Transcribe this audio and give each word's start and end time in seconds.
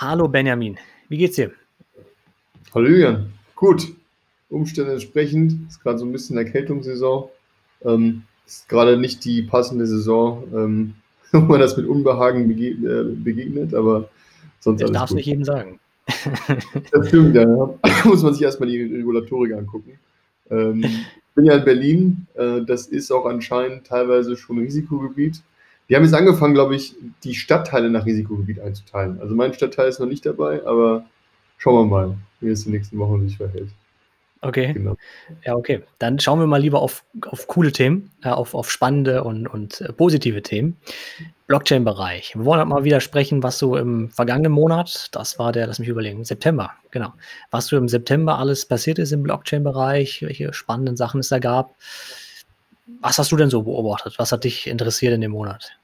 Hallo 0.00 0.28
Benjamin, 0.28 0.78
wie 1.10 1.18
geht's 1.18 1.36
dir? 1.36 1.52
Hallöchen, 2.74 3.34
gut. 3.54 3.86
Umstände 4.48 4.92
entsprechend, 4.92 5.68
ist 5.68 5.82
gerade 5.82 5.98
so 5.98 6.06
ein 6.06 6.12
bisschen 6.12 6.38
Erkältungssaison. 6.38 7.28
Ähm, 7.84 8.22
ist 8.46 8.66
gerade 8.70 8.96
nicht 8.96 9.22
die 9.26 9.42
passende 9.42 9.86
Saison, 9.86 10.44
ähm, 10.54 10.94
wo 11.32 11.40
man 11.40 11.60
das 11.60 11.76
mit 11.76 11.86
Unbehagen 11.86 12.48
bege 12.48 12.70
äh, 12.70 13.14
begegnet, 13.14 13.74
aber 13.74 14.08
sonst 14.60 14.80
alles 14.80 14.94
darfst 14.94 15.10
gut. 15.10 15.16
nicht 15.16 15.26
jedem 15.26 15.44
sagen. 15.44 15.78
Das 16.92 17.08
stimmt, 17.08 17.34
ja. 17.34 17.42
ja. 17.42 17.74
Muss 18.06 18.22
man 18.22 18.32
sich 18.32 18.42
erstmal 18.42 18.70
die 18.70 18.80
Regulatorik 18.80 19.52
angucken. 19.52 19.98
Ähm, 20.50 20.82
ich 20.82 21.34
bin 21.34 21.44
ja 21.44 21.56
in 21.56 21.64
Berlin, 21.66 22.26
äh, 22.36 22.62
das 22.62 22.86
ist 22.86 23.10
auch 23.10 23.26
anscheinend 23.26 23.86
teilweise 23.86 24.38
schon 24.38 24.60
Risikogebiet. 24.60 25.42
Die 25.90 25.96
haben 25.96 26.04
jetzt 26.04 26.14
angefangen, 26.14 26.54
glaube 26.54 26.76
ich, 26.76 26.94
die 27.24 27.34
Stadtteile 27.34 27.90
nach 27.90 28.06
Risikogebiet 28.06 28.60
einzuteilen. 28.60 29.20
Also 29.20 29.34
mein 29.34 29.52
Stadtteil 29.52 29.88
ist 29.88 29.98
noch 29.98 30.06
nicht 30.06 30.24
dabei, 30.24 30.64
aber 30.64 31.04
schauen 31.58 31.74
wir 31.74 31.84
mal, 31.84 32.16
wie 32.40 32.50
es 32.50 32.62
die 32.62 32.70
nächsten 32.70 32.96
Wochen 32.98 33.28
sich 33.28 33.36
verhält. 33.36 33.70
Okay. 34.42 34.72
Genau. 34.72 34.96
Ja, 35.44 35.54
okay. 35.54 35.82
Dann 35.98 36.18
schauen 36.18 36.38
wir 36.38 36.46
mal 36.46 36.60
lieber 36.60 36.80
auf, 36.80 37.04
auf 37.26 37.46
coole 37.48 37.72
Themen, 37.72 38.10
äh, 38.22 38.28
auf, 38.28 38.54
auf 38.54 38.70
spannende 38.70 39.24
und, 39.24 39.48
und 39.48 39.80
äh, 39.80 39.92
positive 39.92 40.40
Themen. 40.42 40.76
Blockchain-Bereich. 41.48 42.36
Wir 42.36 42.44
wollen 42.44 42.60
halt 42.60 42.68
mal 42.68 42.84
wieder 42.84 43.00
sprechen, 43.00 43.42
was 43.42 43.58
so 43.58 43.76
im 43.76 44.10
vergangenen 44.10 44.52
Monat, 44.52 45.08
das 45.10 45.40
war 45.40 45.50
der, 45.50 45.66
lass 45.66 45.80
mich 45.80 45.88
überlegen, 45.88 46.24
September, 46.24 46.70
genau. 46.92 47.12
Was 47.50 47.66
so 47.66 47.76
im 47.76 47.88
September 47.88 48.38
alles 48.38 48.64
passiert 48.64 49.00
ist 49.00 49.10
im 49.10 49.24
Blockchain-Bereich, 49.24 50.22
welche 50.22 50.52
spannenden 50.52 50.96
Sachen 50.96 51.18
es 51.18 51.28
da 51.28 51.40
gab. 51.40 51.74
Was 53.00 53.18
hast 53.18 53.32
du 53.32 53.36
denn 53.36 53.50
so 53.50 53.62
beobachtet? 53.62 54.14
Was 54.18 54.30
hat 54.30 54.44
dich 54.44 54.68
interessiert 54.68 55.12
in 55.12 55.20
dem 55.20 55.32
Monat? 55.32 55.79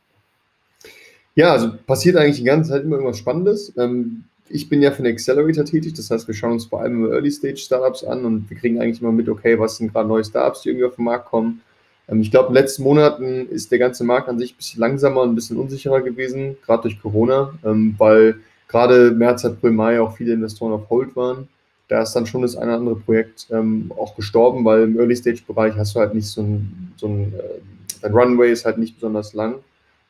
Ja, 1.37 1.53
also 1.53 1.71
passiert 1.87 2.17
eigentlich 2.17 2.39
die 2.39 2.45
ganze 2.45 2.71
Zeit 2.71 2.83
immer 2.83 2.97
irgendwas 2.97 3.19
Spannendes. 3.19 3.73
Ähm, 3.77 4.25
ich 4.49 4.69
bin 4.71 4.81
ja 4.81 4.91
für 4.91 5.03
den 5.03 5.13
Accelerator 5.13 5.65
tätig, 5.67 5.93
das 5.93 6.11
heißt, 6.11 6.27
wir 6.27 6.35
schauen 6.35 6.53
uns 6.53 6.65
vor 6.65 6.81
allem 6.81 7.11
Early-Stage-Startups 7.13 8.05
an 8.05 8.25
und 8.25 8.49
wir 8.49 8.57
kriegen 8.57 8.81
eigentlich 8.81 9.03
immer 9.03 9.13
mit, 9.13 9.29
okay, 9.29 9.59
was 9.59 9.77
sind 9.77 9.93
gerade 9.93 10.09
neue 10.09 10.25
Startups, 10.25 10.63
die 10.63 10.71
irgendwie 10.71 10.87
auf 10.87 10.97
den 10.97 11.05
Markt 11.05 11.27
kommen. 11.27 11.61
Ähm, 12.09 12.23
ich 12.23 12.31
glaube, 12.31 12.49
in 12.49 12.55
den 12.55 12.63
letzten 12.63 12.85
Monaten 12.85 13.49
ist 13.51 13.71
der 13.71 13.79
ganze 13.79 14.03
Markt 14.03 14.31
an 14.31 14.39
sich 14.39 14.55
ein 14.55 14.57
bisschen 14.57 14.81
langsamer 14.81 15.21
und 15.23 15.31
ein 15.31 15.35
bisschen 15.35 15.59
unsicherer 15.59 16.01
gewesen, 16.01 16.57
gerade 16.65 16.83
durch 16.83 17.01
Corona, 17.03 17.53
ähm, 17.65 17.95
weil 17.99 18.37
gerade 18.69 19.11
März, 19.11 19.45
April, 19.45 19.73
Mai 19.73 20.01
auch 20.01 20.17
viele 20.17 20.33
Investoren 20.33 20.73
auf 20.73 20.89
Hold 20.89 21.17
waren. 21.17 21.49
Da 21.89 22.01
ist 22.03 22.15
dann 22.15 22.25
schon 22.25 22.43
das 22.43 22.57
eine 22.57 22.71
oder 22.71 22.79
andere 22.79 22.97
Projekt 22.97 23.47
ähm, 23.51 23.93
auch 23.97 24.17
gestorben, 24.17 24.65
weil 24.65 24.85
im 24.85 24.99
Early-Stage-Bereich 24.99 25.75
hast 25.77 25.95
du 25.95 26.01
halt 26.01 26.15
nicht 26.15 26.29
so 26.29 26.41
ein, 26.41 26.93
so 26.97 27.09
ein 27.09 27.35
äh, 27.35 27.61
dein 28.01 28.15
Runway 28.15 28.51
ist 28.51 28.65
halt 28.65 28.79
nicht 28.79 28.95
besonders 28.95 29.35
lang. 29.35 29.57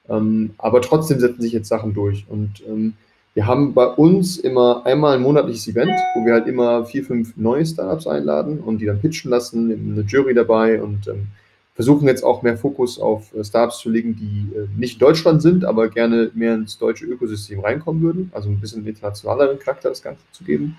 Ähm, 0.08 0.50
aber 0.58 0.80
trotzdem 0.82 1.20
setzen 1.20 1.42
sich 1.42 1.52
jetzt 1.52 1.68
Sachen 1.68 1.94
durch. 1.94 2.24
Und 2.28 2.62
ähm, 2.66 2.94
wir 3.34 3.46
haben 3.46 3.74
bei 3.74 3.86
uns 3.86 4.38
immer 4.38 4.86
einmal 4.86 5.16
ein 5.16 5.22
monatliches 5.22 5.68
Event, 5.68 5.92
wo 6.14 6.24
wir 6.24 6.32
halt 6.32 6.46
immer 6.46 6.86
vier, 6.86 7.04
fünf 7.04 7.36
neue 7.36 7.66
Startups 7.66 8.06
einladen 8.06 8.60
und 8.60 8.78
die 8.78 8.86
dann 8.86 9.00
pitchen 9.00 9.30
lassen, 9.30 9.70
eine 9.70 10.02
Jury 10.02 10.32
dabei 10.32 10.82
und 10.82 11.06
ähm, 11.08 11.26
versuchen 11.74 12.08
jetzt 12.08 12.24
auch 12.24 12.40
mehr 12.40 12.56
Fokus 12.56 12.98
auf 12.98 13.34
äh, 13.34 13.44
Startups 13.44 13.80
zu 13.80 13.90
legen, 13.90 14.16
die 14.16 14.56
äh, 14.56 14.66
nicht 14.76 15.00
Deutschland 15.02 15.42
sind, 15.42 15.64
aber 15.64 15.88
gerne 15.88 16.30
mehr 16.34 16.54
ins 16.54 16.78
deutsche 16.78 17.04
Ökosystem 17.04 17.60
reinkommen 17.60 18.02
würden. 18.02 18.30
Also 18.34 18.48
ein 18.48 18.58
bisschen 18.58 18.86
internationaleren 18.86 19.58
Charakter 19.58 19.90
das 19.90 20.02
Ganze 20.02 20.22
zu 20.32 20.42
geben. 20.42 20.78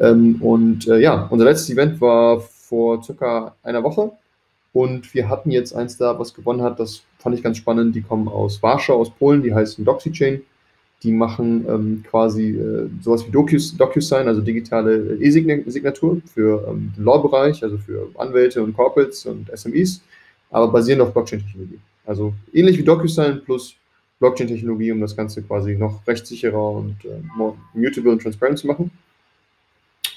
Ähm, 0.00 0.42
und 0.42 0.88
äh, 0.88 0.98
ja, 0.98 1.28
unser 1.30 1.44
letztes 1.44 1.70
Event 1.70 2.00
war 2.00 2.40
vor 2.40 3.02
circa 3.04 3.54
einer 3.62 3.84
Woche 3.84 4.10
und 4.72 5.14
wir 5.14 5.28
hatten 5.28 5.50
jetzt 5.50 5.74
eins 5.74 5.96
da, 5.98 6.18
was 6.18 6.34
gewonnen 6.34 6.62
hat, 6.62 6.80
das 6.80 7.02
fand 7.22 7.36
ich 7.36 7.42
ganz 7.42 7.56
spannend. 7.56 7.94
Die 7.94 8.02
kommen 8.02 8.28
aus 8.28 8.62
Warschau, 8.62 9.00
aus 9.00 9.10
Polen, 9.10 9.42
die 9.42 9.54
heißen 9.54 9.84
DoxyChain. 9.84 10.42
Die 11.02 11.12
machen 11.12 11.64
ähm, 11.68 12.04
quasi 12.08 12.50
äh, 12.50 12.88
sowas 13.00 13.26
wie 13.26 13.32
Docus, 13.32 13.76
DocuSign, 13.76 14.28
also 14.28 14.40
digitale 14.40 15.16
E-Signatur 15.20 16.20
für 16.32 16.64
ähm, 16.68 16.92
den 16.96 17.04
Law-Bereich, 17.04 17.62
also 17.64 17.76
für 17.78 18.08
Anwälte 18.16 18.62
und 18.62 18.74
Corporates 18.74 19.26
und 19.26 19.50
SMEs, 19.52 20.00
aber 20.50 20.68
basierend 20.68 21.02
auf 21.02 21.12
Blockchain-Technologie. 21.12 21.80
Also 22.06 22.34
ähnlich 22.52 22.78
wie 22.78 22.84
DocuSign 22.84 23.42
plus 23.44 23.74
Blockchain-Technologie, 24.20 24.92
um 24.92 25.00
das 25.00 25.16
Ganze 25.16 25.42
quasi 25.42 25.74
noch 25.74 26.06
rechtssicherer 26.06 26.70
und 26.70 27.04
äh, 27.04 27.20
more 27.36 27.56
mutable 27.74 28.12
und 28.12 28.22
transparent 28.22 28.60
zu 28.60 28.68
machen. 28.68 28.92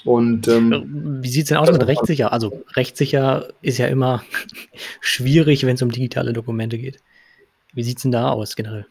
Und, 0.06 0.46
ähm, 0.46 1.18
Wie 1.20 1.28
sieht 1.28 1.42
es 1.42 1.48
denn 1.48 1.58
aus 1.58 1.70
mit 1.70 1.84
rechtssicher? 1.86 2.32
Also 2.32 2.62
rechtssicher 2.74 3.48
ist 3.60 3.78
ja 3.78 3.88
immer 3.88 4.22
schwierig, 5.00 5.66
wenn 5.66 5.74
es 5.74 5.82
um 5.82 5.90
digitale 5.90 6.32
Dokumente 6.32 6.78
geht. 6.78 7.00
Wie 7.74 7.82
sieht 7.82 7.96
es 7.98 8.02
denn 8.02 8.12
da 8.12 8.30
aus 8.30 8.54
generell? 8.54 8.86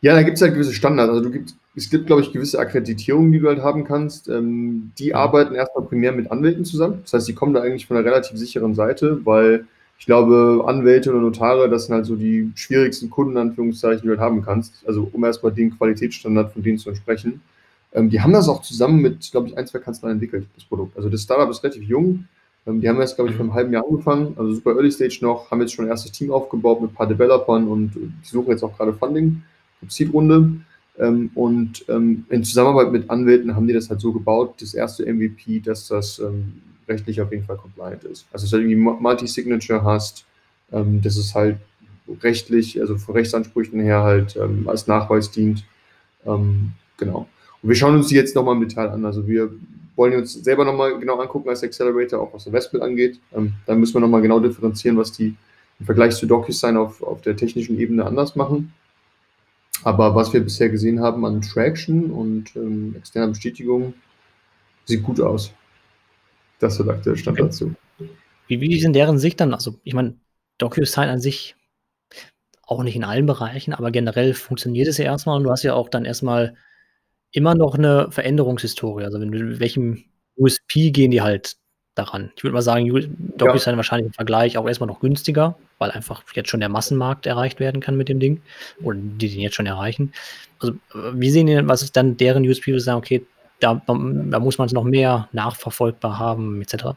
Ja, 0.00 0.14
da 0.14 0.22
gibt 0.22 0.36
es 0.36 0.42
halt 0.42 0.54
gewisse 0.54 0.72
Standards. 0.72 1.10
Also 1.10 1.22
du 1.22 1.30
gibt, 1.30 1.54
es 1.74 1.90
gibt, 1.90 2.06
glaube 2.06 2.22
ich, 2.22 2.32
gewisse 2.32 2.58
Akkreditierungen, 2.58 3.32
die 3.32 3.40
du 3.40 3.48
halt 3.48 3.60
haben 3.60 3.84
kannst. 3.84 4.28
Ähm, 4.28 4.92
die 4.98 5.10
mhm. 5.10 5.16
arbeiten 5.16 5.54
erstmal 5.54 5.84
primär 5.84 6.12
mit 6.12 6.30
Anwälten 6.30 6.64
zusammen. 6.64 7.00
Das 7.02 7.12
heißt, 7.14 7.28
die 7.28 7.34
kommen 7.34 7.52
da 7.52 7.60
eigentlich 7.60 7.86
von 7.86 7.96
einer 7.96 8.06
relativ 8.06 8.38
sicheren 8.38 8.74
Seite, 8.74 9.20
weil 9.24 9.66
ich 9.98 10.06
glaube, 10.06 10.64
Anwälte 10.66 11.10
oder 11.10 11.20
Notare, 11.20 11.68
das 11.68 11.86
sind 11.86 11.94
halt 11.94 12.06
so 12.06 12.16
die 12.16 12.50
schwierigsten 12.54 13.10
Kunden, 13.10 13.36
Anführungszeichen, 13.36 14.02
die 14.02 14.08
du 14.08 14.12
halt 14.12 14.20
haben 14.20 14.42
kannst. 14.42 14.82
Also 14.86 15.08
um 15.12 15.24
erstmal 15.24 15.52
den 15.52 15.76
Qualitätsstandard 15.76 16.52
von 16.52 16.62
denen 16.62 16.78
zu 16.78 16.88
entsprechen. 16.88 17.40
Ähm, 17.94 18.10
die 18.10 18.20
haben 18.20 18.32
das 18.32 18.48
auch 18.48 18.62
zusammen 18.62 19.00
mit, 19.00 19.30
glaube 19.30 19.48
ich, 19.48 19.56
ein, 19.56 19.66
zwei 19.66 19.78
Kanzleien 19.78 20.14
entwickelt, 20.14 20.46
das 20.54 20.64
Produkt. 20.64 20.96
Also 20.96 21.08
das 21.08 21.22
Startup 21.22 21.50
ist 21.50 21.62
relativ 21.62 21.82
jung. 21.82 22.26
Ähm, 22.66 22.80
die 22.80 22.88
haben 22.88 23.00
jetzt, 23.00 23.16
glaube 23.16 23.30
ich, 23.30 23.36
vor 23.36 23.44
einem 23.44 23.54
halben 23.54 23.72
Jahr 23.72 23.84
angefangen, 23.88 24.34
also 24.36 24.54
super 24.54 24.72
Early 24.72 24.90
Stage 24.90 25.18
noch, 25.20 25.50
haben 25.50 25.60
jetzt 25.60 25.74
schon 25.74 25.84
ein 25.84 25.90
erstes 25.90 26.12
Team 26.12 26.30
aufgebaut 26.30 26.80
mit 26.80 26.90
ein 26.90 26.94
paar 26.94 27.06
Developern 27.06 27.68
und 27.68 27.94
die 27.94 28.10
suchen 28.22 28.50
jetzt 28.50 28.62
auch 28.62 28.76
gerade 28.76 28.92
Funding, 28.92 29.42
Seed-Runde. 29.86 30.52
Ähm, 30.98 31.30
und 31.34 31.84
ähm, 31.88 32.26
in 32.28 32.44
Zusammenarbeit 32.44 32.92
mit 32.92 33.10
Anwälten 33.10 33.54
haben 33.56 33.66
die 33.66 33.72
das 33.72 33.88
halt 33.88 34.00
so 34.00 34.12
gebaut, 34.12 34.54
das 34.60 34.74
erste 34.74 35.10
MVP, 35.10 35.60
dass 35.60 35.88
das 35.88 36.18
ähm, 36.18 36.60
rechtlich 36.88 37.20
auf 37.20 37.32
jeden 37.32 37.44
Fall 37.44 37.56
compliant 37.56 38.04
ist. 38.04 38.26
Also, 38.32 38.44
dass 38.44 38.50
du 38.50 38.58
irgendwie 38.58 38.76
Multi-Signature 38.76 39.82
hast, 39.84 40.26
ähm, 40.70 41.00
dass 41.00 41.16
es 41.16 41.34
halt 41.34 41.56
rechtlich, 42.22 42.80
also 42.80 42.98
von 42.98 43.14
Rechtsansprüchen 43.14 43.80
her 43.80 44.02
halt 44.02 44.36
ähm, 44.36 44.68
als 44.68 44.86
Nachweis 44.86 45.30
dient. 45.30 45.64
genau. 46.98 47.26
Und 47.62 47.68
wir 47.68 47.76
schauen 47.76 47.94
uns 47.94 48.08
die 48.08 48.16
jetzt 48.16 48.34
nochmal 48.34 48.56
im 48.56 48.66
Detail 48.68 48.90
an. 48.90 49.04
Also 49.04 49.26
wir 49.26 49.50
wollen 49.96 50.14
uns 50.16 50.32
selber 50.32 50.64
nochmal 50.64 50.98
genau 50.98 51.20
angucken 51.20 51.48
als 51.48 51.62
Accelerator, 51.62 52.20
auch 52.20 52.34
was 52.34 52.46
Investment 52.46 52.84
angeht. 52.84 53.20
Ähm, 53.34 53.52
dann 53.66 53.78
müssen 53.78 53.94
wir 53.94 54.00
nochmal 54.00 54.22
genau 54.22 54.40
differenzieren, 54.40 54.96
was 54.96 55.12
die 55.12 55.36
im 55.78 55.86
Vergleich 55.86 56.14
zu 56.14 56.26
DocuSign 56.26 56.76
auf, 56.76 57.02
auf 57.02 57.20
der 57.22 57.36
technischen 57.36 57.78
Ebene 57.78 58.04
anders 58.04 58.36
machen. 58.36 58.72
Aber 59.84 60.14
was 60.14 60.32
wir 60.32 60.40
bisher 60.40 60.68
gesehen 60.68 61.00
haben 61.00 61.24
an 61.24 61.40
Traction 61.40 62.10
und 62.10 62.54
ähm, 62.56 62.94
externer 62.96 63.28
Bestätigung, 63.28 63.94
sieht 64.84 65.02
gut 65.02 65.20
aus. 65.20 65.52
Das 66.58 66.78
ist 66.78 66.86
der 66.86 67.16
Stand 67.16 67.40
okay. 67.40 67.48
dazu. 67.48 67.74
Wie, 68.46 68.60
wie 68.60 68.76
ist 68.76 68.84
in 68.84 68.92
deren 68.92 69.18
Sicht 69.18 69.40
dann? 69.40 69.54
Also, 69.54 69.74
ich 69.82 69.94
meine, 69.94 70.14
DocuSign 70.58 71.08
an 71.08 71.20
sich 71.20 71.56
auch 72.62 72.82
nicht 72.82 72.96
in 72.96 73.04
allen 73.04 73.26
Bereichen, 73.26 73.72
aber 73.72 73.90
generell 73.90 74.34
funktioniert 74.34 74.88
es 74.88 74.98
ja 74.98 75.04
erstmal 75.04 75.36
und 75.36 75.44
du 75.44 75.50
hast 75.50 75.64
ja 75.64 75.74
auch 75.74 75.88
dann 75.88 76.04
erstmal 76.04 76.54
immer 77.32 77.54
noch 77.54 77.74
eine 77.74 78.10
Veränderungshistorie. 78.10 79.04
Also, 79.04 79.18
mit 79.18 79.60
welchem 79.60 80.04
USP 80.36 80.90
gehen 80.90 81.10
die 81.10 81.22
halt 81.22 81.56
daran? 81.94 82.30
Ich 82.36 82.44
würde 82.44 82.54
mal 82.54 82.62
sagen, 82.62 82.86
DocuSign 83.36 83.72
ja. 83.72 83.76
wahrscheinlich 83.76 84.06
im 84.06 84.12
Vergleich 84.12 84.56
auch 84.56 84.68
erstmal 84.68 84.88
noch 84.88 85.00
günstiger, 85.00 85.56
weil 85.78 85.90
einfach 85.90 86.22
jetzt 86.34 86.50
schon 86.50 86.60
der 86.60 86.68
Massenmarkt 86.68 87.26
erreicht 87.26 87.60
werden 87.60 87.80
kann 87.80 87.96
mit 87.96 88.08
dem 88.08 88.20
Ding 88.20 88.42
oder 88.82 88.98
die 88.98 89.28
den 89.28 89.40
jetzt 89.40 89.56
schon 89.56 89.66
erreichen. 89.66 90.12
Also, 90.60 90.74
wie 91.14 91.30
sehen 91.30 91.46
die 91.46 91.66
was 91.66 91.82
ist 91.82 91.96
dann 91.96 92.16
deren 92.16 92.46
USP, 92.46 92.72
wo 92.72 92.78
sie 92.78 92.84
sagen, 92.84 92.98
okay, 92.98 93.26
da, 93.60 93.80
da 93.86 93.94
muss 94.40 94.58
man 94.58 94.66
es 94.66 94.72
noch 94.72 94.84
mehr 94.84 95.28
nachverfolgbar 95.32 96.18
haben 96.18 96.62
etc.? 96.62 96.96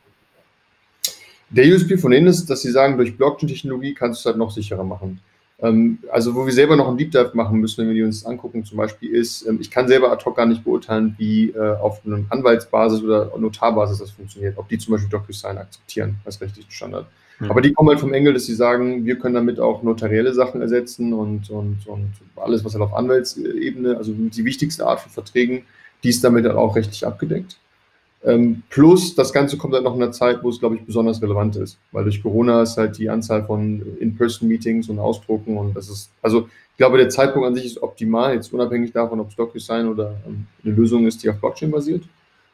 Der 1.51 1.68
USP 1.68 1.97
von 1.97 2.12
denen 2.12 2.28
ist, 2.28 2.50
dass 2.50 2.62
sie 2.62 2.72
sagen, 2.72 2.97
durch 2.97 3.16
Blockchain-Technologie 3.16 3.94
kannst 3.94 4.19
du 4.19 4.22
es 4.22 4.25
halt 4.25 4.38
noch 4.38 4.51
sicherer 4.51 4.84
machen. 4.84 5.22
Ähm, 5.60 6.00
also 6.12 6.36
wo 6.36 6.46
wir 6.46 6.54
selber 6.54 6.76
noch 6.76 6.88
einen 6.88 6.98
Deep 6.98 7.12
Dive 7.12 7.32
machen 7.34 7.60
müssen, 7.60 7.82
wenn 7.82 7.88
wir 7.88 7.96
die 7.96 8.04
uns 8.04 8.26
angucken, 8.26 8.66
zum 8.66 8.78
Beispiel 8.78 9.10
ist, 9.12 9.48
ähm, 9.48 9.58
ich 9.62 9.72
kann 9.72 9.88
selber 9.88 10.12
ad 10.12 10.24
hoc 10.26 10.36
gar 10.36 10.46
nicht 10.46 10.64
beurteilen, 10.66 11.16
wie 11.18 11.52
äh, 11.52 11.75
auf 11.78 12.06
einem 12.06 12.25
Anwaltsbasis 12.30 13.02
oder 13.02 13.31
Notarbasis 13.38 14.00
das 14.00 14.12
funktioniert, 14.12 14.57
ob 14.57 14.68
die 14.68 14.78
zum 14.78 14.94
Beispiel 14.94 15.10
DocuSign 15.10 15.57
akzeptieren 15.57 16.16
als 16.25 16.42
rechtlichen 16.42 16.72
Standard. 16.72 17.07
Mhm. 17.40 17.52
Aber 17.52 17.62
die 17.62 17.72
kommen 17.72 17.90
halt 17.90 18.02
vom 18.02 18.13
Engel, 18.13 18.34
dass 18.34 18.46
sie 18.46 18.54
sagen, 18.54 19.06
wir 19.06 19.18
können 19.18 19.36
damit 19.36 19.60
auch 19.60 19.81
notarielle 19.81 20.34
Sachen 20.34 20.62
ersetzen 20.62 21.13
und, 21.13 21.50
und, 21.50 21.88
und 21.88 22.12
alles, 22.36 22.66
was 22.66 22.74
halt 22.74 22.84
auf 22.84 22.94
Anwaltsebene, 22.94 23.98
also 23.98 24.12
die 24.13 24.46
wichtigste 24.46 24.86
Art 24.86 25.00
von 25.00 25.12
Verträgen, 25.12 25.63
die 26.04 26.10
ist 26.10 26.24
damit 26.24 26.46
halt 26.46 26.56
auch 26.56 26.75
rechtlich 26.75 27.06
abgedeckt. 27.06 27.58
Ähm, 28.25 28.63
plus, 28.69 29.13
das 29.13 29.31
Ganze 29.31 29.56
kommt 29.56 29.75
halt 29.75 29.83
noch 29.83 29.95
in 29.95 30.01
einer 30.01 30.12
Zeit, 30.12 30.44
wo 30.44 30.50
es, 30.50 30.60
glaube 30.60 30.75
ich, 30.75 30.86
besonders 30.86 31.22
relevant 31.22 31.56
ist, 31.57 31.77
weil 31.92 32.04
durch 32.04 32.24
Corona 32.24 32.63
ist 32.63 32.75
halt 32.75 32.98
die 32.98 33.07
Anzahl 33.07 33.45
von 33.45 33.81
In-Person-Meetings 34.00 34.89
und 34.89 34.98
Ausdrucken 34.98 35.57
und 35.57 35.75
das 35.75 35.89
ist, 35.89 36.10
also 36.24 36.50
ich 36.72 36.77
glaube, 36.77 36.98
der 36.98 37.10
Zeitpunkt 37.10 37.48
an 37.48 37.56
sich 37.56 37.66
ist 37.66 37.81
optimal, 37.81 38.33
jetzt 38.33 38.51
unabhängig 38.51 38.92
davon, 38.92 39.19
ob 39.19 39.30
es 39.30 39.36
DocuSign 39.36 39.88
oder 39.88 40.16
ähm, 40.27 40.48
eine 40.63 40.74
Lösung 40.74 41.06
ist, 41.06 41.24
die 41.24 41.30
auf 41.30 41.39
Blockchain 41.39 41.72
basiert. 41.72 42.04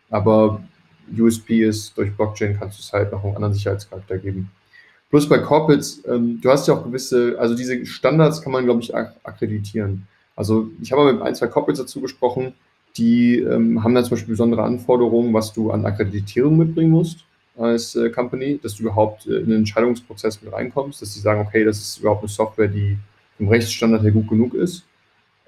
Aber 0.10 0.62
USP 1.18 1.64
ist, 1.64 1.98
durch 1.98 2.16
Blockchain 2.16 2.58
kannst 2.60 2.78
du 2.78 2.82
es 2.82 2.94
halt 2.94 3.12
noch 3.12 3.24
einen 3.24 3.36
anderen 3.36 3.54
Sicherheitscharakter 3.54 4.18
geben. 4.18 4.52
Plus 5.10 5.28
bei 5.28 5.40
Corporates, 5.40 6.04
ähm, 6.08 6.40
du 6.42 6.50
hast 6.52 6.68
ja 6.68 6.76
auch 6.76 6.84
gewisse, 6.84 7.36
also 7.40 7.56
diese 7.56 7.86
Standards 7.86 8.42
kann 8.42 8.52
man, 8.52 8.66
glaube 8.66 8.82
ich, 8.82 8.94
ak 8.94 9.16
akkreditieren. 9.24 10.06
Also 10.36 10.70
ich 10.82 10.92
habe 10.92 11.12
mit 11.12 11.22
ein, 11.22 11.34
zwei 11.34 11.48
Corporates 11.48 11.82
dazu 11.82 12.02
gesprochen, 12.02 12.54
die 12.98 13.40
ähm, 13.40 13.84
haben 13.84 13.96
dann 13.96 14.04
zum 14.04 14.12
Beispiel 14.12 14.34
besondere 14.34 14.64
Anforderungen, 14.64 15.34
was 15.34 15.54
du 15.54 15.72
an 15.72 15.86
Akkreditierung 15.86 16.58
mitbringen 16.58 16.92
musst 16.92 17.26
als 17.58 17.96
äh, 17.96 18.10
Company, 18.10 18.60
dass 18.62 18.76
du 18.76 18.84
überhaupt 18.84 19.28
äh, 19.28 19.38
in 19.38 19.50
den 19.50 19.60
Entscheidungsprozess 19.60 20.42
mit 20.42 20.52
reinkommst, 20.52 21.02
dass 21.02 21.14
sie 21.14 21.20
sagen, 21.20 21.42
okay, 21.42 21.64
das 21.64 21.80
ist 21.80 21.98
überhaupt 22.00 22.22
eine 22.22 22.30
Software, 22.30 22.68
die 22.68 22.98
vom 23.38 23.50
Rechtsstandard 23.50 24.04
her 24.04 24.12
gut 24.12 24.28
genug 24.28 24.54
ist. 24.54 24.86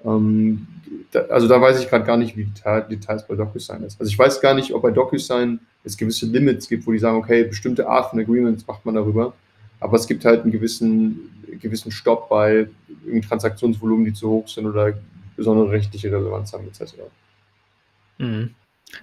Ähm, 0.04 0.66
da, 1.12 1.20
also 1.22 1.48
da 1.48 1.60
weiß 1.60 1.80
ich 1.80 1.88
gerade 1.88 2.04
gar 2.04 2.16
nicht, 2.16 2.36
wie 2.36 2.44
die 2.44 2.88
Details 2.90 3.26
bei 3.26 3.34
DocuSign 3.34 3.82
ist. 3.82 3.98
Also 4.00 4.10
ich 4.10 4.18
weiß 4.18 4.40
gar 4.40 4.54
nicht, 4.54 4.72
ob 4.74 4.82
bei 4.82 4.90
DocuSign 4.90 5.60
es 5.82 5.96
gewisse 5.96 6.26
Limits 6.26 6.68
gibt, 6.68 6.86
wo 6.86 6.92
die 6.92 6.98
sagen, 6.98 7.16
okay, 7.16 7.44
bestimmte 7.44 7.88
Art 7.88 8.10
von 8.10 8.20
Agreements 8.20 8.66
macht 8.66 8.84
man 8.84 8.94
darüber, 8.94 9.34
aber 9.80 9.96
es 9.96 10.06
gibt 10.06 10.24
halt 10.24 10.42
einen 10.42 10.52
gewissen, 10.52 11.30
gewissen 11.60 11.90
Stopp 11.90 12.28
bei 12.28 12.68
Transaktionsvolumen, 13.28 14.04
die 14.04 14.12
zu 14.12 14.28
hoch 14.28 14.48
sind 14.48 14.66
oder 14.66 14.94
besondere 15.36 15.70
rechtliche 15.70 16.10
Relevanz 16.10 16.52
haben 16.52 16.66
etc. 16.66 16.94
Mhm. 18.18 18.54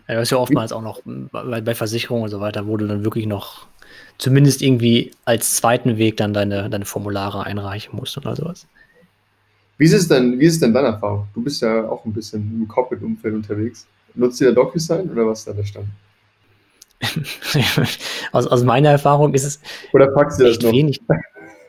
Ja, 0.07 0.15
das 0.15 0.23
ist 0.23 0.31
ja 0.31 0.37
oftmals 0.37 0.71
auch 0.71 0.81
noch 0.81 1.01
bei, 1.05 1.61
bei 1.61 1.75
Versicherungen 1.75 2.23
und 2.23 2.29
so 2.29 2.39
weiter, 2.39 2.67
wo 2.67 2.77
du 2.77 2.87
dann 2.87 3.03
wirklich 3.03 3.25
noch 3.25 3.67
zumindest 4.17 4.61
irgendwie 4.61 5.11
als 5.25 5.55
zweiten 5.55 5.97
Weg 5.97 6.17
dann 6.17 6.33
deine, 6.33 6.69
deine 6.69 6.85
Formulare 6.85 7.43
einreichen 7.43 7.95
musst 7.95 8.17
oder 8.17 8.35
sowas. 8.35 8.67
Wie 9.77 9.85
ist 9.85 9.93
es 9.93 10.07
denn, 10.07 10.39
wie 10.39 10.45
ist 10.45 10.53
es 10.53 10.59
denn 10.59 10.73
deine 10.73 10.89
Erfahrung? 10.89 11.27
Du 11.33 11.43
bist 11.43 11.61
ja 11.61 11.89
auch 11.89 12.05
ein 12.05 12.13
bisschen 12.13 12.41
im 12.61 12.67
Corporate-Umfeld 12.67 13.33
unterwegs. 13.33 13.87
Nutzt 14.13 14.39
ihr 14.39 14.49
da 14.49 14.53
DocuSign 14.53 15.09
oder 15.09 15.27
was 15.27 15.39
ist 15.39 15.47
da 15.47 15.53
der 15.53 15.63
Stand? 15.63 15.87
aus, 18.31 18.45
aus 18.45 18.63
meiner 18.63 18.89
Erfahrung 18.89 19.33
ist 19.33 19.43
es 19.43 19.59
oder 19.91 20.07
packst 20.07 20.39
du 20.39 20.43
das 20.43 20.59
noch? 20.59 20.71
wenig. 20.71 21.01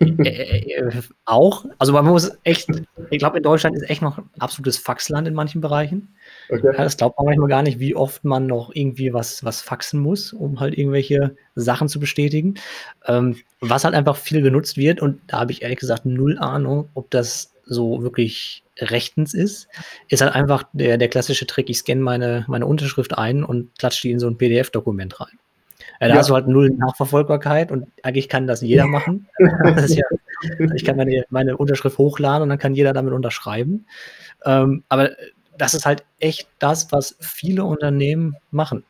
Äh, 0.01 0.73
äh, 0.75 1.03
auch. 1.25 1.65
Also 1.79 1.93
man 1.93 2.05
muss 2.05 2.33
echt, 2.45 2.69
ich 3.11 3.19
glaube, 3.19 3.39
in 3.39 3.43
Deutschland 3.43 3.77
ist 3.77 3.89
echt 3.89 4.03
noch 4.03 4.19
ein 4.19 4.29
absolutes 4.41 4.77
Faxland 4.77 5.27
in 5.29 5.35
manchen 5.35 5.61
Bereichen. 5.61 6.15
Okay. 6.49 6.73
Ja, 6.77 6.85
das 6.85 6.97
glaubt 6.97 7.19
man 7.19 7.27
manchmal 7.27 7.49
gar 7.49 7.63
nicht, 7.63 7.79
wie 7.79 7.95
oft 7.95 8.25
man 8.25 8.47
noch 8.47 8.71
irgendwie 8.75 9.13
was, 9.13 9.45
was 9.45 9.61
faxen 9.61 10.01
muss, 10.01 10.33
um 10.33 10.61
halt 10.61 10.77
irgendwelche 10.77 11.37
Sachen 11.55 11.89
zu 11.89 12.01
bestätigen. 12.01 12.55
Ähm, 13.07 13.37
was 13.61 13.85
halt 13.85 13.95
einfach 13.95 14.17
viel 14.17 14.43
genutzt 14.43 14.77
wird, 14.77 15.01
und 15.01 15.21
da 15.27 15.41
habe 15.41 15.53
ich 15.53 15.63
ehrlich 15.63 15.79
gesagt 15.79 16.07
null 16.07 16.39
Ahnung, 16.39 16.89
ob 16.95 17.11
das 17.11 17.53
so 17.65 18.03
wirklich 18.03 18.65
rechtens 18.79 19.35
ist, 19.35 19.69
ist 20.09 20.23
halt 20.23 20.35
einfach 20.35 20.65
der, 20.73 20.99
der 20.99 21.09
klassische 21.09 21.47
Trick, 21.47 21.71
ich 21.71 21.79
scanne 21.79 22.01
meine, 22.01 22.45
meine 22.49 22.67
Unterschrift 22.67 23.17
ein 23.17 23.45
und 23.45 23.79
klatsche 23.79 24.03
die 24.03 24.13
in 24.13 24.19
so 24.19 24.29
ein 24.29 24.39
PDF-Dokument 24.39 25.21
rein. 25.21 25.39
Ja, 26.01 26.09
da 26.09 26.15
ja. 26.15 26.21
hast 26.21 26.31
du 26.31 26.35
halt 26.35 26.49
null 26.49 26.71
Nachverfolgbarkeit 26.71 27.71
und 27.71 27.87
eigentlich 28.03 28.29
kann 28.29 28.47
das 28.47 28.61
jeder 28.61 28.87
machen. 28.87 29.29
Das 29.77 29.95
ja, 29.95 30.05
ich 30.75 30.85
kann 30.85 30.97
meine, 30.97 31.25
meine 31.31 31.57
Unterschrift 31.57 31.99
hochladen 31.99 32.43
und 32.43 32.49
dann 32.49 32.59
kann 32.59 32.75
jeder 32.75 32.93
damit 32.93 33.13
unterschreiben. 33.13 33.87
Ähm, 34.45 34.83
aber 34.89 35.13
das 35.59 35.75
ist 35.75 35.87
halt 35.87 36.05
echt 36.19 36.49
das, 36.59 36.93
was 36.93 37.17
viele 37.21 37.65
Unternehmen 37.65 38.37
machen, 38.51 38.85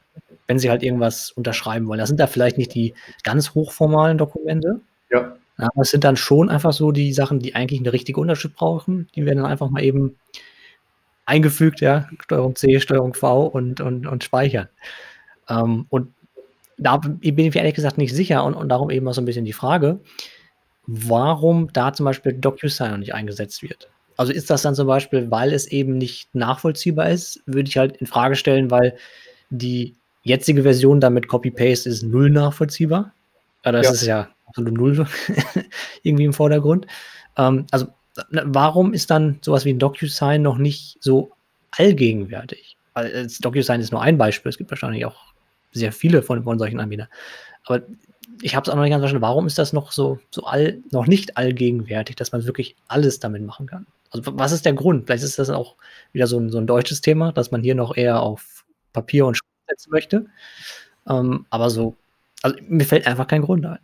wenn 0.47 0.59
sie 0.59 0.71
halt 0.71 0.83
irgendwas 0.83 1.31
unterschreiben 1.31 1.87
wollen. 1.87 1.99
Das 1.99 2.09
sind 2.09 2.21
da 2.21 2.27
vielleicht 2.27 2.59
nicht 2.59 2.75
die 2.75 2.95
ganz 3.25 3.55
hochformalen 3.55 4.19
Dokumente. 4.19 4.81
Ja. 5.11 5.37
Aber 5.59 5.83
es 5.83 5.91
sind 5.91 6.05
dann 6.05 6.17
schon 6.17 6.49
einfach 6.49 6.73
so 6.73 6.93
die 6.93 7.13
Sachen, 7.13 7.39
die 7.39 7.55
eigentlich 7.55 7.81
eine 7.81 7.93
richtige 7.93 8.21
Unterschrift 8.21 8.57
brauchen. 8.57 9.09
Die 9.15 9.25
werden 9.25 9.39
dann 9.39 9.51
einfach 9.51 9.71
mal 9.71 9.83
eben 9.83 10.17
eingefügt, 11.25 11.81
ja, 11.81 12.09
Steuerung 12.21 12.57
C, 12.57 12.81
Steuerung 12.81 13.15
V 13.15 13.47
und, 13.47 13.81
und, 13.81 14.07
und 14.07 14.25
speichern. 14.25 14.69
Ähm, 15.49 15.87
und 15.89 16.13
da 16.79 16.97
bin 16.97 17.19
ich 17.23 17.35
mir 17.35 17.57
ehrlich 17.57 17.75
gesagt 17.75 17.99
nicht 17.99 18.15
sicher 18.15 18.45
und, 18.45 18.55
und 18.55 18.69
darum 18.69 18.91
eben 18.91 19.07
auch 19.07 19.15
so 19.15 19.21
ein 19.21 19.25
bisschen 19.25 19.45
die 19.45 19.53
Frage, 19.53 20.01
warum 20.87 21.73
da 21.73 21.93
zum 21.93 22.05
Beispiel 22.05 22.33
DocuSign 22.33 22.91
noch 22.91 22.99
nicht 22.99 23.15
eingesetzt 23.15 23.63
wird. 23.63 23.89
Also 24.23 24.33
ist 24.33 24.51
das 24.51 24.63
dann 24.63 24.77
zum 24.77 24.87
Beispiel, 24.87 25.33
weil 25.33 25.53
es 25.53 25.67
eben 25.67 25.99
nicht 25.99 26.33
nachvollziehbar 26.33 27.11
ist, 27.11 27.43
würde 27.45 27.69
ich 27.69 27.77
halt 27.77 27.97
in 27.97 28.07
Frage 28.07 28.37
stellen, 28.37 28.71
weil 28.71 28.97
die 29.51 29.97
jetzige 30.23 30.63
Version 30.63 31.01
damit 31.01 31.27
Copy-Paste 31.27 31.89
ist 31.89 32.05
null 32.05 32.31
nachvollziehbar. 32.31 33.13
Ja, 33.65 33.73
das 33.73 33.87
ja. 33.87 33.93
ist 33.93 34.07
ja 34.07 34.29
absolut 34.47 34.75
null 34.75 35.09
irgendwie 36.05 36.25
im 36.25 36.33
Vordergrund. 36.33 36.87
Ähm, 37.37 37.67
also 37.73 37.89
warum 38.31 38.95
ist 38.95 39.11
dann 39.11 39.41
sowas 39.43 39.65
wie 39.65 39.73
ein 39.73 39.81
DocuSign 39.81 40.41
noch 40.41 40.57
nicht 40.57 40.99
so 41.01 41.33
allgegenwärtig? 41.73 42.77
Weil 42.95 43.27
DocuSign 43.41 43.81
ist 43.81 43.91
nur 43.91 44.03
ein 44.03 44.19
Beispiel, 44.19 44.51
es 44.51 44.57
gibt 44.57 44.71
wahrscheinlich 44.71 45.05
auch 45.05 45.17
sehr 45.73 45.91
viele 45.91 46.23
von, 46.23 46.45
von 46.45 46.61
solchen 46.61 46.79
Anbietern. 46.79 47.09
Aber 47.65 47.83
ich 48.41 48.57
habe 48.57 48.65
es 48.65 48.71
auch 48.71 48.77
noch 48.77 48.83
nicht 48.83 48.91
ganz 48.91 49.03
verstanden, 49.03 49.23
warum 49.23 49.47
ist 49.47 49.59
das 49.59 49.73
noch 49.73 49.93
so, 49.93 50.19
so 50.31 50.45
all, 50.45 50.81
noch 50.91 51.07
nicht 51.07 51.37
allgegenwärtig, 51.37 52.17
dass 52.17 52.33
man 52.33 52.47
wirklich 52.47 52.77
alles 52.89 53.21
damit 53.21 53.43
machen 53.43 53.67
kann? 53.67 53.87
Also 54.11 54.39
was 54.39 54.53
ist 54.53 54.65
der 54.65 54.75
Grund? 54.75 55.07
Vielleicht 55.07 55.25
ist 55.25 55.39
das 55.39 55.51
auch 55.51 55.77
wieder 56.13 56.27
so 56.27 56.39
ein, 56.39 56.51
so 56.51 56.59
ein 56.59 56.67
deutsches 56.67 57.01
Thema, 57.01 57.33
dass 57.33 57.51
man 57.51 57.63
hier 57.63 57.75
noch 57.75 57.97
eher 57.97 58.21
auf 58.21 58.65
Papier 58.93 59.27
und 59.27 59.37
Schrift 59.37 59.51
setzen 59.69 59.91
möchte. 59.91 60.27
Ähm, 61.09 61.47
aber 61.51 61.71
so, 61.71 61.97
also 62.43 62.57
mir 62.69 62.85
fällt 62.85 63.07
einfach 63.07 63.27
kein 63.27 63.43
Grund 63.43 63.65
ein. 63.67 63.79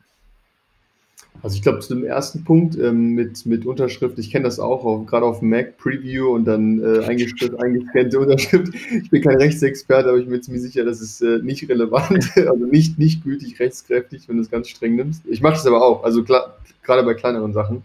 Also 1.42 1.56
ich 1.56 1.62
glaube, 1.62 1.78
zu 1.80 1.94
dem 1.94 2.04
ersten 2.04 2.44
Punkt 2.44 2.76
ähm, 2.76 3.14
mit, 3.14 3.46
mit 3.46 3.64
Unterschrift, 3.64 4.18
ich 4.18 4.30
kenne 4.30 4.44
das 4.44 4.58
auch, 4.58 5.06
gerade 5.06 5.24
auf 5.24 5.40
Mac 5.40 5.78
Preview 5.78 6.34
und 6.34 6.44
dann 6.44 6.82
äh, 6.82 7.04
eingescannte 7.06 8.18
Unterschrift. 8.18 8.74
Ich 8.74 9.10
bin 9.10 9.22
kein 9.22 9.36
Rechtsexperte, 9.36 10.08
aber 10.08 10.18
ich 10.18 10.24
bin 10.24 10.34
mir 10.34 10.40
ziemlich 10.40 10.62
sicher, 10.62 10.84
das 10.84 11.00
ist 11.00 11.22
äh, 11.22 11.38
nicht 11.42 11.68
relevant, 11.68 12.30
also 12.36 12.66
nicht, 12.66 12.98
nicht 12.98 13.22
gültig 13.22 13.60
rechtskräftig, 13.60 14.28
wenn 14.28 14.36
du 14.36 14.42
es 14.42 14.50
ganz 14.50 14.68
streng 14.68 14.96
nimmst. 14.96 15.22
Ich 15.26 15.40
mache 15.40 15.54
das 15.54 15.66
aber 15.66 15.82
auch, 15.82 16.02
also 16.02 16.24
gerade 16.24 17.04
bei 17.04 17.14
kleineren 17.14 17.52
Sachen. 17.52 17.82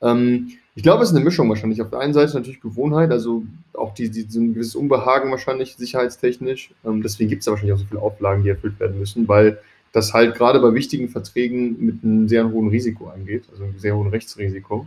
Ähm, 0.00 0.52
ich 0.76 0.82
glaube, 0.82 1.02
es 1.02 1.08
ist 1.08 1.16
eine 1.16 1.24
Mischung 1.24 1.48
wahrscheinlich. 1.48 1.80
Auf 1.80 1.88
der 1.88 2.00
einen 2.00 2.12
Seite 2.12 2.34
natürlich 2.34 2.60
Gewohnheit, 2.60 3.10
also 3.10 3.44
auch 3.72 3.94
die, 3.94 4.10
die, 4.10 4.26
so 4.28 4.40
ein 4.40 4.52
gewisses 4.52 4.76
Unbehagen 4.76 5.30
wahrscheinlich 5.30 5.74
sicherheitstechnisch. 5.76 6.70
Ähm, 6.84 7.02
deswegen 7.02 7.30
gibt 7.30 7.40
es 7.40 7.46
ja 7.46 7.52
wahrscheinlich 7.52 7.74
auch 7.74 7.80
so 7.80 7.86
viele 7.86 8.02
Auflagen, 8.02 8.42
die 8.42 8.50
erfüllt 8.50 8.78
werden 8.78 8.98
müssen, 8.98 9.26
weil 9.26 9.58
das 9.96 10.12
halt 10.12 10.34
gerade 10.34 10.60
bei 10.60 10.74
wichtigen 10.74 11.08
Verträgen 11.08 11.82
mit 11.82 12.04
einem 12.04 12.28
sehr 12.28 12.50
hohen 12.50 12.68
Risiko 12.68 13.06
angeht, 13.06 13.44
also 13.50 13.64
einem 13.64 13.78
sehr 13.78 13.96
hohen 13.96 14.08
Rechtsrisiko. 14.08 14.86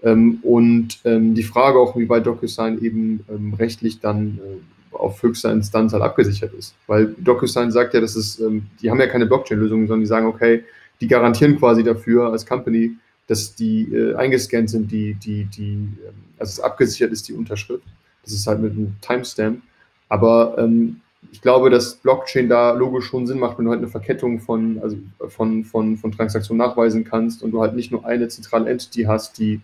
Ähm, 0.00 0.38
und 0.42 1.00
ähm, 1.04 1.34
die 1.34 1.42
Frage 1.42 1.80
auch, 1.80 1.96
wie 1.96 2.08
weit 2.08 2.24
DocuSign 2.24 2.80
eben 2.80 3.24
ähm, 3.28 3.54
rechtlich 3.54 3.98
dann 3.98 4.38
äh, 4.38 4.94
auf 4.96 5.20
höchster 5.24 5.50
Instanz 5.50 5.92
halt 5.92 6.04
abgesichert 6.04 6.54
ist. 6.54 6.76
Weil 6.86 7.16
DocuSign 7.18 7.72
sagt 7.72 7.94
ja, 7.94 8.00
dass 8.00 8.14
es, 8.14 8.38
ähm, 8.38 8.66
die 8.80 8.92
haben 8.92 9.00
ja 9.00 9.08
keine 9.08 9.26
Blockchain-Lösung, 9.26 9.88
sondern 9.88 10.02
die 10.02 10.06
sagen, 10.06 10.26
okay, 10.26 10.62
die 11.00 11.08
garantieren 11.08 11.58
quasi 11.58 11.82
dafür 11.82 12.30
als 12.30 12.46
Company, 12.46 12.92
dass 13.26 13.56
die 13.56 13.92
äh, 13.92 14.14
eingescannt 14.14 14.70
sind, 14.70 14.92
die, 14.92 15.14
die, 15.14 15.46
die, 15.46 15.72
ähm, 15.72 16.14
also 16.38 16.50
es 16.50 16.60
abgesichert 16.60 17.10
ist, 17.10 17.26
die 17.26 17.32
Unterschrift. 17.32 17.82
Das 18.22 18.32
ist 18.32 18.46
halt 18.46 18.60
mit 18.60 18.70
einem 18.70 18.94
Timestamp. 19.00 19.62
Aber 20.08 20.54
ähm, 20.58 21.00
ich 21.32 21.40
glaube, 21.40 21.70
dass 21.70 21.96
Blockchain 21.96 22.48
da 22.48 22.72
logisch 22.72 23.06
schon 23.06 23.26
Sinn 23.26 23.38
macht, 23.38 23.58
wenn 23.58 23.64
du 23.64 23.70
halt 23.70 23.80
eine 23.80 23.88
Verkettung 23.88 24.40
von, 24.40 24.78
also 24.82 24.96
von, 25.28 25.64
von, 25.64 25.96
von 25.96 26.12
Transaktionen 26.12 26.58
nachweisen 26.58 27.04
kannst 27.04 27.42
und 27.42 27.50
du 27.50 27.60
halt 27.60 27.74
nicht 27.74 27.90
nur 27.90 28.04
eine 28.04 28.28
zentrale 28.28 28.70
Entity 28.70 29.02
hast, 29.04 29.38
die, 29.38 29.60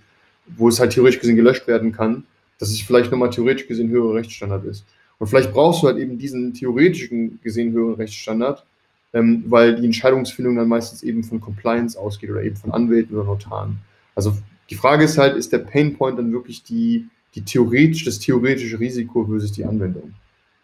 wo 0.47 0.69
es 0.69 0.81
halt 0.81 0.93
theoretisch 0.93 1.21
gesehen 1.21 1.37
gelöscht 1.37 1.67
werden 1.67 1.93
kann, 1.93 2.25
dass 2.59 2.71
es 2.71 2.81
vielleicht 2.81 3.11
nochmal 3.11 3.31
theoretisch 3.31 3.67
gesehen 3.67 3.89
höherer 3.89 4.15
Rechtsstandard 4.15 4.65
ist. 4.65 4.85
Und 5.19 5.27
vielleicht 5.27 5.53
brauchst 5.53 5.83
du 5.83 5.87
halt 5.87 5.99
eben 5.99 6.19
diesen 6.19 6.55
theoretischen 6.55 7.41
gesehen 7.43 7.73
höheren 7.73 7.95
Rechtsstandard, 7.95 8.65
ähm, 9.13 9.45
weil 9.49 9.77
die 9.77 9.85
Entscheidungsfindung 9.85 10.57
dann 10.57 10.69
meistens 10.69 11.03
eben 11.03 11.25
von 11.25 11.41
Compliance 11.41 11.99
ausgeht 11.99 12.31
oder 12.31 12.43
eben 12.43 12.57
von 12.57 12.73
Anwälten 12.73 13.17
oder 13.17 13.27
Notaren. 13.27 13.79
Also 14.15 14.35
die 14.71 14.77
Frage 14.77 15.05
ist 15.05 15.19
halt, 15.19 15.37
ist 15.37 15.53
der 15.53 15.59
Painpoint 15.59 16.19
dann 16.19 16.33
wirklich 16.33 16.63
die, 16.63 17.09
die 17.35 17.45
theoretisch, 17.45 18.05
das 18.05 18.19
theoretische 18.19 18.79
Risiko 18.79 19.27
versus 19.27 19.53
die 19.53 19.65
Anwendung? 19.65 20.15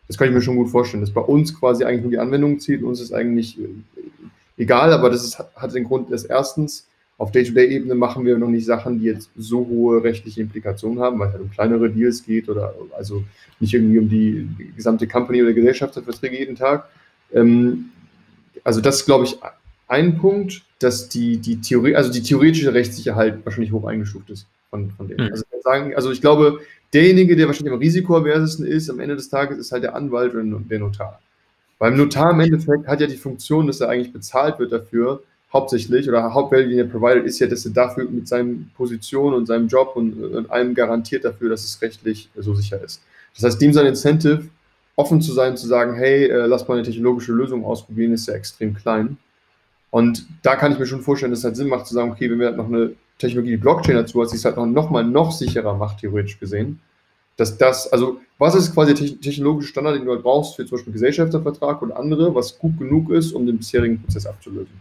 Das 0.09 0.19
kann 0.19 0.29
ich 0.29 0.35
mir 0.35 0.43
schon 0.43 0.57
gut 0.57 0.71
vorstellen, 0.71 1.01
dass 1.01 1.11
bei 1.11 1.21
uns 1.21 1.59
quasi 1.59 1.85
eigentlich 1.85 2.03
nur 2.03 2.11
die 2.11 2.19
Anwendung 2.19 2.59
zieht. 2.61 2.83
Uns 2.83 3.01
ist 3.01 3.13
eigentlich 3.13 3.59
äh, 3.59 3.69
egal, 4.57 4.93
aber 4.93 5.11
das 5.11 5.25
ist, 5.25 5.39
hat 5.39 5.75
den 5.75 5.85
Grund, 5.85 6.13
dass 6.13 6.25
erstens 6.25 6.87
auf 7.19 7.33
Day-to-Day-Ebene 7.33 7.95
machen 7.95 8.27
wir 8.27 8.37
noch 8.37 8.49
nicht 8.49 8.67
Sachen, 8.67 9.01
die 9.01 9.07
jetzt 9.07 9.31
so 9.37 9.67
hohe 9.67 10.05
rechtliche 10.05 10.43
Implikationen 10.43 11.01
haben, 11.01 11.19
weil 11.19 11.29
es 11.29 11.33
halt 11.33 11.43
um 11.43 11.51
kleinere 11.51 11.91
Deals 11.91 12.25
geht 12.25 12.49
oder 12.49 12.75
also 12.97 13.25
nicht 13.59 13.73
irgendwie 13.73 13.99
um 13.99 14.09
die 14.09 14.73
gesamte 14.77 15.07
Company 15.07 15.43
oder 15.43 15.55
Gesellschaftsverträge 15.55 16.39
jeden 16.39 16.57
Tag. 16.57 16.89
Ähm, 17.33 17.87
also 18.65 18.81
das 18.81 18.97
ist, 18.97 19.07
glaube 19.07 19.25
ich, 19.25 19.39
ein 19.89 20.19
Punkt, 20.19 20.63
dass 20.79 21.09
die, 21.09 21.39
die 21.39 21.61
Theorie, 21.61 21.95
also 21.95 22.13
die 22.13 22.23
theoretische 22.23 22.75
Rechtssicherheit 22.75 23.45
wahrscheinlich 23.45 23.73
hoch 23.73 23.87
eingestuft 23.87 24.29
ist 24.31 24.47
von, 24.69 24.91
von 24.91 25.09
denen. 25.09 25.27
Mhm. 25.27 25.33
Also, 25.33 25.45
sagen, 25.63 25.95
also 25.97 26.13
ich 26.13 26.21
glaube, 26.21 26.61
derjenige, 26.93 27.37
der 27.37 27.47
wahrscheinlich 27.47 27.73
am 27.73 27.81
risikoaversesten 27.81 28.67
ist, 28.67 28.91
am 28.91 29.01
Ende 29.01 29.17
des 29.17 29.29
Tages 29.29 29.59
ist 29.59 29.73
halt 29.73 29.83
der 29.83 29.95
Anwalt 29.95 30.35
oder 30.35 30.45
der 30.45 30.79
Notar. 30.79 31.21
Beim 31.79 31.97
Notar 31.97 32.33
im 32.33 32.41
Endeffekt 32.41 32.87
hat 32.87 33.01
ja 33.01 33.07
die 33.07 33.17
Funktion, 33.17 33.67
dass 33.67 33.81
er 33.81 33.91
eigentlich 33.91 34.13
bezahlt 34.13 34.59
wird 34.59 34.73
dafür, 34.73 35.23
hauptsächlich, 35.53 36.09
oder 36.09 36.23
den 36.51 36.79
er 36.79 36.85
provided, 36.85 37.25
ist 37.25 37.39
ja, 37.39 37.47
dass 37.47 37.65
er 37.65 37.73
dafür 37.73 38.09
mit 38.09 38.29
seinem 38.29 38.71
Position 38.77 39.35
und 39.35 39.47
seinem 39.47 39.69
Job 39.69 39.93
und, 39.95 40.13
und 40.23 40.51
allem 40.51 40.75
garantiert 40.75 41.25
dafür, 41.25 41.51
dass 41.51 41.65
es 41.65 41.81
rechtlich 41.81 42.29
so 42.37 42.55
sicher 42.55 42.83
ist. 42.83 43.03
Das 43.35 43.45
heißt, 43.45 43.61
dem 43.61 43.73
sein 43.73 43.87
Incentive, 43.87 44.49
offen 44.97 45.21
zu 45.21 45.33
sein, 45.33 45.57
zu 45.57 45.67
sagen, 45.67 45.95
hey, 45.95 46.25
äh, 46.25 46.47
lass 46.47 46.67
mal 46.67 46.75
eine 46.75 46.83
technologische 46.83 47.33
Lösung 47.33 47.65
ausprobieren, 47.65 48.13
ist 48.13 48.29
ja 48.29 48.35
extrem 48.35 48.75
klein. 48.75 49.19
Und 49.91 50.27
da 50.43 50.57
kann 50.57 50.73
ich 50.73 50.79
mir 50.79 50.87
schon 50.87 51.03
vorstellen, 51.03 51.33
dass 51.33 51.41
es 51.41 51.45
halt 51.45 51.57
Sinn 51.57 51.69
macht, 51.69 51.87
zu 51.87 51.95
sagen, 51.95 52.11
okay, 52.11 52.31
wenn 52.31 52.39
wir 52.39 52.47
halt 52.47 52.57
noch 52.57 52.69
eine 52.69 52.93
Technologie, 53.19 53.53
die 53.53 53.57
Blockchain 53.57 53.97
dazu 53.97 54.23
hat, 54.23 54.31
die 54.33 54.37
es 54.37 54.45
halt 54.45 54.57
noch, 54.57 54.67
noch 54.67 54.91
mal 54.91 55.05
noch 55.05 55.33
sicherer 55.33 55.75
macht, 55.75 56.01
theoretisch 56.01 56.39
gesehen, 56.39 56.81
dass 57.37 57.57
das, 57.57 57.93
also 57.93 58.21
was 58.39 58.55
ist 58.55 58.75
quasi 58.75 58.95
der 58.95 59.21
technologische 59.21 59.69
Standard, 59.69 59.97
den 59.97 60.05
du 60.05 60.13
halt 60.13 60.23
brauchst 60.23 60.57
für 60.57 60.67
zum 60.67 60.77
Beispiel 60.77 60.93
Gesellschaftervertrag 60.93 61.83
und 61.83 61.93
andere, 61.93 62.35
was 62.35 62.59
gut 62.59 62.79
genug 62.79 63.11
ist, 63.11 63.33
um 63.33 63.47
den 63.47 63.59
bisherigen 63.59 64.03
Prozess 64.03 64.27
abzulösen. 64.27 64.75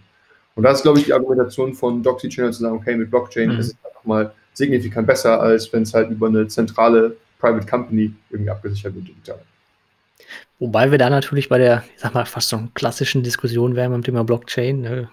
Und 0.56 0.64
da 0.64 0.72
ist, 0.72 0.84
glaube 0.84 1.00
ich, 1.00 1.06
die 1.06 1.14
Argumentation 1.14 1.74
von 1.74 2.02
Doxy 2.02 2.30
Channel 2.30 2.54
zu 2.54 2.62
sagen, 2.62 2.76
okay, 2.76 2.96
mit 2.96 3.10
Blockchain 3.10 3.54
mhm. 3.54 3.60
ist 3.60 3.68
es 3.68 3.78
einfach 3.86 4.06
mal 4.06 4.34
signifikant 4.54 5.06
besser, 5.06 5.40
als 5.42 5.72
wenn 5.74 5.84
es 5.84 5.94
halt 5.94 6.10
über 6.10 6.28
eine 6.28 6.48
zentrale 6.48 7.18
Private 7.40 7.66
Company 7.68 8.14
irgendwie 8.30 8.52
abgesichert 8.52 8.96
wird 8.96 9.08
digital. 9.08 9.40
Wobei 10.60 10.92
wir 10.92 10.98
da 10.98 11.10
natürlich 11.10 11.50
bei 11.50 11.58
der, 11.58 11.84
ich 11.94 12.02
sag 12.02 12.14
mal, 12.14 12.26
fast 12.26 12.50
so 12.50 12.62
klassischen 12.74 13.24
Diskussion 13.24 13.76
wären 13.76 13.92
beim 13.92 14.04
Thema 14.04 14.24
Blockchain, 14.24 14.82
ne? 14.82 15.10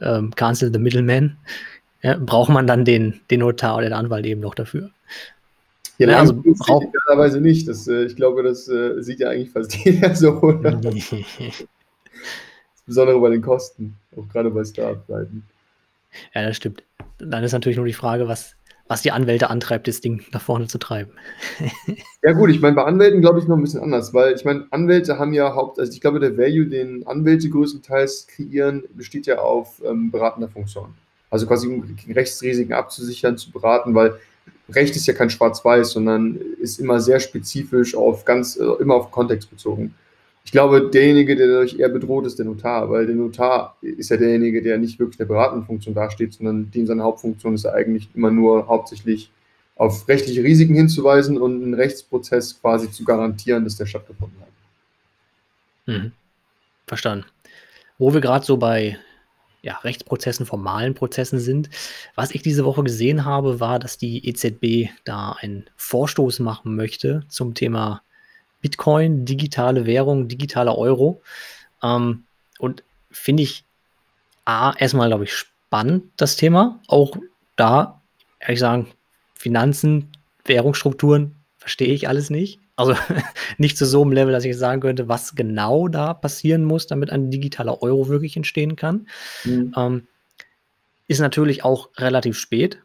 ähm, 0.00 0.34
Cancel 0.34 0.72
the 0.72 0.80
Middleman, 0.80 1.36
ja, 2.04 2.18
braucht 2.18 2.50
man 2.50 2.66
dann 2.66 2.84
den, 2.84 3.20
den 3.30 3.40
Notar 3.40 3.78
oder 3.78 3.86
den 3.86 3.94
Anwalt 3.94 4.26
eben 4.26 4.42
noch 4.42 4.54
dafür. 4.54 4.90
Ja, 5.96 6.10
ja 6.10 6.20
also 6.20 6.34
braucht 6.34 6.84
idealerweise 6.86 7.40
nicht. 7.40 7.66
Das, 7.66 7.88
äh, 7.88 8.04
ich 8.04 8.14
glaube, 8.14 8.42
das 8.42 8.68
äh, 8.68 9.00
sieht 9.02 9.20
ja 9.20 9.30
eigentlich 9.30 9.50
fast 9.50 9.74
jeder 9.84 10.14
so. 10.14 10.38
Insbesondere 12.76 13.18
bei 13.18 13.30
den 13.30 13.40
Kosten, 13.40 13.96
auch 14.14 14.28
gerade 14.28 14.50
bei 14.50 14.62
Startup-Seiten. 14.64 15.44
Ja, 16.34 16.46
das 16.46 16.56
stimmt. 16.56 16.82
Dann 17.16 17.42
ist 17.42 17.52
natürlich 17.52 17.78
nur 17.78 17.86
die 17.86 17.94
Frage, 17.94 18.28
was, 18.28 18.54
was 18.86 19.00
die 19.00 19.10
Anwälte 19.10 19.48
antreibt, 19.48 19.88
das 19.88 20.02
Ding 20.02 20.24
nach 20.30 20.42
vorne 20.42 20.66
zu 20.66 20.76
treiben. 20.76 21.12
ja 22.22 22.32
gut, 22.32 22.50
ich 22.50 22.60
meine, 22.60 22.76
bei 22.76 22.84
Anwälten 22.84 23.22
glaube 23.22 23.38
ich 23.38 23.48
noch 23.48 23.56
ein 23.56 23.62
bisschen 23.62 23.80
anders, 23.80 24.12
weil 24.12 24.34
ich 24.34 24.44
meine, 24.44 24.66
Anwälte 24.72 25.18
haben 25.18 25.32
ja 25.32 25.54
Haupt, 25.54 25.78
also 25.78 25.90
ich 25.90 26.02
glaube, 26.02 26.20
der 26.20 26.36
Value, 26.36 26.66
den 26.66 27.06
Anwälte 27.06 27.48
größtenteils 27.48 28.26
kreieren, 28.26 28.84
besteht 28.92 29.24
ja 29.24 29.38
auf 29.38 29.80
ähm, 29.82 30.10
beratender 30.10 30.50
Funktion. 30.50 30.92
Also 31.34 31.48
quasi 31.48 31.66
um 31.66 31.82
Rechtsrisiken 32.14 32.72
abzusichern, 32.72 33.36
zu 33.36 33.50
beraten, 33.50 33.92
weil 33.92 34.20
Recht 34.68 34.94
ist 34.94 35.08
ja 35.08 35.14
kein 35.14 35.30
Schwarz-Weiß, 35.30 35.90
sondern 35.90 36.36
ist 36.60 36.78
immer 36.78 37.00
sehr 37.00 37.18
spezifisch 37.18 37.96
auf 37.96 38.24
ganz, 38.24 38.56
äh, 38.56 38.62
immer 38.78 38.94
auf 38.94 39.10
Kontext 39.10 39.50
bezogen. 39.50 39.96
Ich 40.44 40.52
glaube, 40.52 40.90
derjenige, 40.92 41.34
der 41.34 41.48
dadurch 41.48 41.76
eher 41.76 41.88
bedroht 41.88 42.24
ist, 42.26 42.38
der 42.38 42.46
Notar, 42.46 42.88
weil 42.88 43.06
der 43.06 43.16
Notar 43.16 43.76
ist 43.80 44.10
ja 44.10 44.16
derjenige, 44.16 44.62
der 44.62 44.78
nicht 44.78 45.00
wirklich 45.00 45.16
der 45.16 45.24
beratenden 45.24 45.66
Funktion 45.66 45.92
dasteht, 45.92 46.34
sondern 46.34 46.70
dem 46.70 46.86
seine 46.86 47.02
Hauptfunktion 47.02 47.56
ist 47.56 47.66
eigentlich 47.66 48.08
immer 48.14 48.30
nur 48.30 48.68
hauptsächlich 48.68 49.32
auf 49.74 50.06
rechtliche 50.06 50.44
Risiken 50.44 50.76
hinzuweisen 50.76 51.36
und 51.36 51.64
einen 51.64 51.74
Rechtsprozess 51.74 52.60
quasi 52.60 52.92
zu 52.92 53.02
garantieren, 53.02 53.64
dass 53.64 53.74
der 53.74 53.86
stattgefunden 53.86 54.38
hat. 54.40 55.92
Mhm. 55.94 56.12
Verstanden. 56.86 57.24
Wo 57.98 58.14
wir 58.14 58.20
gerade 58.20 58.44
so 58.44 58.56
bei 58.56 58.98
ja, 59.64 59.78
Rechtsprozessen, 59.78 60.44
formalen 60.44 60.94
Prozessen 60.94 61.38
sind. 61.38 61.70
Was 62.14 62.32
ich 62.32 62.42
diese 62.42 62.66
Woche 62.66 62.84
gesehen 62.84 63.24
habe, 63.24 63.60
war, 63.60 63.78
dass 63.78 63.96
die 63.96 64.28
EZB 64.28 64.90
da 65.04 65.32
einen 65.32 65.64
Vorstoß 65.76 66.40
machen 66.40 66.76
möchte 66.76 67.24
zum 67.28 67.54
Thema 67.54 68.02
Bitcoin, 68.60 69.24
digitale 69.24 69.86
Währung, 69.86 70.28
digitaler 70.28 70.76
Euro. 70.76 71.22
Ähm, 71.82 72.24
und 72.58 72.84
finde 73.10 73.42
ich 73.42 73.64
A, 74.44 74.74
erstmal, 74.78 75.08
glaube 75.08 75.24
ich, 75.24 75.32
spannend, 75.32 76.04
das 76.18 76.36
Thema. 76.36 76.80
Auch 76.86 77.16
da, 77.56 78.02
ehrlich 78.40 78.60
sagen, 78.60 78.88
Finanzen, 79.34 80.12
Währungsstrukturen, 80.44 81.36
verstehe 81.56 81.94
ich 81.94 82.06
alles 82.06 82.28
nicht. 82.28 82.60
Also 82.76 82.94
nicht 83.58 83.76
zu 83.78 83.86
so 83.86 84.02
einem 84.02 84.12
Level, 84.12 84.32
dass 84.32 84.44
ich 84.44 84.56
sagen 84.56 84.80
könnte, 84.80 85.08
was 85.08 85.34
genau 85.34 85.88
da 85.88 86.14
passieren 86.14 86.64
muss, 86.64 86.86
damit 86.86 87.10
ein 87.10 87.30
digitaler 87.30 87.82
Euro 87.82 88.08
wirklich 88.08 88.36
entstehen 88.36 88.76
kann. 88.76 89.08
Mhm. 89.44 89.72
Ähm, 89.76 90.06
ist 91.06 91.20
natürlich 91.20 91.64
auch 91.64 91.90
relativ 91.96 92.38
spät. 92.38 92.82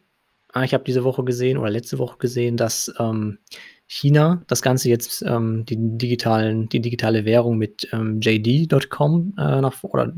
Ah, 0.52 0.64
ich 0.64 0.74
habe 0.74 0.84
diese 0.84 1.04
Woche 1.04 1.24
gesehen 1.24 1.58
oder 1.58 1.70
letzte 1.70 2.00
Woche 2.00 2.18
gesehen, 2.18 2.58
dass 2.58 2.94
ähm, 3.00 3.40
China 3.88 4.44
das 4.48 4.62
Ganze 4.62 4.90
jetzt 4.90 5.24
ähm, 5.26 5.66
die 5.66 5.78
digitalen, 5.78 6.70
die 6.70 6.80
digitale 6.80 7.26
Währung 7.26 7.58
mit 7.58 7.88
ähm, 7.92 8.20
JD.com 8.20 9.36
äh, 9.38 9.62
nach 9.62 9.84
oder 9.84 10.14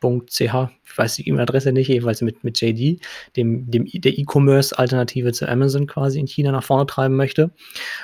.ch, 0.00 0.40
ich 0.40 0.98
weiß 0.98 1.16
die 1.16 1.28
E-Mail-Adresse 1.28 1.72
nicht, 1.72 1.88
jedenfalls 1.88 2.22
mit, 2.22 2.42
mit 2.44 2.60
JD, 2.60 3.00
dem, 3.36 3.70
dem 3.70 3.84
der 3.86 4.18
E-Commerce-Alternative 4.18 5.32
zu 5.32 5.48
Amazon 5.48 5.86
quasi 5.86 6.18
in 6.18 6.26
China 6.26 6.52
nach 6.52 6.64
vorne 6.64 6.86
treiben 6.86 7.16
möchte. 7.16 7.50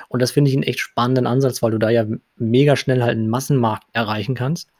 Und 0.09 0.23
das 0.23 0.31
finde 0.31 0.51
ich 0.51 0.57
einen 0.57 0.63
echt 0.63 0.81
spannenden 0.81 1.27
Ansatz, 1.27 1.63
weil 1.63 1.71
du 1.71 1.79
da 1.79 1.91
ja 1.91 2.07
mega 2.37 2.77
schnell 2.77 3.03
halt 3.03 3.17
einen 3.17 3.29
Massenmarkt 3.29 3.85
erreichen 3.93 4.35
kannst 4.35 4.71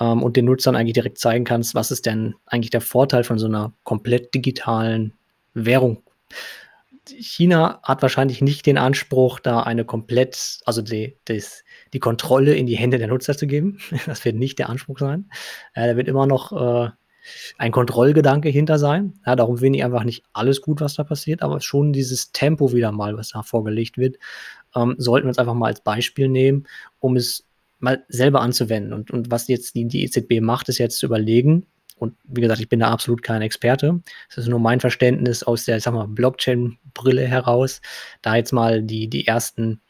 ähm, 0.00 0.22
und 0.22 0.36
den 0.36 0.44
Nutzern 0.44 0.76
eigentlich 0.76 0.94
direkt 0.94 1.18
zeigen 1.18 1.44
kannst, 1.44 1.74
was 1.74 1.90
ist 1.90 2.06
denn 2.06 2.34
eigentlich 2.46 2.70
der 2.70 2.80
Vorteil 2.80 3.24
von 3.24 3.38
so 3.38 3.46
einer 3.46 3.72
komplett 3.84 4.34
digitalen 4.34 5.12
Währung 5.54 6.02
China 7.08 7.80
hat 7.82 8.02
wahrscheinlich 8.02 8.40
nicht 8.40 8.66
den 8.66 8.78
Anspruch, 8.78 9.40
da 9.40 9.60
eine 9.60 9.84
komplett, 9.84 10.60
also 10.64 10.82
die, 10.82 11.18
das, 11.24 11.64
die 11.92 12.00
Kontrolle 12.00 12.54
in 12.54 12.66
die 12.66 12.76
Hände 12.76 12.98
der 12.98 13.08
Nutzer 13.08 13.36
zu 13.36 13.46
geben. 13.46 13.78
Das 14.06 14.24
wird 14.24 14.36
nicht 14.36 14.58
der 14.58 14.68
Anspruch 14.68 14.98
sein. 14.98 15.30
Äh, 15.74 15.88
da 15.88 15.96
wird 15.96 16.08
immer 16.08 16.26
noch 16.26 16.52
äh, 16.52 16.90
ein 17.58 17.72
Kontrollgedanke 17.72 18.48
hinter 18.48 18.78
sein. 18.78 19.14
Ja, 19.26 19.36
darum 19.36 19.58
finde 19.58 19.78
ich 19.78 19.84
einfach 19.84 20.04
nicht 20.04 20.24
alles 20.32 20.60
gut, 20.60 20.80
was 20.80 20.94
da 20.94 21.04
passiert, 21.04 21.42
aber 21.42 21.60
schon 21.60 21.92
dieses 21.92 22.32
Tempo 22.32 22.72
wieder 22.72 22.92
mal, 22.92 23.16
was 23.16 23.30
da 23.30 23.42
vorgelegt 23.42 23.98
wird, 23.98 24.16
ähm, 24.74 24.94
sollten 24.98 25.26
wir 25.26 25.30
uns 25.30 25.38
einfach 25.38 25.54
mal 25.54 25.66
als 25.66 25.80
Beispiel 25.80 26.28
nehmen, 26.28 26.66
um 26.98 27.16
es 27.16 27.44
mal 27.78 28.04
selber 28.08 28.40
anzuwenden. 28.40 28.92
Und, 28.92 29.10
und 29.10 29.30
was 29.30 29.48
jetzt 29.48 29.74
die, 29.74 29.86
die 29.86 30.04
EZB 30.04 30.40
macht, 30.40 30.68
ist 30.68 30.78
jetzt 30.78 30.98
zu 30.98 31.06
überlegen, 31.06 31.66
und 31.98 32.14
wie 32.24 32.42
gesagt, 32.42 32.60
ich 32.60 32.68
bin 32.68 32.80
da 32.80 32.90
absolut 32.90 33.22
kein 33.22 33.42
Experte. 33.42 34.00
Das 34.28 34.38
ist 34.38 34.48
nur 34.48 34.60
mein 34.60 34.80
Verständnis 34.80 35.42
aus 35.42 35.64
der, 35.64 35.80
Blockchain-Brille 35.80 37.26
heraus, 37.26 37.80
da 38.22 38.36
jetzt 38.36 38.52
mal 38.52 38.82
die, 38.82 39.08
die 39.08 39.26
ersten 39.26 39.80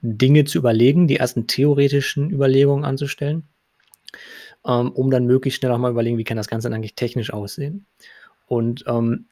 Dinge 0.00 0.44
zu 0.44 0.58
überlegen, 0.58 1.06
die 1.06 1.16
ersten 1.16 1.46
theoretischen 1.46 2.30
Überlegungen 2.30 2.84
anzustellen, 2.84 3.44
ähm, 4.66 4.90
um 4.92 5.10
dann 5.10 5.26
möglichst 5.26 5.60
schnell 5.60 5.72
auch 5.72 5.78
mal 5.78 5.90
überlegen, 5.90 6.16
wie 6.16 6.24
kann 6.24 6.38
das 6.38 6.48
Ganze 6.48 6.68
dann 6.68 6.76
eigentlich 6.76 6.94
technisch 6.94 7.32
aussehen. 7.32 7.86
Und 8.46 8.84
ähm, 8.86 9.26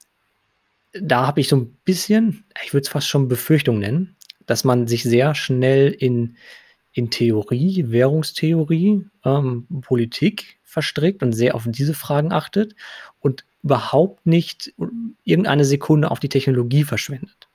da 0.92 1.26
habe 1.26 1.40
ich 1.40 1.48
so 1.48 1.56
ein 1.56 1.76
bisschen, 1.84 2.44
ich 2.62 2.74
würde 2.74 2.82
es 2.82 2.88
fast 2.88 3.08
schon 3.08 3.28
Befürchtung 3.28 3.78
nennen, 3.78 4.16
dass 4.46 4.64
man 4.64 4.86
sich 4.86 5.02
sehr 5.02 5.34
schnell 5.34 5.90
in, 5.90 6.36
in 6.98 7.10
Theorie, 7.10 7.84
Währungstheorie, 7.88 9.06
ähm, 9.24 9.66
Politik 9.82 10.58
verstrickt 10.64 11.22
und 11.22 11.32
sehr 11.32 11.54
auf 11.54 11.64
diese 11.66 11.94
Fragen 11.94 12.32
achtet 12.32 12.74
und 13.20 13.44
überhaupt 13.62 14.26
nicht 14.26 14.74
irgendeine 15.24 15.64
Sekunde 15.64 16.10
auf 16.10 16.18
die 16.18 16.28
Technologie 16.28 16.82
verschwendet. 16.82 17.48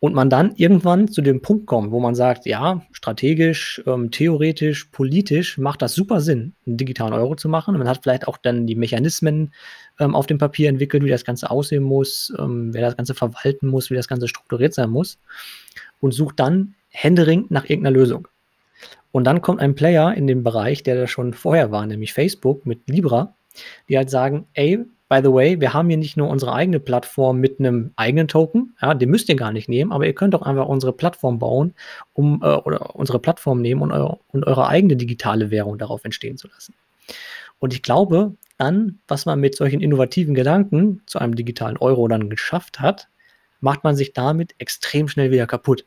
Und 0.00 0.14
man 0.14 0.30
dann 0.30 0.54
irgendwann 0.56 1.08
zu 1.08 1.22
dem 1.22 1.40
Punkt 1.40 1.66
kommt, 1.66 1.90
wo 1.90 2.00
man 2.00 2.14
sagt, 2.14 2.46
ja, 2.46 2.82
strategisch, 2.92 3.82
ähm, 3.86 4.10
theoretisch, 4.10 4.84
politisch 4.92 5.58
macht 5.58 5.80
das 5.80 5.94
super 5.94 6.20
Sinn, 6.20 6.52
einen 6.66 6.76
digitalen 6.76 7.14
Euro 7.14 7.34
zu 7.34 7.48
machen. 7.48 7.76
Man 7.78 7.88
hat 7.88 8.02
vielleicht 8.02 8.28
auch 8.28 8.36
dann 8.36 8.66
die 8.66 8.76
Mechanismen 8.76 9.52
ähm, 9.98 10.14
auf 10.14 10.26
dem 10.26 10.38
Papier 10.38 10.68
entwickelt, 10.68 11.02
wie 11.02 11.10
das 11.10 11.24
Ganze 11.24 11.50
aussehen 11.50 11.82
muss, 11.82 12.32
ähm, 12.38 12.74
wer 12.74 12.82
das 12.82 12.96
Ganze 12.96 13.14
verwalten 13.14 13.68
muss, 13.68 13.90
wie 13.90 13.96
das 13.96 14.06
Ganze 14.06 14.28
strukturiert 14.28 14.74
sein 14.74 14.90
muss 14.90 15.18
und 16.00 16.12
sucht 16.12 16.38
dann 16.38 16.74
händeringend 17.02 17.50
nach 17.50 17.68
irgendeiner 17.68 17.96
Lösung. 17.96 18.28
Und 19.12 19.24
dann 19.24 19.40
kommt 19.40 19.60
ein 19.60 19.74
Player 19.74 20.14
in 20.14 20.26
dem 20.26 20.42
Bereich, 20.42 20.82
der 20.82 20.96
da 20.96 21.06
schon 21.06 21.32
vorher 21.32 21.70
war, 21.70 21.86
nämlich 21.86 22.12
Facebook 22.12 22.66
mit 22.66 22.88
Libra, 22.88 23.34
die 23.88 23.96
halt 23.96 24.10
sagen, 24.10 24.46
ey, 24.52 24.84
by 25.08 25.20
the 25.22 25.32
way, 25.32 25.60
wir 25.60 25.72
haben 25.72 25.88
hier 25.88 25.96
nicht 25.96 26.16
nur 26.16 26.28
unsere 26.28 26.52
eigene 26.52 26.80
Plattform 26.80 27.38
mit 27.38 27.60
einem 27.60 27.92
eigenen 27.96 28.28
Token, 28.28 28.74
ja, 28.82 28.94
den 28.94 29.08
müsst 29.10 29.28
ihr 29.28 29.36
gar 29.36 29.52
nicht 29.52 29.68
nehmen, 29.68 29.92
aber 29.92 30.06
ihr 30.06 30.14
könnt 30.14 30.34
doch 30.34 30.42
einfach 30.42 30.66
unsere 30.66 30.92
Plattform 30.92 31.38
bauen, 31.38 31.74
um 32.12 32.42
äh, 32.42 32.48
oder 32.48 32.94
unsere 32.96 33.18
Plattform 33.18 33.62
nehmen 33.62 33.80
und, 33.80 33.92
eure, 33.92 34.18
und 34.28 34.46
eure 34.46 34.68
eigene 34.68 34.96
digitale 34.96 35.50
Währung 35.50 35.78
darauf 35.78 36.04
entstehen 36.04 36.36
zu 36.36 36.48
lassen. 36.48 36.74
Und 37.58 37.72
ich 37.72 37.82
glaube, 37.82 38.34
dann, 38.58 38.98
was 39.08 39.24
man 39.24 39.40
mit 39.40 39.56
solchen 39.56 39.80
innovativen 39.80 40.34
Gedanken 40.34 41.02
zu 41.06 41.18
einem 41.18 41.36
digitalen 41.36 41.78
Euro 41.78 42.06
dann 42.08 42.28
geschafft 42.28 42.80
hat, 42.80 43.08
macht 43.60 43.84
man 43.84 43.96
sich 43.96 44.12
damit 44.12 44.54
extrem 44.58 45.08
schnell 45.08 45.30
wieder 45.30 45.46
kaputt. 45.46 45.84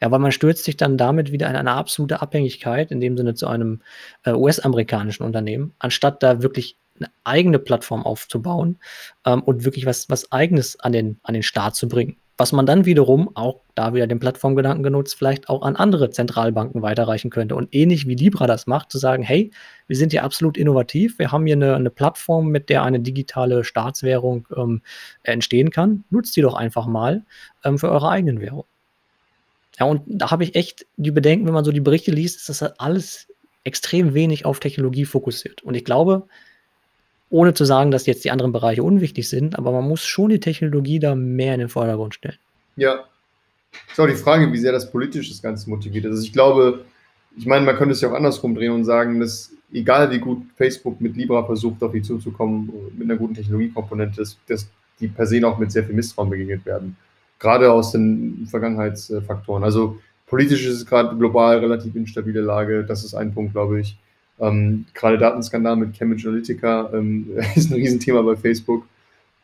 Ja, 0.00 0.10
weil 0.10 0.18
man 0.18 0.32
stürzt 0.32 0.64
sich 0.64 0.76
dann 0.76 0.96
damit 0.96 1.30
wieder 1.30 1.48
in 1.48 1.56
eine 1.56 1.72
absolute 1.72 2.22
Abhängigkeit, 2.22 2.90
in 2.90 3.00
dem 3.00 3.16
Sinne 3.16 3.34
zu 3.34 3.46
einem 3.46 3.82
äh, 4.24 4.32
US-amerikanischen 4.32 5.24
Unternehmen, 5.24 5.74
anstatt 5.78 6.22
da 6.22 6.42
wirklich 6.42 6.78
eine 6.98 7.10
eigene 7.24 7.58
Plattform 7.58 8.04
aufzubauen 8.04 8.78
ähm, 9.26 9.42
und 9.42 9.64
wirklich 9.64 9.86
was, 9.86 10.08
was 10.08 10.32
Eigenes 10.32 10.78
an 10.80 10.92
den, 10.92 11.18
an 11.22 11.34
den 11.34 11.42
Start 11.42 11.74
zu 11.74 11.88
bringen. 11.88 12.16
Was 12.36 12.52
man 12.52 12.64
dann 12.64 12.86
wiederum, 12.86 13.36
auch 13.36 13.60
da 13.74 13.92
wieder 13.92 14.06
den 14.06 14.18
Plattformgedanken 14.18 14.82
genutzt, 14.82 15.14
vielleicht 15.14 15.50
auch 15.50 15.60
an 15.60 15.76
andere 15.76 16.08
Zentralbanken 16.08 16.80
weiterreichen 16.80 17.28
könnte. 17.28 17.54
Und 17.54 17.74
ähnlich 17.74 18.06
wie 18.08 18.14
Libra 18.14 18.46
das 18.46 18.66
macht, 18.66 18.90
zu 18.90 18.96
sagen, 18.96 19.22
hey, 19.22 19.50
wir 19.88 19.96
sind 19.96 20.12
hier 20.12 20.24
absolut 20.24 20.56
innovativ, 20.56 21.18
wir 21.18 21.32
haben 21.32 21.44
hier 21.44 21.56
eine, 21.56 21.74
eine 21.74 21.90
Plattform, 21.90 22.48
mit 22.48 22.70
der 22.70 22.82
eine 22.82 23.00
digitale 23.00 23.62
Staatswährung 23.62 24.48
ähm, 24.56 24.80
entstehen 25.22 25.68
kann. 25.68 26.04
Nutzt 26.08 26.34
die 26.34 26.40
doch 26.40 26.54
einfach 26.54 26.86
mal 26.86 27.26
ähm, 27.62 27.78
für 27.78 27.90
eure 27.90 28.08
eigenen 28.08 28.40
Währungen. 28.40 28.64
Ja, 29.80 29.86
und 29.86 30.02
da 30.06 30.30
habe 30.30 30.44
ich 30.44 30.54
echt 30.54 30.86
die 30.98 31.10
Bedenken, 31.10 31.46
wenn 31.46 31.54
man 31.54 31.64
so 31.64 31.72
die 31.72 31.80
Berichte 31.80 32.10
liest, 32.10 32.36
ist 32.36 32.50
das 32.50 32.60
halt 32.60 32.74
alles 32.78 33.26
extrem 33.64 34.12
wenig 34.12 34.44
auf 34.44 34.60
Technologie 34.60 35.06
fokussiert. 35.06 35.62
Und 35.62 35.74
ich 35.74 35.84
glaube, 35.84 36.26
ohne 37.30 37.54
zu 37.54 37.64
sagen, 37.64 37.90
dass 37.90 38.06
jetzt 38.06 38.24
die 38.24 38.30
anderen 38.30 38.52
Bereiche 38.52 38.82
unwichtig 38.82 39.28
sind, 39.28 39.58
aber 39.58 39.72
man 39.72 39.88
muss 39.88 40.04
schon 40.04 40.28
die 40.28 40.40
Technologie 40.40 40.98
da 40.98 41.14
mehr 41.14 41.54
in 41.54 41.60
den 41.60 41.68
Vordergrund 41.70 42.14
stellen. 42.14 42.38
Ja, 42.76 43.04
Ist 43.90 43.98
auch 43.98 44.06
die 44.06 44.14
Frage, 44.14 44.52
wie 44.52 44.58
sehr 44.58 44.72
das 44.72 44.90
politisch 44.90 45.30
das 45.30 45.40
Ganze 45.40 45.70
motiviert. 45.70 46.04
Also 46.04 46.22
ich 46.22 46.32
glaube, 46.32 46.84
ich 47.38 47.46
meine, 47.46 47.64
man 47.64 47.76
könnte 47.76 47.92
es 47.92 48.00
ja 48.02 48.10
auch 48.10 48.14
andersrum 48.14 48.54
drehen 48.54 48.72
und 48.72 48.84
sagen, 48.84 49.20
dass 49.20 49.50
egal 49.72 50.10
wie 50.10 50.18
gut 50.18 50.42
Facebook 50.56 51.00
mit 51.00 51.16
Libra 51.16 51.44
versucht, 51.44 51.82
auf 51.82 51.92
die 51.92 52.02
zuzukommen, 52.02 52.70
mit 52.98 53.08
einer 53.08 53.16
guten 53.18 53.34
Technologiekomponente, 53.34 54.16
dass, 54.16 54.36
dass 54.46 54.68
die 54.98 55.08
per 55.08 55.26
se 55.26 55.46
auch 55.46 55.58
mit 55.58 55.72
sehr 55.72 55.84
viel 55.84 55.94
Misstrauen 55.94 56.28
begegnet 56.28 56.66
werden. 56.66 56.96
Gerade 57.40 57.72
aus 57.72 57.92
den 57.92 58.46
Vergangenheitsfaktoren. 58.48 59.64
Also 59.64 59.98
politisch 60.26 60.64
ist 60.66 60.76
es 60.76 60.86
gerade 60.86 61.16
global 61.16 61.58
relativ 61.58 61.96
instabile 61.96 62.40
Lage. 62.40 62.84
Das 62.84 63.02
ist 63.04 63.14
ein 63.14 63.34
Punkt, 63.34 63.52
glaube 63.52 63.80
ich. 63.80 63.98
Ähm, 64.38 64.86
gerade 64.94 65.18
Datenskandal 65.18 65.76
mit 65.76 65.98
Cambridge 65.98 66.28
Analytica 66.28 66.90
ähm, 66.94 67.30
ist 67.56 67.70
ein 67.70 67.74
Riesenthema 67.74 68.22
bei 68.22 68.36
Facebook. 68.36 68.84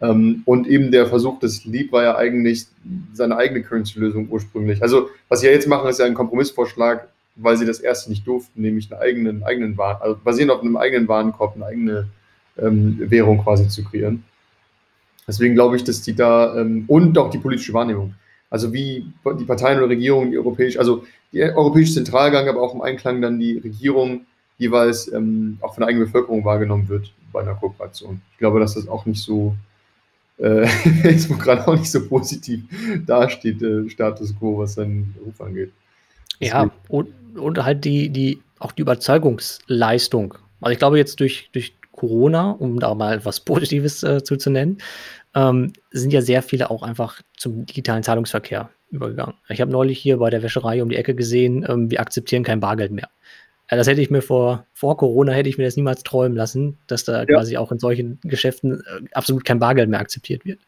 Ähm, 0.00 0.42
und 0.44 0.66
eben 0.66 0.90
der 0.90 1.06
Versuch 1.06 1.38
des 1.40 1.64
Leap 1.64 1.90
war 1.92 2.02
ja 2.02 2.16
eigentlich 2.16 2.66
seine 3.12 3.36
eigene 3.36 3.62
Currency-Lösung 3.62 4.28
ursprünglich. 4.30 4.82
Also, 4.82 5.08
was 5.28 5.40
sie 5.40 5.46
ja 5.46 5.52
jetzt 5.52 5.66
machen, 5.66 5.88
ist 5.88 5.98
ja 5.98 6.06
ein 6.06 6.14
Kompromissvorschlag, 6.14 7.08
weil 7.36 7.56
sie 7.56 7.66
das 7.66 7.80
erste 7.80 8.10
nicht 8.10 8.26
durften, 8.26 8.62
nämlich 8.62 8.92
einen 8.92 9.00
eigenen, 9.00 9.42
eigenen 9.42 9.76
Waren, 9.78 10.00
also 10.02 10.18
basierend 10.22 10.52
auf 10.52 10.60
einem 10.60 10.76
eigenen 10.76 11.08
Warenkorb, 11.08 11.56
eine 11.56 11.66
eigene 11.66 12.08
ähm, 12.58 12.96
Währung 12.98 13.42
quasi 13.42 13.68
zu 13.68 13.84
kreieren. 13.84 14.24
Deswegen 15.26 15.54
glaube 15.54 15.76
ich, 15.76 15.84
dass 15.84 16.02
die 16.02 16.14
da 16.14 16.56
ähm, 16.56 16.84
und 16.86 17.18
auch 17.18 17.30
die 17.30 17.38
politische 17.38 17.72
Wahrnehmung. 17.72 18.14
Also 18.48 18.72
wie 18.72 19.04
die 19.38 19.44
Parteien 19.44 19.78
oder 19.78 19.88
Regierungen, 19.88 20.30
die 20.30 20.38
europäisch, 20.38 20.78
also 20.78 21.04
die 21.32 21.42
europäische 21.42 21.94
Zentralgang, 21.94 22.48
aber 22.48 22.62
auch 22.62 22.74
im 22.74 22.80
Einklang 22.80 23.20
dann 23.20 23.38
die 23.38 23.58
Regierung 23.58 24.26
jeweils 24.58 25.12
ähm, 25.12 25.58
auch 25.60 25.74
von 25.74 25.82
der 25.82 25.88
eigenen 25.88 26.06
Bevölkerung 26.06 26.44
wahrgenommen 26.44 26.88
wird 26.88 27.12
bei 27.32 27.40
einer 27.40 27.54
Kooperation. 27.54 28.20
Ich 28.32 28.38
glaube, 28.38 28.60
dass 28.60 28.74
das 28.74 28.88
auch 28.88 29.04
nicht 29.04 29.22
so 29.22 29.56
äh, 30.38 30.66
Facebook 31.02 31.40
gerade 31.40 31.66
auch 31.66 31.76
nicht 31.76 31.90
so 31.90 32.06
positiv 32.06 32.62
dasteht, 33.04 33.62
äh, 33.62 33.88
Status 33.90 34.34
quo, 34.38 34.58
was 34.58 34.74
seinen 34.74 35.14
Ruf 35.24 35.40
angeht. 35.40 35.72
Ja, 36.38 36.70
und, 36.88 37.08
und 37.36 37.62
halt 37.62 37.84
die, 37.84 38.10
die, 38.10 38.40
auch 38.58 38.72
die 38.72 38.82
Überzeugungsleistung. 38.82 40.34
Also 40.60 40.72
ich 40.72 40.78
glaube 40.78 40.98
jetzt 40.98 41.20
durch, 41.20 41.48
durch 41.52 41.74
Corona, 41.96 42.50
um 42.52 42.78
da 42.78 42.94
mal 42.94 43.16
etwas 43.16 43.40
Positives 43.44 44.02
äh, 44.02 44.20
nennen, 44.46 44.78
ähm, 45.34 45.72
sind 45.90 46.12
ja 46.12 46.22
sehr 46.22 46.42
viele 46.42 46.70
auch 46.70 46.82
einfach 46.82 47.20
zum 47.36 47.66
digitalen 47.66 48.02
Zahlungsverkehr 48.02 48.70
übergegangen. 48.90 49.34
Ich 49.48 49.60
habe 49.60 49.70
neulich 49.70 49.98
hier 49.98 50.18
bei 50.18 50.30
der 50.30 50.42
Wäscherei 50.42 50.82
um 50.82 50.88
die 50.88 50.96
Ecke 50.96 51.14
gesehen, 51.14 51.66
ähm, 51.68 51.90
wir 51.90 52.00
akzeptieren 52.00 52.44
kein 52.44 52.60
Bargeld 52.60 52.92
mehr. 52.92 53.08
Ja, 53.70 53.76
das 53.76 53.88
hätte 53.88 54.00
ich 54.00 54.10
mir 54.10 54.22
vor, 54.22 54.64
vor 54.74 54.96
Corona 54.96 55.32
hätte 55.32 55.48
ich 55.48 55.58
mir 55.58 55.64
das 55.64 55.74
niemals 55.74 56.04
träumen 56.04 56.36
lassen, 56.36 56.78
dass 56.86 57.02
da 57.02 57.18
ja. 57.18 57.24
quasi 57.24 57.56
auch 57.56 57.72
in 57.72 57.80
solchen 57.80 58.20
Geschäften 58.22 58.80
äh, 58.80 59.04
absolut 59.12 59.44
kein 59.44 59.58
Bargeld 59.58 59.88
mehr 59.88 59.98
akzeptiert 59.98 60.44
wird. 60.44 60.60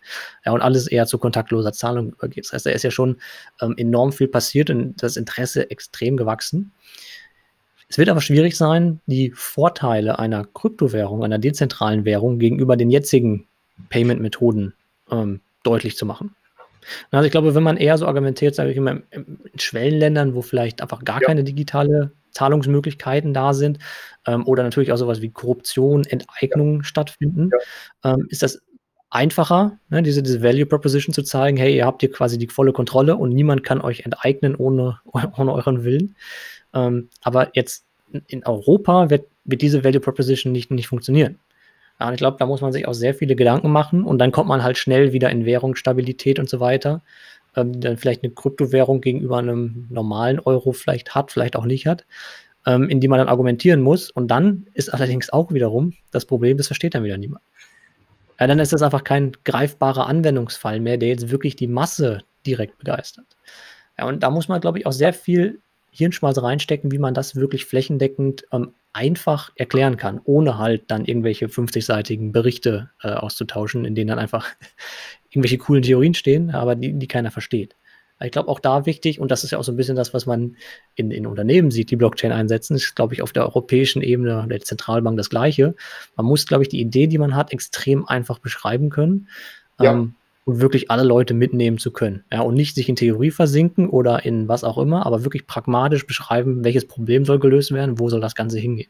Ja, 0.45 0.51
und 0.51 0.63
alles 0.63 0.89
eher 0.89 1.07
zu 1.07 1.19
kontaktloser 1.19 1.73
Zahlung 1.73 2.11
übergeht. 2.11 2.47
Das 2.47 2.55
heißt, 2.55 2.67
da 2.67 2.71
ist 2.71 2.83
ja 2.83 2.91
schon 2.91 3.19
ähm, 3.61 3.75
enorm 3.77 4.11
viel 4.11 4.27
passiert 4.27 4.69
und 4.71 5.01
das 5.01 5.17
Interesse 5.17 5.71
extrem 5.71 6.17
gewachsen. 6.17 6.73
Es 7.89 7.99
wird 7.99 8.09
aber 8.09 8.21
schwierig 8.21 8.57
sein, 8.57 9.01
die 9.07 9.33
Vorteile 9.35 10.19
einer 10.19 10.45
Kryptowährung, 10.45 11.25
einer 11.25 11.39
dezentralen 11.39 12.05
Währung 12.05 12.39
gegenüber 12.39 12.77
den 12.77 12.91
jetzigen 12.91 13.47
Payment-Methoden 13.89 14.75
ähm, 15.11 15.41
deutlich 15.63 15.97
zu 15.97 16.05
machen. 16.05 16.35
Also 17.11 17.27
ich 17.27 17.33
glaube, 17.33 17.55
wenn 17.55 17.63
man 17.63 17.77
eher 17.77 17.99
so 17.99 18.07
argumentiert, 18.07 18.55
sage 18.55 18.71
ich 18.71 18.77
immer, 18.77 19.01
in 19.11 19.39
Schwellenländern, 19.57 20.35
wo 20.35 20.43
vielleicht 20.43 20.81
einfach 20.81 21.05
gar 21.05 21.21
ja. 21.21 21.27
keine 21.27 21.45
digitale 21.45 22.13
Zahlungsmöglichkeiten 22.33 23.35
da 23.35 23.53
sind 23.53 23.79
ähm, 24.27 24.47
oder 24.47 24.63
natürlich 24.63 24.93
auch 24.93 24.97
sowas 24.97 25.21
wie 25.21 25.31
Korruption, 25.31 26.05
Enteignungen 26.05 26.79
ja. 26.79 26.85
stattfinden, 26.85 27.51
ja. 28.05 28.15
Ähm, 28.15 28.27
ist 28.31 28.43
das 28.43 28.63
einfacher, 29.11 29.79
ne, 29.89 30.03
diese, 30.03 30.23
diese 30.23 30.43
Value 30.43 30.67
Proposition 30.67 31.15
zu 31.15 31.23
zeigen, 31.23 31.57
hey, 31.57 31.75
ihr 31.75 31.87
habt 31.87 32.03
hier 32.03 32.13
quasi 32.13 32.39
die 32.39 32.49
volle 32.49 32.73
Kontrolle 32.73 33.17
und 33.17 33.31
niemand 33.31 33.65
kann 33.65 33.81
euch 33.81 34.01
enteignen 34.01 34.55
ohne, 34.55 35.01
ohne 35.37 35.53
euren 35.53 35.85
Willen. 35.85 36.17
Ähm, 36.79 37.09
aber 37.23 37.51
jetzt 37.55 37.85
in 38.29 38.45
Europa 38.47 39.11
wird, 39.11 39.27
wird 39.45 39.63
diese 39.63 39.85
Value 39.85 40.01
Proposition 40.01 40.53
nicht, 40.53 40.71
nicht 40.71 40.89
funktionieren. 40.89 41.39
Ja, 42.01 42.09
und 42.09 42.15
ich 42.15 42.19
glaube, 42.19 42.37
da 42.39 42.47
muss 42.47 42.61
man 42.61 42.73
sich 42.73 42.87
auch 42.87 42.95
sehr 42.95 43.15
viele 43.15 43.35
Gedanken 43.35 43.71
machen 43.71 44.05
und 44.05 44.19
dann 44.19 44.33
kommt 44.33 44.49
man 44.49 44.63
halt 44.63 44.79
schnell 44.79 45.13
wieder 45.13 45.31
in 45.31 45.45
Währungsstabilität 45.45 46.39
und 46.39 46.49
so 46.49 46.61
weiter. 46.61 47.03
Ähm, 47.57 47.81
dann 47.81 47.97
vielleicht 47.97 48.23
eine 48.23 48.33
Kryptowährung 48.33 49.01
gegenüber 49.01 49.39
einem 49.39 49.87
normalen 49.91 50.39
Euro 50.41 50.73
vielleicht 50.73 51.15
hat, 51.15 51.33
vielleicht 51.33 51.57
auch 51.57 51.65
nicht 51.65 51.87
hat, 51.87 52.07
ähm, 52.67 52.89
in 52.89 53.01
die 53.01 53.09
man 53.09 53.19
dann 53.19 53.29
argumentieren 53.29 53.81
muss. 53.81 54.11
Und 54.11 54.29
dann 54.29 54.67
ist 54.75 54.91
allerdings 54.91 55.31
auch 55.31 55.53
wiederum 55.53 55.95
das 56.13 56.25
Problem, 56.25 56.57
das 56.57 56.69
versteht 56.69 56.95
dann 56.95 57.05
wieder 57.05 57.19
niemand. 57.19 57.43
Ja, 58.39 58.47
dann 58.47 58.61
ist 58.61 58.73
das 58.73 58.83
einfach 58.83 59.03
kein 59.03 59.33
greifbarer 59.45 60.07
Anwendungsfall 60.07 60.79
mehr, 60.79 60.97
der 60.97 61.09
jetzt 61.09 61.31
wirklich 61.31 61.57
die 61.57 61.67
Masse 61.67 62.23
direkt 62.47 62.79
begeistert. 62.79 63.27
Ja, 63.99 64.07
und 64.07 64.23
da 64.23 64.31
muss 64.31 64.47
man, 64.47 64.61
glaube 64.61 64.79
ich, 64.79 64.87
auch 64.87 64.93
sehr 64.93 65.13
viel 65.13 65.61
Hirnschmalz 65.99 66.41
reinstecken, 66.41 66.93
wie 66.93 66.99
man 66.99 67.13
das 67.13 67.37
wirklich 67.37 67.65
flächendeckend 67.65 68.45
ähm, 68.53 68.73
einfach 68.93 69.51
erklären 69.57 69.97
kann, 69.97 70.21
ohne 70.25 70.59
halt 70.59 70.91
dann 70.91 71.05
irgendwelche 71.05 71.47
50-seitigen 71.47 72.33
Berichte 72.33 72.91
äh, 73.03 73.11
auszutauschen, 73.11 73.85
in 73.85 73.95
denen 73.95 74.09
dann 74.09 74.19
einfach 74.19 74.47
irgendwelche 75.31 75.59
coolen 75.59 75.83
Theorien 75.83 76.15
stehen, 76.15 76.51
aber 76.51 76.75
die, 76.75 76.95
die 76.95 77.09
keiner 77.09 77.31
versteht. 77.31 77.75
Ich 78.21 78.33
glaube, 78.33 78.49
auch 78.49 78.59
da 78.59 78.85
wichtig, 78.85 79.21
und 79.21 79.31
das 79.31 79.45
ist 79.45 79.53
ja 79.53 79.59
auch 79.59 79.65
so 79.65 79.71
ein 79.71 79.77
bisschen 79.77 79.95
das, 79.95 80.13
was 80.13 80.27
man 80.27 80.57
in, 80.97 81.13
in 81.13 81.27
Unternehmen 81.27 81.71
sieht, 81.71 81.91
die 81.91 81.97
Blockchain 81.97 82.33
einsetzen, 82.33 82.75
ist, 82.75 82.97
glaube 82.97 83.15
ich, 83.15 83.23
auf 83.23 83.33
der 83.33 83.45
europäischen 83.45 84.03
Ebene 84.03 84.47
der 84.51 84.61
Zentralbank 84.61 85.17
das 85.17 85.31
Gleiche. 85.31 85.77
Man 86.17 86.27
muss, 86.27 86.47
glaube 86.47 86.65
ich, 86.65 86.69
die 86.69 86.81
Idee, 86.81 87.07
die 87.07 87.19
man 87.19 87.37
hat, 87.37 87.53
extrem 87.53 88.07
einfach 88.07 88.41
beschreiben 88.41 88.91
können. 88.91 89.29
Ja. 89.81 89.93
Ähm, 89.93 90.15
und 90.49 90.63
wirklich 90.63 90.91
alle 90.91 91.05
Leute 91.05 91.35
mitnehmen 91.35 91.77
zu 91.77 91.91
können. 91.91 92.25
Ja, 92.33 92.41
und 92.41 92.55
nicht 92.55 92.75
sich 92.75 92.89
in 92.89 92.97
Theorie 92.97 93.31
versinken 93.31 93.91
oder 93.91 94.25
in 94.25 94.49
was 94.49 94.65
auch 94.65 94.79
immer, 94.79 95.05
aber 95.05 95.23
wirklich 95.23 95.47
pragmatisch 95.47 96.07
beschreiben, 96.07 96.65
welches 96.65 96.89
Problem 96.89 97.27
soll 97.27 97.39
gelöst 97.39 97.71
werden, 97.71 97.99
wo 97.99 98.09
soll 98.09 98.23
das 98.23 98.35
Ganze 98.35 98.59
hingehen. 98.59 98.89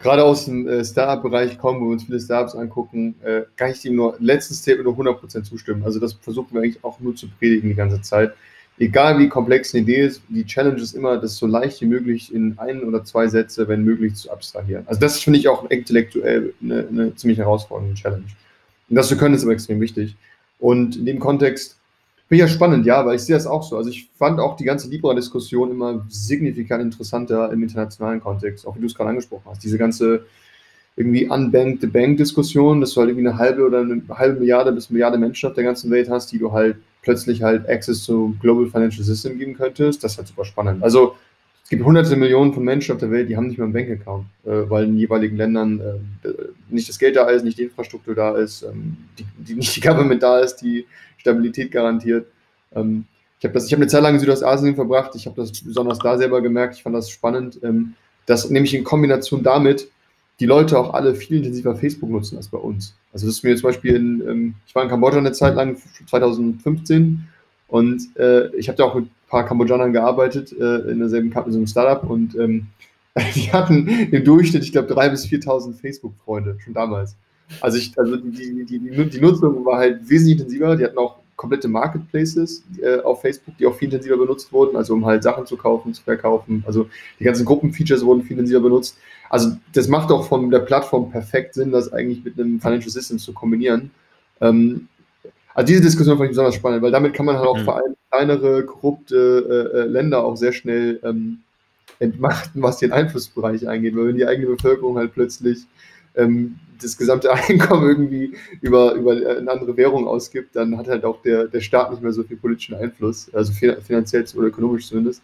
Gerade 0.00 0.24
aus 0.24 0.46
dem 0.46 0.66
äh, 0.66 0.84
Startup-Bereich 0.84 1.58
kommen, 1.58 1.80
wo 1.80 1.84
wir 1.84 1.92
uns 1.92 2.02
viele 2.02 2.18
Startups 2.18 2.56
angucken, 2.56 3.14
äh, 3.22 3.42
kann 3.54 3.70
ich 3.70 3.82
dem 3.82 3.94
nur 3.94 4.16
letztes 4.18 4.58
Statement 4.58 4.98
nur 4.98 5.14
100% 5.14 5.44
zustimmen. 5.44 5.84
Also 5.84 6.00
das 6.00 6.14
versuchen 6.14 6.54
wir 6.54 6.62
eigentlich 6.62 6.82
auch 6.82 6.98
nur 6.98 7.14
zu 7.14 7.28
predigen 7.38 7.68
die 7.68 7.76
ganze 7.76 8.02
Zeit. 8.02 8.32
Egal 8.76 9.16
wie 9.20 9.28
komplex 9.28 9.72
eine 9.72 9.84
Idee 9.84 10.06
ist, 10.06 10.22
die 10.28 10.44
Challenge 10.44 10.80
ist 10.80 10.94
immer, 10.96 11.18
das 11.18 11.36
so 11.36 11.46
leicht 11.46 11.80
wie 11.82 11.86
möglich 11.86 12.34
in 12.34 12.58
ein 12.58 12.82
oder 12.82 13.04
zwei 13.04 13.28
Sätze, 13.28 13.68
wenn 13.68 13.84
möglich, 13.84 14.16
zu 14.16 14.28
abstrahieren. 14.32 14.82
Also 14.88 15.00
das 15.00 15.20
finde 15.20 15.38
ich 15.38 15.46
auch 15.46 15.70
intellektuell 15.70 16.52
eine, 16.60 16.88
eine 16.88 17.14
ziemlich 17.14 17.38
herausfordernde 17.38 17.94
Challenge. 17.94 18.24
Und 18.88 18.96
das 18.96 19.06
zu 19.06 19.16
können 19.16 19.36
ist 19.36 19.44
aber 19.44 19.52
extrem 19.52 19.80
wichtig. 19.80 20.16
Und 20.60 20.96
in 20.96 21.06
dem 21.06 21.18
Kontext 21.18 21.78
finde 22.28 22.44
ich 22.44 22.48
ja 22.50 22.54
spannend, 22.54 22.86
ja, 22.86 23.04
weil 23.04 23.16
ich 23.16 23.22
sehe 23.22 23.34
das 23.34 23.46
auch 23.46 23.62
so. 23.62 23.76
Also 23.76 23.90
ich 23.90 24.08
fand 24.16 24.38
auch 24.38 24.56
die 24.56 24.64
ganze 24.64 24.88
Libra-Diskussion 24.88 25.70
immer 25.72 26.04
signifikant 26.08 26.82
interessanter 26.82 27.50
im 27.52 27.62
internationalen 27.62 28.20
Kontext, 28.20 28.66
auch 28.66 28.76
wie 28.76 28.80
du 28.80 28.86
es 28.86 28.94
gerade 28.94 29.10
angesprochen 29.10 29.42
hast. 29.46 29.64
Diese 29.64 29.78
ganze 29.78 30.24
irgendwie 30.96 31.28
unbanked 31.28 31.92
Bank-Diskussion, 31.92 32.80
dass 32.80 32.92
du 32.92 33.00
halt 33.00 33.10
irgendwie 33.10 33.28
eine 33.28 33.38
halbe 33.38 33.66
oder 33.66 33.80
eine 33.80 34.02
halbe 34.10 34.38
Milliarde 34.38 34.70
bis 34.70 34.90
Milliarde 34.90 35.18
Menschen 35.18 35.48
auf 35.48 35.54
der 35.54 35.64
ganzen 35.64 35.90
Welt 35.90 36.10
hast, 36.10 36.30
die 36.30 36.38
du 36.38 36.52
halt 36.52 36.76
plötzlich 37.02 37.42
halt 37.42 37.68
Access 37.68 38.04
to 38.04 38.34
Global 38.40 38.66
Financial 38.66 39.02
System 39.02 39.38
geben 39.38 39.54
könntest, 39.54 40.04
das 40.04 40.12
ist 40.12 40.18
halt 40.18 40.28
super 40.28 40.44
spannend. 40.44 40.82
Also 40.82 41.16
gibt 41.70 41.84
hunderte 41.84 42.16
Millionen 42.16 42.52
von 42.52 42.64
Menschen 42.64 42.92
auf 42.92 42.98
der 42.98 43.10
Welt, 43.12 43.30
die 43.30 43.36
haben 43.36 43.46
nicht 43.46 43.56
mehr 43.56 43.64
einen 43.64 43.72
Bankaccount, 43.72 44.26
äh, 44.44 44.68
weil 44.68 44.84
in 44.84 44.98
jeweiligen 44.98 45.36
Ländern 45.36 45.80
äh, 45.80 46.28
nicht 46.68 46.88
das 46.88 46.98
Geld 46.98 47.16
da 47.16 47.28
ist, 47.28 47.44
nicht 47.44 47.58
die 47.58 47.62
Infrastruktur 47.62 48.14
da 48.14 48.36
ist, 48.36 48.62
ähm, 48.62 48.96
die, 49.18 49.24
die, 49.38 49.54
nicht 49.54 49.74
die 49.76 49.80
Government 49.80 50.22
da 50.22 50.40
ist, 50.40 50.56
die 50.56 50.84
Stabilität 51.16 51.70
garantiert. 51.70 52.26
Ähm, 52.74 53.06
ich 53.38 53.48
habe 53.48 53.58
hab 53.58 53.72
eine 53.72 53.86
Zeit 53.86 54.02
lang 54.02 54.14
in 54.14 54.20
Südostasien 54.20 54.74
verbracht, 54.74 55.14
ich 55.14 55.26
habe 55.26 55.40
das 55.40 55.52
besonders 55.52 56.00
da 56.00 56.18
selber 56.18 56.42
gemerkt, 56.42 56.74
ich 56.74 56.82
fand 56.82 56.96
das 56.96 57.08
spannend, 57.08 57.60
ähm, 57.62 57.94
dass 58.26 58.50
nämlich 58.50 58.74
in 58.74 58.82
Kombination 58.82 59.44
damit 59.44 59.88
die 60.40 60.46
Leute 60.46 60.76
auch 60.76 60.92
alle 60.92 61.14
viel 61.14 61.36
intensiver 61.36 61.76
Facebook 61.76 62.10
nutzen 62.10 62.36
als 62.36 62.48
bei 62.48 62.58
uns. 62.58 62.96
Also 63.12 63.26
das 63.26 63.36
ist 63.36 63.44
mir 63.44 63.54
zum 63.54 63.68
Beispiel, 63.68 63.94
in, 63.94 64.28
ähm, 64.28 64.54
ich 64.66 64.74
war 64.74 64.82
in 64.82 64.88
Kambodscha 64.88 65.18
eine 65.18 65.32
Zeit 65.32 65.54
lang, 65.54 65.76
2015, 66.06 67.28
und 67.68 68.16
äh, 68.16 68.48
ich 68.56 68.68
habe 68.68 68.76
da 68.76 68.84
auch 68.84 68.96
mit 68.96 69.06
paar 69.30 69.46
Kambodschanern 69.46 69.92
gearbeitet, 69.92 70.52
äh, 70.52 70.90
in 70.90 70.98
derselben 70.98 71.32
in 71.32 71.52
so 71.52 71.58
einem 71.58 71.66
Startup 71.66 72.08
und 72.08 72.34
ähm, 72.36 72.66
die 73.34 73.52
hatten 73.52 73.88
im 73.88 74.24
Durchschnitt, 74.24 74.64
ich 74.64 74.72
glaube, 74.72 74.92
3.000 74.92 75.10
bis 75.10 75.24
4.000 75.26 75.80
Facebook-Freunde, 75.80 76.58
schon 76.62 76.74
damals. 76.74 77.16
Also, 77.60 77.78
ich, 77.78 77.98
also 77.98 78.16
die, 78.16 78.64
die, 78.64 78.78
die, 78.78 79.08
die, 79.08 79.20
Nutzung 79.20 79.64
war 79.64 79.78
halt 79.78 80.08
wesentlich 80.08 80.38
intensiver. 80.38 80.76
Die 80.76 80.84
hatten 80.84 80.98
auch 80.98 81.16
komplette 81.34 81.68
Marketplaces 81.68 82.62
äh, 82.80 83.00
auf 83.00 83.22
Facebook, 83.22 83.56
die 83.56 83.66
auch 83.66 83.74
viel 83.74 83.86
intensiver 83.86 84.16
benutzt 84.16 84.52
wurden, 84.52 84.76
also 84.76 84.94
um 84.94 85.04
halt 85.06 85.22
Sachen 85.22 85.46
zu 85.46 85.56
kaufen, 85.56 85.94
zu 85.94 86.02
verkaufen. 86.02 86.62
Also 86.66 86.88
die 87.18 87.24
ganzen 87.24 87.46
Gruppenfeatures 87.46 88.04
wurden 88.04 88.22
viel 88.22 88.32
intensiver 88.32 88.60
benutzt. 88.60 88.98
Also 89.30 89.56
das 89.72 89.88
macht 89.88 90.12
auch 90.12 90.28
von 90.28 90.50
der 90.50 90.60
Plattform 90.60 91.10
perfekt 91.10 91.54
Sinn, 91.54 91.72
das 91.72 91.92
eigentlich 91.92 92.24
mit 92.24 92.38
einem 92.38 92.60
Financial 92.60 92.90
System 92.90 93.18
zu 93.18 93.32
kombinieren. 93.32 93.90
Ähm, 94.40 94.88
also 95.54 95.66
diese 95.66 95.82
Diskussion 95.82 96.16
fand 96.16 96.26
ich 96.26 96.30
besonders 96.30 96.54
spannend, 96.54 96.82
weil 96.82 96.92
damit 96.92 97.14
kann 97.14 97.26
man 97.26 97.36
halt 97.36 97.46
auch 97.46 97.58
mhm. 97.58 97.64
vor 97.64 97.76
allem 97.76 97.94
kleinere, 98.10 98.64
korrupte 98.64 99.72
äh, 99.74 99.78
äh, 99.78 99.84
Länder 99.84 100.24
auch 100.24 100.36
sehr 100.36 100.52
schnell 100.52 101.00
ähm, 101.02 101.40
entmachten, 101.98 102.62
was 102.62 102.78
den 102.78 102.92
Einflussbereich 102.92 103.68
angeht. 103.68 103.96
Weil 103.96 104.08
wenn 104.08 104.16
die 104.16 104.26
eigene 104.26 104.46
Bevölkerung 104.48 104.96
halt 104.96 105.12
plötzlich 105.12 105.66
ähm, 106.16 106.56
das 106.80 106.96
gesamte 106.96 107.32
Einkommen 107.48 107.88
irgendwie 107.88 108.34
über, 108.60 108.94
über 108.94 109.12
eine 109.12 109.50
andere 109.50 109.76
Währung 109.76 110.06
ausgibt, 110.06 110.56
dann 110.56 110.76
hat 110.76 110.88
halt 110.88 111.04
auch 111.04 111.22
der, 111.22 111.46
der 111.46 111.60
Staat 111.60 111.90
nicht 111.90 112.02
mehr 112.02 112.12
so 112.12 112.22
viel 112.22 112.36
politischen 112.36 112.74
Einfluss, 112.74 113.32
also 113.34 113.52
finanziell 113.52 114.24
oder 114.34 114.48
ökonomisch 114.48 114.88
zumindest. 114.88 115.22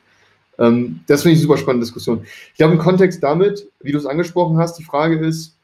Ähm, 0.58 1.00
das 1.06 1.22
finde 1.22 1.34
ich 1.34 1.38
eine 1.38 1.48
super 1.48 1.58
spannende 1.58 1.84
Diskussion. 1.84 2.24
Ich 2.52 2.58
glaube, 2.58 2.74
im 2.74 2.78
Kontext 2.78 3.22
damit, 3.22 3.68
wie 3.80 3.92
du 3.92 3.98
es 3.98 4.06
angesprochen 4.06 4.58
hast, 4.58 4.78
die 4.78 4.84
Frage 4.84 5.18
ist, 5.18 5.55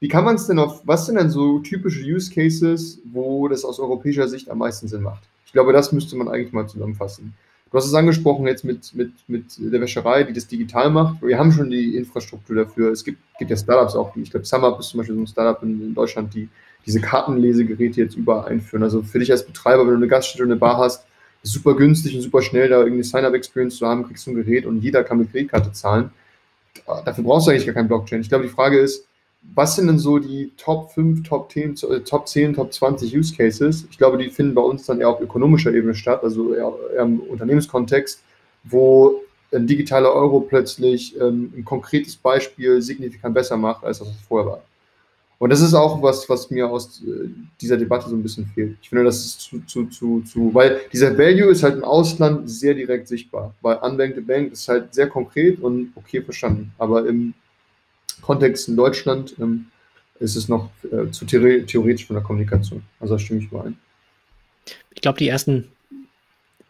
wie 0.00 0.08
kann 0.08 0.24
man 0.24 0.36
es 0.36 0.46
denn 0.46 0.58
auf, 0.58 0.80
was 0.84 1.06
sind 1.06 1.16
denn 1.16 1.30
so 1.30 1.58
typische 1.58 2.02
Use 2.02 2.32
Cases, 2.32 3.00
wo 3.12 3.48
das 3.48 3.64
aus 3.64 3.78
europäischer 3.78 4.28
Sicht 4.28 4.50
am 4.50 4.58
meisten 4.58 4.88
Sinn 4.88 5.02
macht? 5.02 5.22
Ich 5.44 5.52
glaube, 5.52 5.72
das 5.72 5.92
müsste 5.92 6.16
man 6.16 6.28
eigentlich 6.28 6.52
mal 6.52 6.66
zusammenfassen. 6.66 7.34
Du 7.70 7.78
hast 7.78 7.86
es 7.86 7.94
angesprochen 7.94 8.46
jetzt 8.46 8.64
mit, 8.64 8.94
mit, 8.94 9.12
mit 9.28 9.44
der 9.58 9.80
Wäscherei, 9.80 10.24
die 10.24 10.32
das 10.32 10.48
digital 10.48 10.90
macht. 10.90 11.22
Wir 11.22 11.38
haben 11.38 11.52
schon 11.52 11.70
die 11.70 11.96
Infrastruktur 11.96 12.56
dafür. 12.56 12.90
Es 12.90 13.04
gibt, 13.04 13.18
gibt 13.38 13.50
ja 13.50 13.56
Startups 13.56 13.94
auch, 13.94 14.12
die, 14.12 14.22
ich 14.22 14.30
glaube, 14.30 14.46
SumUp 14.46 14.80
ist 14.80 14.88
zum 14.88 14.98
Beispiel 14.98 15.14
so 15.14 15.20
ein 15.20 15.26
Startup 15.26 15.62
in, 15.62 15.80
in, 15.80 15.94
Deutschland, 15.94 16.34
die 16.34 16.48
diese 16.84 17.00
Kartenlesegeräte 17.00 18.00
jetzt 18.00 18.16
überall 18.16 18.48
einführen. 18.48 18.82
Also 18.82 19.02
für 19.02 19.20
dich 19.20 19.30
als 19.30 19.46
Betreiber, 19.46 19.82
wenn 19.82 19.90
du 19.90 19.96
eine 19.96 20.08
Gaststätte 20.08 20.42
und 20.42 20.50
eine 20.50 20.58
Bar 20.58 20.78
hast, 20.78 21.06
ist 21.42 21.52
super 21.52 21.76
günstig 21.76 22.16
und 22.16 22.22
super 22.22 22.42
schnell, 22.42 22.68
da 22.68 22.78
irgendeine 22.78 23.04
Sign-up-Experience 23.04 23.76
zu 23.76 23.86
haben, 23.86 24.04
kriegst 24.04 24.26
du 24.26 24.32
ein 24.32 24.36
Gerät 24.36 24.66
und 24.66 24.82
jeder 24.82 25.04
kann 25.04 25.18
mit 25.18 25.30
Kreditkarte 25.30 25.72
zahlen. 25.72 26.10
Dafür 26.86 27.22
brauchst 27.22 27.46
du 27.46 27.50
eigentlich 27.50 27.66
gar 27.66 27.74
kein 27.74 27.86
Blockchain. 27.86 28.20
Ich 28.20 28.28
glaube, 28.28 28.44
die 28.44 28.50
Frage 28.50 28.78
ist, 28.78 29.06
was 29.42 29.76
sind 29.76 29.86
denn 29.86 29.98
so 29.98 30.18
die 30.18 30.52
Top 30.56 30.92
5, 30.92 31.22
Top 31.26 31.50
10, 31.50 31.76
äh, 31.90 32.00
Top 32.00 32.28
10, 32.28 32.54
Top 32.54 32.72
20 32.72 33.16
Use 33.16 33.34
Cases? 33.34 33.86
Ich 33.90 33.98
glaube, 33.98 34.18
die 34.18 34.30
finden 34.30 34.54
bei 34.54 34.62
uns 34.62 34.86
dann 34.86 35.00
eher 35.00 35.08
auf 35.08 35.20
ökonomischer 35.20 35.72
Ebene 35.72 35.94
statt, 35.94 36.22
also 36.22 36.54
eher, 36.54 36.72
eher 36.94 37.02
im 37.02 37.20
Unternehmenskontext, 37.20 38.22
wo 38.64 39.22
ein 39.52 39.66
digitaler 39.66 40.12
Euro 40.12 40.40
plötzlich 40.40 41.18
ähm, 41.20 41.52
ein 41.56 41.64
konkretes 41.64 42.16
Beispiel 42.16 42.80
signifikant 42.80 43.34
besser 43.34 43.56
macht, 43.56 43.84
als 43.84 43.98
das 43.98 44.08
vorher 44.28 44.52
war. 44.52 44.62
Und 45.38 45.48
das 45.48 45.62
ist 45.62 45.72
auch 45.72 46.02
was, 46.02 46.28
was 46.28 46.50
mir 46.50 46.68
aus 46.68 47.02
äh, 47.02 47.30
dieser 47.60 47.78
Debatte 47.78 48.10
so 48.10 48.14
ein 48.14 48.22
bisschen 48.22 48.46
fehlt. 48.46 48.76
Ich 48.82 48.90
finde, 48.90 49.04
das 49.04 49.24
ist 49.24 49.40
zu, 49.40 49.60
zu, 49.66 49.86
zu, 49.86 50.20
zu, 50.20 50.54
weil 50.54 50.82
dieser 50.92 51.16
Value 51.16 51.50
ist 51.50 51.62
halt 51.62 51.76
im 51.76 51.84
Ausland 51.84 52.48
sehr 52.48 52.74
direkt 52.74 53.08
sichtbar. 53.08 53.54
Weil 53.62 53.78
Unbank 53.78 54.14
the 54.16 54.20
Bank 54.20 54.52
ist 54.52 54.68
halt 54.68 54.94
sehr 54.94 55.08
konkret 55.08 55.58
und 55.60 55.92
okay 55.96 56.20
verstanden. 56.20 56.72
Aber 56.76 57.06
im 57.08 57.32
Kontext 58.20 58.68
in 58.68 58.76
Deutschland 58.76 59.34
ähm, 59.38 59.66
ist 60.20 60.36
es 60.36 60.48
noch 60.48 60.70
äh, 60.84 61.10
zu 61.10 61.24
theoretisch 61.24 62.06
von 62.06 62.14
der 62.14 62.22
Kommunikation. 62.22 62.82
Also 63.00 63.14
da 63.14 63.18
stimme 63.18 63.40
ich 63.40 63.50
mal 63.50 63.68
ein. 63.68 63.78
Ich 64.94 65.00
glaube, 65.00 65.18
die 65.18 65.28
ersten 65.28 65.68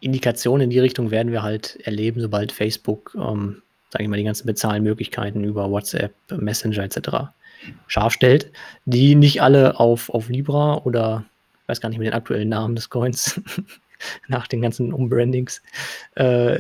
Indikationen 0.01 0.65
in 0.65 0.71
die 0.71 0.79
Richtung 0.79 1.11
werden 1.11 1.33
wir 1.33 1.43
halt 1.43 1.79
erleben, 1.85 2.21
sobald 2.21 2.53
Facebook, 2.53 3.15
ähm, 3.17 3.63
sage 3.91 4.05
ich 4.05 4.09
mal, 4.09 4.17
die 4.17 4.25
ganzen 4.25 4.47
Bezahlmöglichkeiten 4.47 5.45
über 5.45 5.71
WhatsApp, 5.71 6.15
Messenger 6.31 6.85
etc. 6.85 7.33
scharf 7.87 8.13
stellt, 8.13 8.51
die 8.85 9.15
nicht 9.15 9.43
alle 9.43 9.79
auf, 9.79 10.09
auf 10.11 10.29
Libra 10.29 10.79
oder 10.79 11.25
ich 11.63 11.69
weiß 11.69 11.81
gar 11.81 11.89
nicht 11.89 11.99
mehr 11.99 12.11
den 12.11 12.17
aktuellen 12.17 12.49
Namen 12.49 12.75
des 12.75 12.89
Coins 12.89 13.41
nach 14.29 14.47
den 14.47 14.63
ganzen 14.63 14.93
Umbrandings 14.93 15.63
äh, 16.15 16.59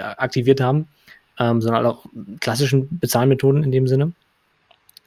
aktiviert 0.00 0.60
haben, 0.60 0.88
ähm, 1.38 1.60
sondern 1.60 1.86
auch 1.86 2.04
klassischen 2.40 2.98
Bezahlmethoden 2.98 3.64
in 3.64 3.72
dem 3.72 3.86
Sinne. 3.86 4.12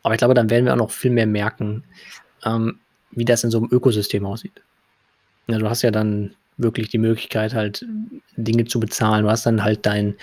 Aber 0.05 0.13
ich 0.13 0.19
glaube, 0.19 0.35
dann 0.35 0.51
werden 0.51 0.65
wir 0.65 0.73
auch 0.73 0.77
noch 0.77 0.91
viel 0.91 1.09
mehr 1.09 1.25
merken, 1.25 1.83
ähm, 2.45 2.77
wie 3.09 3.25
das 3.25 3.43
in 3.43 3.49
so 3.49 3.57
einem 3.57 3.69
Ökosystem 3.71 4.23
aussieht. 4.23 4.61
Ja, 5.47 5.57
du 5.57 5.67
hast 5.67 5.81
ja 5.81 5.89
dann 5.89 6.35
wirklich 6.57 6.89
die 6.89 6.99
Möglichkeit, 6.99 7.55
halt 7.55 7.83
Dinge 8.37 8.65
zu 8.65 8.79
bezahlen. 8.79 9.23
Du 9.23 9.31
hast 9.31 9.47
dann 9.47 9.63
halt 9.63 9.83
dein, 9.87 10.13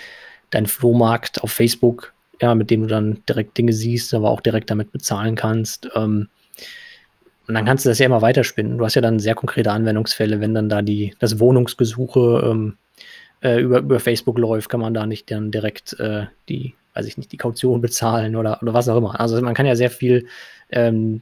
dein 0.51 0.67
Flohmarkt 0.67 1.43
auf 1.43 1.51
Facebook, 1.51 2.13
ja, 2.41 2.55
mit 2.55 2.71
dem 2.71 2.83
du 2.83 2.87
dann 2.87 3.21
direkt 3.27 3.57
Dinge 3.57 3.73
siehst, 3.73 4.13
aber 4.13 4.29
auch 4.29 4.39
direkt 4.39 4.69
damit 4.69 4.93
bezahlen 4.93 5.35
kannst. 5.35 5.89
Ähm, 5.95 6.29
und 7.49 7.53
dann 7.53 7.65
kannst 7.65 7.83
du 7.83 7.89
das 7.89 7.99
ja 7.99 8.05
immer 8.05 8.21
weiterspinnen. 8.21 8.77
Du 8.77 8.85
hast 8.85 8.95
ja 8.95 9.01
dann 9.01 9.19
sehr 9.19 9.35
konkrete 9.35 9.73
Anwendungsfälle, 9.73 10.39
wenn 10.39 10.53
dann 10.53 10.69
da 10.69 10.81
die, 10.81 11.13
das 11.19 11.41
Wohnungsgesuche 11.41 12.49
ähm, 12.49 12.77
äh, 13.41 13.59
über, 13.59 13.79
über 13.79 13.99
Facebook 13.99 14.37
läuft, 14.37 14.69
kann 14.69 14.79
man 14.79 14.93
da 14.93 15.05
nicht 15.05 15.29
dann 15.29 15.51
direkt 15.51 15.99
äh, 15.99 16.27
die 16.47 16.73
weiß 16.93 17.05
ich 17.05 17.17
nicht, 17.17 17.31
die 17.31 17.37
Kaution 17.37 17.81
bezahlen 17.81 18.35
oder, 18.35 18.59
oder 18.61 18.73
was 18.73 18.87
auch 18.87 18.97
immer. 18.97 19.19
Also 19.19 19.41
man 19.41 19.53
kann 19.53 19.65
ja 19.65 19.75
sehr 19.75 19.89
viel 19.89 20.27
ähm, 20.69 21.21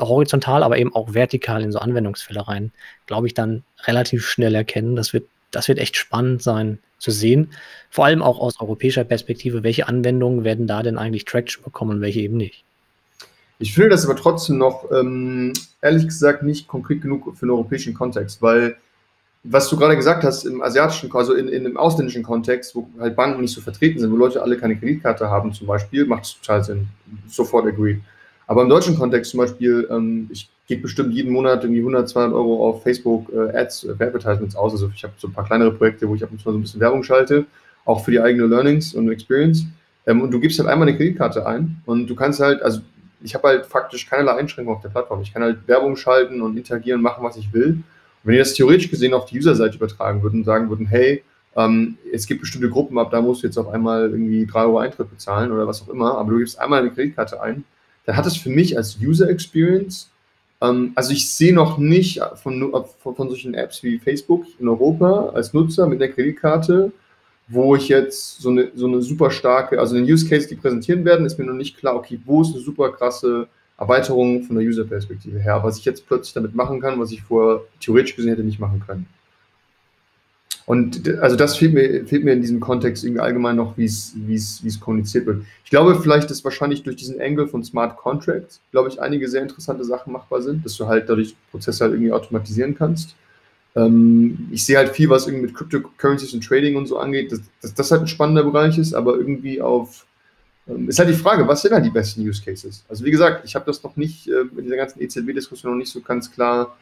horizontal, 0.00 0.62
aber 0.62 0.78
eben 0.78 0.94
auch 0.94 1.14
vertikal 1.14 1.62
in 1.62 1.72
so 1.72 1.78
Anwendungsfälle 1.78 2.46
rein, 2.46 2.72
glaube 3.06 3.26
ich, 3.26 3.34
dann 3.34 3.62
relativ 3.84 4.26
schnell 4.26 4.54
erkennen. 4.54 4.96
Das 4.96 5.12
wird, 5.12 5.24
das 5.50 5.68
wird 5.68 5.78
echt 5.78 5.96
spannend 5.96 6.42
sein 6.42 6.78
zu 6.98 7.10
sehen. 7.10 7.50
Vor 7.90 8.04
allem 8.04 8.22
auch 8.22 8.38
aus 8.38 8.60
europäischer 8.60 9.04
Perspektive, 9.04 9.62
welche 9.62 9.88
Anwendungen 9.88 10.44
werden 10.44 10.66
da 10.66 10.82
denn 10.82 10.98
eigentlich 10.98 11.24
Traction 11.24 11.62
bekommen 11.62 11.96
und 11.96 12.00
welche 12.00 12.20
eben 12.20 12.36
nicht. 12.36 12.64
Ich 13.58 13.72
finde 13.72 13.90
das 13.90 14.04
aber 14.04 14.16
trotzdem 14.16 14.58
noch, 14.58 14.90
ähm, 14.90 15.52
ehrlich 15.80 16.04
gesagt, 16.04 16.42
nicht 16.42 16.68
konkret 16.68 17.00
genug 17.00 17.36
für 17.36 17.46
den 17.46 17.50
europäischen 17.50 17.94
Kontext, 17.94 18.42
weil 18.42 18.76
was 19.48 19.68
du 19.68 19.76
gerade 19.76 19.96
gesagt 19.96 20.24
hast, 20.24 20.44
im 20.44 20.62
asiatischen, 20.62 21.12
also 21.12 21.34
in, 21.34 21.48
in 21.48 21.66
einem 21.66 21.76
ausländischen 21.76 22.22
Kontext, 22.22 22.74
wo 22.74 22.88
halt 22.98 23.16
Banken 23.16 23.40
nicht 23.40 23.54
so 23.54 23.60
vertreten 23.60 23.98
sind, 24.00 24.10
wo 24.10 24.16
Leute 24.16 24.42
alle 24.42 24.56
keine 24.56 24.76
Kreditkarte 24.76 25.30
haben 25.30 25.52
zum 25.52 25.66
Beispiel, 25.66 26.06
macht 26.06 26.24
es 26.24 26.40
total 26.40 26.64
Sinn. 26.64 26.88
Sofort 27.28 27.66
agree. 27.66 27.98
Aber 28.46 28.62
im 28.62 28.68
deutschen 28.68 28.96
Kontext 28.96 29.32
zum 29.32 29.38
Beispiel, 29.38 29.88
ähm, 29.90 30.28
ich 30.32 30.48
gebe 30.66 30.82
bestimmt 30.82 31.12
jeden 31.12 31.32
Monat 31.32 31.64
irgendwie 31.64 31.80
100, 31.80 32.08
200 32.08 32.34
Euro 32.34 32.68
auf 32.68 32.82
Facebook 32.82 33.30
äh, 33.32 33.56
Ads, 33.56 33.84
äh, 33.84 33.90
Advertisements 33.92 34.56
aus. 34.56 34.72
Also 34.72 34.90
ich 34.94 35.02
habe 35.02 35.14
so 35.16 35.28
ein 35.28 35.32
paar 35.32 35.44
kleinere 35.44 35.72
Projekte, 35.72 36.08
wo 36.08 36.14
ich 36.14 36.22
ab 36.22 36.30
und 36.30 36.40
zu 36.40 36.48
mal 36.48 36.52
so 36.52 36.58
ein 36.58 36.62
bisschen 36.62 36.80
Werbung 36.80 37.02
schalte, 37.02 37.46
auch 37.84 38.04
für 38.04 38.10
die 38.10 38.20
eigene 38.20 38.46
Learnings 38.46 38.94
und 38.94 39.10
Experience. 39.10 39.66
Ähm, 40.06 40.20
und 40.20 40.30
du 40.30 40.40
gibst 40.40 40.58
halt 40.58 40.68
einmal 40.68 40.88
eine 40.88 40.96
Kreditkarte 40.96 41.46
ein 41.46 41.82
und 41.86 42.06
du 42.08 42.14
kannst 42.14 42.40
halt, 42.40 42.62
also 42.62 42.80
ich 43.22 43.34
habe 43.34 43.48
halt 43.48 43.66
faktisch 43.66 44.08
keinerlei 44.08 44.38
Einschränkungen 44.38 44.76
auf 44.76 44.82
der 44.82 44.90
Plattform. 44.90 45.20
Ich 45.22 45.32
kann 45.32 45.42
halt 45.42 45.66
Werbung 45.66 45.96
schalten 45.96 46.40
und 46.42 46.56
interagieren, 46.56 47.00
machen, 47.00 47.24
was 47.24 47.36
ich 47.36 47.52
will. 47.52 47.82
Wenn 48.26 48.32
die 48.32 48.38
das 48.40 48.54
theoretisch 48.54 48.90
gesehen 48.90 49.14
auf 49.14 49.26
die 49.26 49.38
User-Seite 49.38 49.76
übertragen 49.76 50.20
würden 50.20 50.40
und 50.40 50.44
sagen 50.44 50.68
würden, 50.68 50.86
hey, 50.86 51.22
ähm, 51.54 51.96
es 52.12 52.26
gibt 52.26 52.40
bestimmte 52.40 52.68
Gruppen, 52.68 52.98
ab 52.98 53.12
da 53.12 53.20
musst 53.20 53.42
du 53.42 53.46
jetzt 53.46 53.56
auf 53.56 53.68
einmal 53.68 54.10
irgendwie 54.10 54.44
3 54.46 54.64
Euro 54.64 54.78
Eintritt 54.78 55.10
bezahlen 55.10 55.52
oder 55.52 55.66
was 55.68 55.82
auch 55.82 55.88
immer, 55.88 56.18
aber 56.18 56.32
du 56.32 56.38
gibst 56.38 56.58
einmal 56.58 56.80
eine 56.80 56.90
Kreditkarte 56.90 57.40
ein, 57.40 57.64
dann 58.04 58.16
hat 58.16 58.26
es 58.26 58.36
für 58.36 58.50
mich 58.50 58.76
als 58.76 58.98
User 59.00 59.30
Experience, 59.30 60.10
ähm, 60.60 60.90
also 60.96 61.12
ich 61.12 61.30
sehe 61.30 61.54
noch 61.54 61.78
nicht 61.78 62.20
von, 62.42 62.72
von, 62.98 63.14
von 63.14 63.28
solchen 63.28 63.54
Apps 63.54 63.84
wie 63.84 64.00
Facebook 64.00 64.44
in 64.58 64.66
Europa 64.66 65.28
als 65.28 65.54
Nutzer 65.54 65.86
mit 65.86 66.00
der 66.00 66.10
Kreditkarte, 66.10 66.90
wo 67.46 67.76
ich 67.76 67.88
jetzt 67.88 68.40
so 68.40 68.50
eine, 68.50 68.72
so 68.74 68.88
eine 68.88 69.02
super 69.02 69.30
starke, 69.30 69.78
also 69.78 69.94
den 69.94 70.04
Use 70.04 70.28
Case, 70.28 70.48
die 70.48 70.56
präsentieren 70.56 71.04
werden, 71.04 71.26
ist 71.26 71.38
mir 71.38 71.44
noch 71.44 71.54
nicht 71.54 71.78
klar, 71.78 71.94
okay, 71.94 72.18
wo 72.24 72.42
ist 72.42 72.54
eine 72.54 72.60
super 72.64 72.90
krasse 72.90 73.46
Erweiterung 73.78 74.42
von 74.42 74.56
der 74.56 74.64
User-Perspektive 74.64 75.38
her, 75.38 75.62
was 75.62 75.78
ich 75.78 75.84
jetzt 75.84 76.06
plötzlich 76.06 76.32
damit 76.32 76.54
machen 76.54 76.80
kann, 76.80 76.98
was 76.98 77.12
ich 77.12 77.22
vorher 77.22 77.62
theoretisch 77.80 78.16
gesehen 78.16 78.30
hätte 78.30 78.44
nicht 78.44 78.58
machen 78.58 78.82
können. 78.86 79.06
Und 80.66 81.08
also 81.20 81.36
das 81.36 81.56
fehlt 81.56 81.74
mir, 81.74 82.04
fehlt 82.06 82.24
mir 82.24 82.32
in 82.32 82.40
diesem 82.40 82.58
Kontext 82.58 83.04
irgendwie 83.04 83.20
allgemein 83.20 83.54
noch, 83.54 83.78
wie 83.78 83.84
es, 83.84 84.80
kommuniziert 84.80 85.24
wird. 85.24 85.44
Ich 85.64 85.70
glaube 85.70 85.94
vielleicht, 86.00 86.28
dass 86.28 86.42
wahrscheinlich 86.44 86.82
durch 86.82 86.96
diesen 86.96 87.20
Angle 87.20 87.46
von 87.46 87.62
Smart 87.62 87.96
Contracts, 87.96 88.60
glaube 88.72 88.88
ich, 88.88 89.00
einige 89.00 89.28
sehr 89.28 89.42
interessante 89.42 89.84
Sachen 89.84 90.12
machbar 90.12 90.42
sind, 90.42 90.64
dass 90.64 90.76
du 90.76 90.88
halt 90.88 91.08
dadurch 91.08 91.36
Prozesse 91.52 91.84
halt 91.84 91.94
irgendwie 91.94 92.10
automatisieren 92.10 92.74
kannst. 92.76 93.14
Ähm, 93.76 94.48
ich 94.50 94.66
sehe 94.66 94.76
halt 94.76 94.88
viel, 94.88 95.08
was 95.08 95.28
irgendwie 95.28 95.46
mit 95.46 95.54
Cryptocurrencies 95.54 96.34
und 96.34 96.44
Trading 96.44 96.74
und 96.74 96.86
so 96.86 96.98
angeht, 96.98 97.30
dass, 97.60 97.74
das 97.74 97.90
halt 97.92 98.00
ein 98.00 98.08
spannender 98.08 98.42
Bereich 98.42 98.76
ist, 98.76 98.92
aber 98.92 99.16
irgendwie 99.16 99.60
auf 99.60 100.04
ist 100.66 100.98
halt 100.98 101.08
die 101.08 101.14
Frage, 101.14 101.46
was 101.46 101.62
sind 101.62 101.72
halt 101.72 101.84
die 101.84 101.90
besten 101.90 102.22
Use 102.22 102.42
Cases? 102.42 102.84
Also 102.88 103.04
wie 103.04 103.10
gesagt, 103.10 103.44
ich 103.44 103.54
habe 103.54 103.64
das 103.66 103.82
noch 103.82 103.96
nicht 103.96 104.28
äh, 104.28 104.40
in 104.56 104.64
dieser 104.64 104.76
ganzen 104.76 105.00
EZB-Diskussion 105.00 105.72
noch 105.72 105.78
nicht 105.78 105.92
so 105.92 106.00
ganz 106.00 106.30
klar 106.30 106.76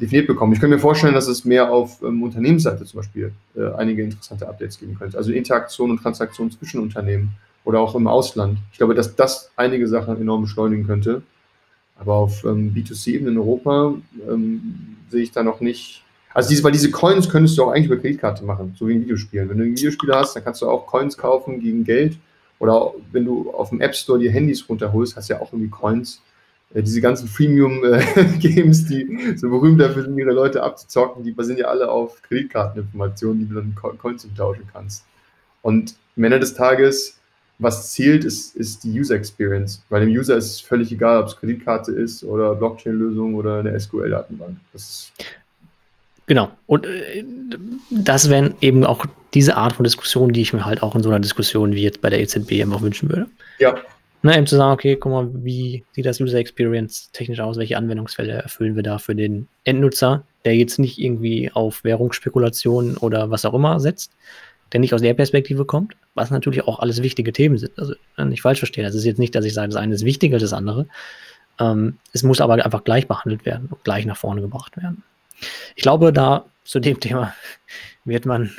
definiert 0.00 0.26
bekommen. 0.26 0.52
Ich 0.52 0.60
könnte 0.60 0.74
mir 0.74 0.80
vorstellen, 0.80 1.14
dass 1.14 1.28
es 1.28 1.44
mehr 1.44 1.70
auf 1.70 2.02
ähm, 2.02 2.22
Unternehmensseite 2.22 2.84
zum 2.84 2.98
Beispiel 2.98 3.32
äh, 3.56 3.72
einige 3.76 4.02
interessante 4.02 4.48
Updates 4.48 4.78
geben 4.78 4.96
könnte. 4.96 5.16
Also 5.16 5.32
Interaktion 5.32 5.90
und 5.90 6.02
Transaktion 6.02 6.50
zwischen 6.50 6.80
Unternehmen 6.80 7.32
oder 7.64 7.80
auch 7.80 7.94
im 7.94 8.06
Ausland. 8.06 8.58
Ich 8.72 8.78
glaube, 8.78 8.94
dass 8.94 9.14
das 9.14 9.50
einige 9.56 9.86
Sachen 9.88 10.20
enorm 10.20 10.42
beschleunigen 10.42 10.86
könnte. 10.86 11.22
Aber 11.96 12.14
auf 12.14 12.44
ähm, 12.44 12.72
B2C-Ebene 12.74 13.30
in 13.30 13.38
Europa 13.38 13.94
ähm, 14.28 14.96
sehe 15.10 15.22
ich 15.22 15.32
da 15.32 15.42
noch 15.42 15.60
nicht. 15.60 16.04
Also 16.32 16.48
diese, 16.48 16.62
weil 16.62 16.72
diese 16.72 16.90
Coins 16.90 17.28
könntest 17.28 17.58
du 17.58 17.64
auch 17.64 17.70
eigentlich 17.70 17.86
über 17.86 17.96
Kreditkarte 17.96 18.44
machen, 18.44 18.74
so 18.78 18.86
wie 18.86 18.94
in 18.94 19.02
Videospielen. 19.02 19.48
Wenn 19.48 19.58
du 19.58 19.64
ein 19.64 19.76
Videospiel 19.76 20.14
hast, 20.14 20.36
dann 20.36 20.44
kannst 20.44 20.62
du 20.62 20.68
auch 20.68 20.86
Coins 20.86 21.16
kaufen 21.16 21.60
gegen 21.60 21.84
Geld 21.84 22.16
oder 22.58 22.92
wenn 23.12 23.24
du 23.24 23.50
auf 23.52 23.70
dem 23.70 23.80
App 23.80 23.94
Store 23.94 24.18
die 24.18 24.30
Handys 24.30 24.68
runterholst, 24.68 25.16
hast 25.16 25.28
du 25.28 25.34
ja 25.34 25.40
auch 25.40 25.52
irgendwie 25.52 25.70
Coins. 25.70 26.20
Äh, 26.74 26.82
diese 26.82 27.00
ganzen 27.00 27.28
Freemium-Games, 27.28 28.84
äh, 28.84 28.88
die 28.88 29.36
so 29.36 29.48
berühmt 29.48 29.80
dafür 29.80 30.02
sind, 30.02 30.18
ihre 30.18 30.32
Leute 30.32 30.62
abzuzocken, 30.62 31.24
die 31.24 31.32
basieren 31.32 31.58
ja 31.58 31.66
alle 31.66 31.90
auf 31.90 32.20
Kreditkarteninformationen, 32.22 33.40
die 33.40 33.48
du 33.48 33.54
dann 33.54 33.74
Coins 33.74 34.24
umtauschen 34.24 34.64
kannst. 34.72 35.04
Und 35.62 35.94
am 36.16 36.24
Ende 36.24 36.40
des 36.40 36.54
Tages, 36.54 37.18
was 37.58 37.92
zählt, 37.92 38.24
ist, 38.24 38.54
ist 38.56 38.84
die 38.84 38.98
User 38.98 39.14
Experience. 39.14 39.82
Weil 39.88 40.06
dem 40.06 40.10
User 40.10 40.36
ist 40.36 40.46
es 40.46 40.60
völlig 40.60 40.92
egal, 40.92 41.22
ob 41.22 41.28
es 41.28 41.36
Kreditkarte 41.36 41.92
ist 41.92 42.22
oder 42.22 42.54
Blockchain-Lösung 42.54 43.34
oder 43.34 43.60
eine 43.60 43.78
SQL-Datenbank. 43.78 44.56
Das 44.72 44.82
ist 44.82 45.12
Genau. 46.28 46.50
Und 46.66 46.86
äh, 46.86 47.24
das 47.90 48.30
wären 48.30 48.54
eben 48.60 48.84
auch 48.84 49.04
diese 49.34 49.56
Art 49.56 49.72
von 49.72 49.84
Diskussionen, 49.84 50.32
die 50.32 50.42
ich 50.42 50.52
mir 50.52 50.64
halt 50.64 50.82
auch 50.82 50.94
in 50.94 51.02
so 51.02 51.08
einer 51.08 51.20
Diskussion 51.20 51.72
wie 51.72 51.82
jetzt 51.82 52.00
bei 52.00 52.10
der 52.10 52.20
EZB 52.20 52.62
einfach 52.62 52.82
wünschen 52.82 53.08
würde. 53.08 53.26
Ja. 53.58 53.74
Ne, 54.22 54.36
eben 54.36 54.46
zu 54.46 54.56
sagen: 54.56 54.72
„Okay, 54.72 54.96
guck 54.96 55.10
mal, 55.10 55.30
wie 55.32 55.84
sieht 55.92 56.06
das 56.06 56.20
User 56.20 56.38
Experience 56.38 57.10
technisch 57.12 57.40
aus? 57.40 57.56
Welche 57.56 57.76
Anwendungsfälle 57.76 58.32
erfüllen 58.32 58.76
wir 58.76 58.82
da 58.82 58.98
für 58.98 59.14
den 59.14 59.48
Endnutzer, 59.64 60.22
der 60.44 60.54
jetzt 60.54 60.78
nicht 60.78 60.98
irgendwie 60.98 61.50
auf 61.52 61.82
Währungsspekulation 61.82 62.96
oder 62.98 63.30
was 63.30 63.44
auch 63.44 63.54
immer 63.54 63.80
setzt, 63.80 64.12
der 64.72 64.80
nicht 64.80 64.92
aus 64.92 65.00
der 65.00 65.14
Perspektive 65.14 65.64
kommt?“ 65.64 65.96
Was 66.14 66.30
natürlich 66.30 66.66
auch 66.66 66.78
alles 66.80 67.02
wichtige 67.02 67.32
Themen 67.32 67.56
sind. 67.56 67.78
Also, 67.78 67.94
ne, 68.18 68.26
nicht 68.26 68.42
falsch 68.42 68.58
verstehen. 68.58 68.84
Das 68.84 68.94
ist 68.94 69.04
jetzt 69.04 69.18
nicht, 69.18 69.34
dass 69.34 69.46
ich 69.46 69.54
sage, 69.54 69.68
das 69.72 69.80
eine 69.80 69.94
ist 69.94 70.04
wichtiger 70.04 70.34
als 70.34 70.42
das 70.42 70.52
andere. 70.52 70.86
Ähm, 71.60 71.96
es 72.12 72.22
muss 72.22 72.40
aber 72.40 72.62
einfach 72.62 72.84
gleich 72.84 73.06
behandelt 73.06 73.46
werden 73.46 73.68
und 73.70 73.82
gleich 73.84 74.04
nach 74.04 74.16
vorne 74.16 74.42
gebracht 74.42 74.76
werden. 74.76 75.04
Ich 75.76 75.82
glaube, 75.82 76.12
da 76.12 76.46
zu 76.64 76.80
dem 76.80 77.00
Thema 77.00 77.34
wird 78.04 78.26
man 78.26 78.50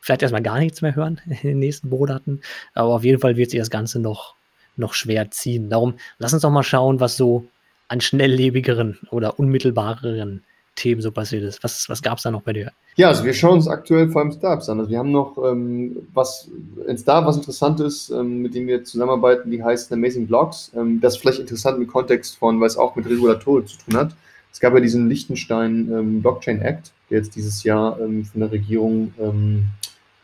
vielleicht 0.00 0.22
erst 0.22 0.32
mal 0.32 0.42
gar 0.42 0.58
nichts 0.58 0.82
mehr 0.82 0.94
hören 0.94 1.20
in 1.26 1.48
den 1.48 1.58
nächsten 1.58 1.88
Monaten, 1.88 2.40
aber 2.74 2.90
auf 2.94 3.04
jeden 3.04 3.20
Fall 3.20 3.36
wird 3.36 3.50
sich 3.50 3.60
das 3.60 3.70
Ganze 3.70 3.98
noch 3.98 4.34
noch 4.78 4.92
schwer 4.92 5.30
ziehen. 5.30 5.70
Darum 5.70 5.94
lass 6.18 6.34
uns 6.34 6.42
doch 6.42 6.50
mal 6.50 6.62
schauen, 6.62 7.00
was 7.00 7.16
so 7.16 7.46
an 7.88 8.02
schnelllebigeren 8.02 8.98
oder 9.10 9.38
unmittelbareren 9.38 10.44
Themen 10.74 11.00
so 11.00 11.10
passiert 11.10 11.42
ist. 11.44 11.64
Was 11.64 11.88
was 11.88 12.02
gab's 12.02 12.22
da 12.22 12.30
noch 12.30 12.42
bei 12.42 12.52
dir? 12.52 12.72
Ja, 12.96 13.08
also 13.08 13.24
wir 13.24 13.34
schauen 13.34 13.54
uns 13.54 13.68
aktuell 13.68 14.08
vor 14.08 14.22
allem 14.22 14.32
Startups 14.32 14.70
an. 14.70 14.78
Also 14.78 14.90
wir 14.90 14.98
haben 14.98 15.12
noch, 15.12 15.36
ähm, 15.44 16.08
was 16.14 16.50
ein 16.88 16.96
Startup, 16.96 17.28
was 17.28 17.36
interessant 17.36 17.78
ist, 17.80 18.08
ähm, 18.10 18.40
mit 18.40 18.54
dem 18.54 18.66
wir 18.66 18.84
zusammenarbeiten, 18.84 19.50
die 19.50 19.62
heißt 19.62 19.92
Amazing 19.92 20.26
Blocks. 20.26 20.72
Ähm, 20.74 21.00
das 21.00 21.14
ist 21.14 21.20
vielleicht 21.20 21.40
interessant 21.40 21.78
im 21.78 21.86
Kontext 21.86 22.36
von, 22.36 22.58
weil 22.58 22.68
es 22.68 22.78
auch 22.78 22.96
mit 22.96 23.06
Regulatorik 23.06 23.68
zu 23.68 23.78
tun 23.78 23.96
hat. 23.98 24.16
Es 24.56 24.60
gab 24.60 24.72
ja 24.72 24.80
diesen 24.80 25.06
Liechtenstein 25.06 25.92
ähm, 25.92 26.22
Blockchain 26.22 26.62
Act, 26.62 26.90
der 27.10 27.18
jetzt 27.18 27.36
dieses 27.36 27.62
Jahr 27.62 28.00
ähm, 28.00 28.24
von 28.24 28.40
der 28.40 28.50
Regierung 28.50 29.12
ähm, 29.20 29.64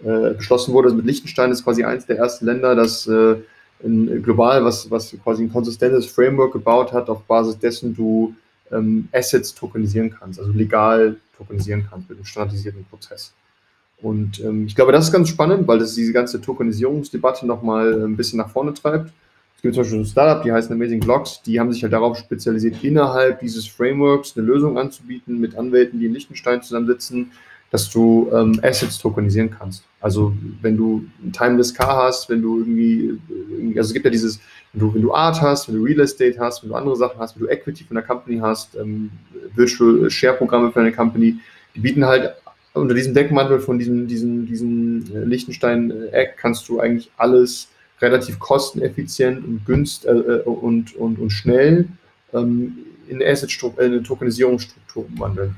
äh, 0.03 0.33
beschlossen 0.33 0.73
wurde. 0.73 0.87
Also 0.87 0.97
mit 0.97 1.05
Liechtenstein 1.05 1.53
ist 1.53 1.63
quasi 1.65 1.85
eins 1.85 2.07
der 2.07 2.17
ersten 2.17 2.47
Länder, 2.47 2.75
das 2.75 3.07
äh, 3.07 3.37
in, 3.81 4.23
global 4.23 4.65
was, 4.65 4.91
was 4.91 5.15
quasi 5.23 5.43
ein 5.43 5.53
konsistentes 5.53 6.07
Framework 6.07 6.55
gebaut 6.55 6.95
hat, 6.95 7.11
auf 7.11 7.25
Basis 7.25 7.59
dessen 7.59 7.95
du 7.95 8.35
ähm, 8.71 9.07
Assets 9.13 9.55
tokenisieren 9.55 10.17
kannst, 10.19 10.41
also 10.41 10.51
legal 10.51 11.17
tokenisieren 11.37 11.87
kannst 11.91 12.09
mit 12.09 12.17
einem 12.17 12.25
standardisierten 12.25 12.87
Prozess. 12.87 13.35
Und 14.01 14.41
ähm, 14.41 14.65
ich 14.65 14.75
glaube, 14.75 14.93
das 14.93 15.09
ist 15.09 15.13
ganz 15.13 15.29
spannend, 15.29 15.69
weil 15.69 15.79
das 15.79 15.95
diese 15.95 16.15
ganze 16.15 16.41
Tokenisierungsdebatte 16.41 17.47
nochmal 17.47 18.03
ein 18.03 18.17
bisschen 18.17 18.39
nach 18.39 18.49
vorne 18.49 18.73
treibt. 18.73 19.13
Gibt 19.63 19.77
zum 19.77 19.85
Beispiel 19.85 20.01
ein 20.01 20.05
Startup, 20.05 20.43
die 20.43 20.51
heißt 20.51 20.73
Amazing 20.73 20.99
Blocks, 20.99 21.41
die 21.43 21.61
haben 21.61 21.73
sich 21.73 21.85
halt 21.85 21.93
darauf 21.93 22.19
spezialisiert, 22.19 22.83
innerhalb 22.83 23.39
dieses 23.39 23.67
Frameworks 23.67 24.37
eine 24.37 24.45
Lösung 24.45 24.77
anzubieten 24.77 25.39
mit 25.39 25.57
Anwälten, 25.57 26.01
die 26.01 26.07
in 26.07 26.13
Liechtenstein 26.13 26.63
zusammensitzen, 26.63 27.31
dass 27.71 27.89
du 27.89 28.29
ähm, 28.35 28.59
Assets 28.63 28.99
tokenisieren 28.99 29.51
kannst. 29.51 29.85
Also 30.01 30.35
wenn 30.61 30.77
du 30.77 31.07
ein 31.25 31.33
Timeless 31.33 31.73
Car 31.73 32.05
hast, 32.05 32.29
wenn 32.29 32.43
du 32.43 32.59
irgendwie, 32.59 33.19
also 33.79 33.89
es 33.89 33.93
gibt 33.95 34.05
ja 34.05 34.11
dieses, 34.11 34.41
wenn 34.73 34.81
du, 34.81 34.95
wenn 34.95 35.03
du 35.03 35.15
Art 35.15 35.41
hast, 35.41 35.69
wenn 35.69 35.77
du 35.77 35.85
Real 35.85 36.01
Estate 36.01 36.39
hast, 36.41 36.63
wenn 36.63 36.71
du 36.71 36.75
andere 36.75 36.97
Sachen 36.97 37.21
hast, 37.21 37.37
wenn 37.37 37.47
du 37.47 37.49
Equity 37.49 37.85
von 37.85 37.95
der 37.95 38.05
Company 38.05 38.39
hast, 38.39 38.75
ähm, 38.75 39.11
Virtual 39.55 40.11
Share 40.11 40.37
Programme 40.37 40.73
für 40.73 40.81
eine 40.81 40.93
Company, 40.93 41.37
die 41.77 41.81
bieten 41.81 42.05
halt 42.05 42.35
unter 42.75 42.95
diesem 42.95 43.15
Deckmantel 43.15 43.61
von 43.61 43.79
diesem, 43.79 44.09
diesem, 44.09 44.45
diesem 44.45 45.05
äh, 45.15 45.25
Liechtenstein 45.25 46.09
Act 46.11 46.37
kannst 46.39 46.69
du 46.69 46.81
eigentlich 46.81 47.13
alles 47.17 47.69
relativ 48.03 48.39
kosteneffizient 48.39 49.45
und 49.45 49.65
günstig 49.65 50.11
äh, 50.11 50.13
äh, 50.13 50.43
und, 50.43 50.95
und, 50.97 51.19
und 51.19 51.31
schnell 51.31 51.89
ähm, 52.35 52.79
in 53.09 53.23
eine 53.23 54.03
Tokenisierungsstruktur 54.03 55.07
umwandeln. 55.07 55.55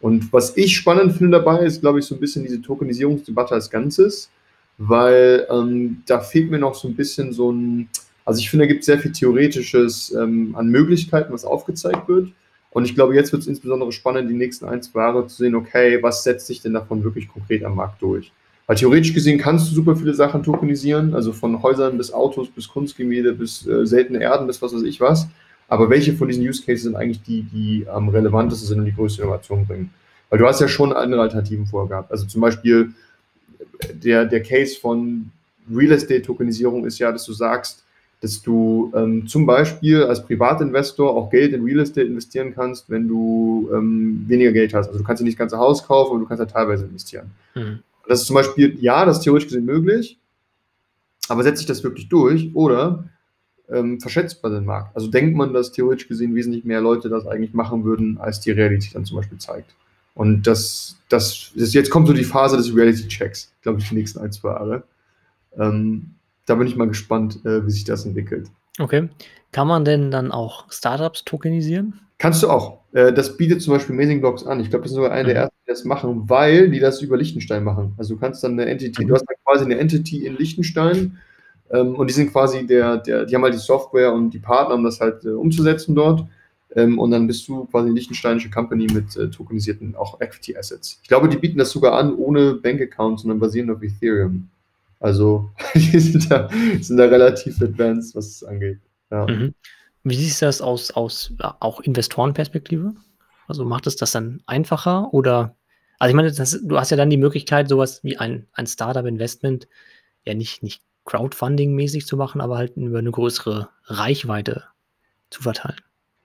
Und 0.00 0.32
was 0.32 0.56
ich 0.56 0.76
spannend 0.76 1.12
finde 1.12 1.38
dabei, 1.38 1.60
ist, 1.60 1.80
glaube 1.80 1.98
ich, 1.98 2.06
so 2.06 2.14
ein 2.14 2.20
bisschen 2.20 2.42
diese 2.42 2.60
Tokenisierungsdebatte 2.60 3.54
als 3.54 3.70
Ganzes, 3.70 4.30
weil 4.78 5.46
ähm, 5.50 6.02
da 6.06 6.20
fehlt 6.20 6.50
mir 6.50 6.58
noch 6.58 6.74
so 6.74 6.88
ein 6.88 6.96
bisschen 6.96 7.32
so 7.32 7.52
ein, 7.52 7.88
also 8.24 8.40
ich 8.40 8.48
finde, 8.48 8.64
da 8.64 8.68
gibt 8.68 8.80
es 8.80 8.86
sehr 8.86 8.98
viel 8.98 9.12
Theoretisches 9.12 10.14
ähm, 10.14 10.54
an 10.56 10.68
Möglichkeiten, 10.68 11.32
was 11.32 11.44
aufgezeigt 11.44 12.08
wird. 12.08 12.28
Und 12.70 12.84
ich 12.84 12.94
glaube, 12.94 13.14
jetzt 13.14 13.32
wird 13.32 13.42
es 13.42 13.48
insbesondere 13.48 13.92
spannend, 13.92 14.30
die 14.30 14.34
nächsten 14.34 14.64
ein, 14.64 14.80
zwei 14.80 15.00
Jahre 15.00 15.26
zu 15.26 15.36
sehen, 15.36 15.54
okay, 15.54 16.02
was 16.02 16.24
setzt 16.24 16.46
sich 16.46 16.62
denn 16.62 16.72
davon 16.72 17.04
wirklich 17.04 17.28
konkret 17.28 17.64
am 17.64 17.74
Markt 17.74 18.00
durch? 18.00 18.32
Weil 18.70 18.76
theoretisch 18.76 19.12
gesehen 19.12 19.36
kannst 19.36 19.68
du 19.68 19.74
super 19.74 19.96
viele 19.96 20.14
Sachen 20.14 20.44
tokenisieren, 20.44 21.12
also 21.12 21.32
von 21.32 21.60
Häusern 21.60 21.98
bis 21.98 22.12
Autos, 22.12 22.48
bis 22.48 22.68
Kunstgemälde, 22.68 23.32
bis 23.32 23.66
äh, 23.66 23.84
seltene 23.84 24.20
Erden, 24.20 24.46
bis 24.46 24.62
was 24.62 24.72
weiß 24.72 24.82
ich 24.82 25.00
was. 25.00 25.26
Aber 25.66 25.90
welche 25.90 26.12
von 26.12 26.28
diesen 26.28 26.48
Use 26.48 26.62
Cases 26.64 26.84
sind 26.84 26.94
eigentlich 26.94 27.20
die, 27.20 27.42
die 27.42 27.88
am 27.88 28.08
relevantesten 28.10 28.68
sind 28.68 28.78
und 28.78 28.84
die 28.84 28.94
größte 28.94 29.22
Innovation 29.22 29.66
bringen? 29.66 29.90
Weil 30.28 30.38
du 30.38 30.46
hast 30.46 30.60
ja 30.60 30.68
schon 30.68 30.92
andere 30.92 31.20
Alternativen 31.20 31.66
vorgehabt. 31.66 32.12
Also 32.12 32.26
zum 32.26 32.42
Beispiel 32.42 32.94
der, 33.92 34.24
der 34.26 34.40
Case 34.40 34.78
von 34.78 35.32
Real 35.68 35.90
Estate 35.90 36.22
Tokenisierung 36.22 36.84
ist 36.84 37.00
ja, 37.00 37.10
dass 37.10 37.24
du 37.24 37.32
sagst, 37.32 37.82
dass 38.20 38.40
du 38.40 38.92
ähm, 38.94 39.26
zum 39.26 39.46
Beispiel 39.46 40.04
als 40.04 40.24
Privatinvestor 40.24 41.12
auch 41.12 41.28
Geld 41.28 41.54
in 41.54 41.64
Real 41.64 41.80
Estate 41.80 42.06
investieren 42.06 42.54
kannst, 42.54 42.88
wenn 42.88 43.08
du 43.08 43.68
ähm, 43.74 44.26
weniger 44.28 44.52
Geld 44.52 44.74
hast. 44.74 44.86
Also 44.86 45.00
du 45.00 45.04
kannst 45.04 45.22
ja 45.22 45.24
nicht 45.24 45.34
das 45.34 45.40
ganze 45.40 45.58
Haus 45.58 45.84
kaufen, 45.84 46.12
aber 46.12 46.20
du 46.20 46.26
kannst 46.26 46.38
ja 46.38 46.46
teilweise 46.46 46.84
investieren. 46.84 47.32
Mhm. 47.56 47.80
Das 48.10 48.22
ist 48.22 48.26
zum 48.26 48.34
Beispiel, 48.34 48.76
ja, 48.80 49.04
das 49.04 49.18
ist 49.18 49.22
theoretisch 49.22 49.50
gesehen 49.50 49.66
möglich, 49.66 50.18
aber 51.28 51.44
setzt 51.44 51.58
sich 51.58 51.68
das 51.68 51.84
wirklich 51.84 52.08
durch? 52.08 52.50
Oder 52.54 53.04
ähm, 53.68 54.00
verschätzt 54.00 54.42
man 54.42 54.52
den 54.52 54.64
Markt. 54.64 54.96
Also 54.96 55.06
denkt 55.06 55.36
man, 55.36 55.52
dass 55.52 55.70
theoretisch 55.70 56.08
gesehen 56.08 56.34
wesentlich 56.34 56.64
mehr 56.64 56.80
Leute 56.80 57.08
das 57.08 57.28
eigentlich 57.28 57.54
machen 57.54 57.84
würden, 57.84 58.18
als 58.18 58.40
die 58.40 58.50
Realität 58.50 58.96
dann 58.96 59.04
zum 59.04 59.18
Beispiel 59.18 59.38
zeigt. 59.38 59.76
Und 60.14 60.42
das, 60.48 60.98
das, 61.08 61.52
das 61.54 61.72
jetzt 61.72 61.88
kommt 61.88 62.08
so 62.08 62.12
die 62.12 62.24
Phase 62.24 62.56
des 62.56 62.74
Reality-Checks, 62.74 63.52
glaube 63.62 63.78
ich, 63.78 63.88
die 63.88 63.94
nächsten 63.94 64.18
ein, 64.18 64.32
zwei 64.32 64.54
Jahre. 64.54 64.82
Ähm, 65.56 66.16
da 66.46 66.56
bin 66.56 66.66
ich 66.66 66.74
mal 66.74 66.88
gespannt, 66.88 67.38
äh, 67.46 67.64
wie 67.64 67.70
sich 67.70 67.84
das 67.84 68.06
entwickelt. 68.06 68.50
Okay. 68.80 69.08
Kann 69.52 69.68
man 69.68 69.84
denn 69.84 70.10
dann 70.10 70.32
auch 70.32 70.64
Startups 70.72 71.24
tokenisieren? 71.24 72.00
Kannst 72.20 72.42
du 72.42 72.50
auch. 72.50 72.80
Äh, 72.92 73.12
das 73.14 73.38
bietet 73.38 73.62
zum 73.62 73.72
Beispiel 73.72 73.94
Amazing 73.94 74.20
Blocks 74.20 74.44
an. 74.44 74.60
Ich 74.60 74.68
glaube, 74.68 74.82
das 74.82 74.92
sind 74.92 75.02
sogar 75.02 75.10
eine 75.10 75.24
mhm. 75.24 75.28
der 75.28 75.36
ersten, 75.36 75.56
die 75.66 75.70
das 75.70 75.84
machen, 75.84 76.28
weil 76.28 76.70
die 76.70 76.78
das 76.78 77.00
über 77.00 77.16
Liechtenstein 77.16 77.64
machen. 77.64 77.94
Also 77.96 78.14
du 78.14 78.20
kannst 78.20 78.44
dann 78.44 78.52
eine 78.52 78.66
Entity, 78.66 79.02
mhm. 79.02 79.08
du 79.08 79.14
hast 79.14 79.24
dann 79.26 79.36
quasi 79.44 79.64
eine 79.64 79.78
Entity 79.78 80.26
in 80.26 80.36
Liechtenstein 80.36 81.18
ähm, 81.70 81.94
und 81.94 82.10
die 82.10 82.14
sind 82.14 82.30
quasi 82.30 82.66
der, 82.66 82.98
der, 82.98 83.24
die 83.24 83.34
haben 83.34 83.42
halt 83.42 83.54
die 83.54 83.58
Software 83.58 84.12
und 84.12 84.30
die 84.30 84.38
Partner, 84.38 84.74
um 84.74 84.84
das 84.84 85.00
halt 85.00 85.24
äh, 85.24 85.30
umzusetzen 85.30 85.94
dort. 85.94 86.26
Ähm, 86.76 86.98
und 86.98 87.10
dann 87.10 87.26
bist 87.26 87.48
du 87.48 87.64
quasi 87.64 87.86
eine 87.86 87.94
liechtensteinische 87.94 88.50
Company 88.50 88.86
mit 88.92 89.16
äh, 89.16 89.30
tokenisierten 89.30 89.96
auch 89.96 90.20
Equity 90.20 90.58
Assets. 90.58 91.00
Ich 91.02 91.08
glaube, 91.08 91.28
die 91.30 91.38
bieten 91.38 91.58
das 91.58 91.70
sogar 91.70 91.94
an 91.94 92.14
ohne 92.14 92.54
Bankaccount, 92.54 93.20
sondern 93.20 93.40
basierend 93.40 93.70
auf 93.70 93.82
Ethereum. 93.82 94.50
Also 95.00 95.50
die 95.74 95.98
sind 95.98 96.30
da, 96.30 96.50
sind 96.82 96.98
da 96.98 97.06
relativ 97.06 97.62
advanced, 97.62 98.14
was 98.14 98.26
es 98.26 98.44
angeht. 98.44 98.78
Ja. 99.10 99.26
Mhm. 99.26 99.54
Wie 100.02 100.14
siehst 100.14 100.40
du 100.40 100.46
das 100.46 100.60
aus, 100.60 100.90
aus 100.90 101.32
auch 101.38 101.80
Investorenperspektive? 101.80 102.94
Also 103.46 103.64
macht 103.64 103.86
es 103.86 103.96
das 103.96 104.12
dann 104.12 104.42
einfacher 104.46 105.12
oder 105.12 105.56
also 106.00 106.10
ich 106.10 106.16
meine, 106.16 106.32
das, 106.32 106.58
du 106.62 106.78
hast 106.78 106.90
ja 106.90 106.96
dann 106.96 107.10
die 107.10 107.18
Möglichkeit, 107.18 107.68
sowas 107.68 108.02
wie 108.02 108.16
ein, 108.16 108.46
ein 108.54 108.66
Startup-Investment 108.66 109.68
ja 110.24 110.32
nicht, 110.32 110.62
nicht 110.62 110.82
Crowdfunding-mäßig 111.04 112.06
zu 112.06 112.16
machen, 112.16 112.40
aber 112.40 112.56
halt 112.56 112.76
über 112.76 112.98
eine 112.98 113.10
größere 113.10 113.68
Reichweite 113.84 114.64
zu 115.28 115.42
verteilen. 115.42 115.80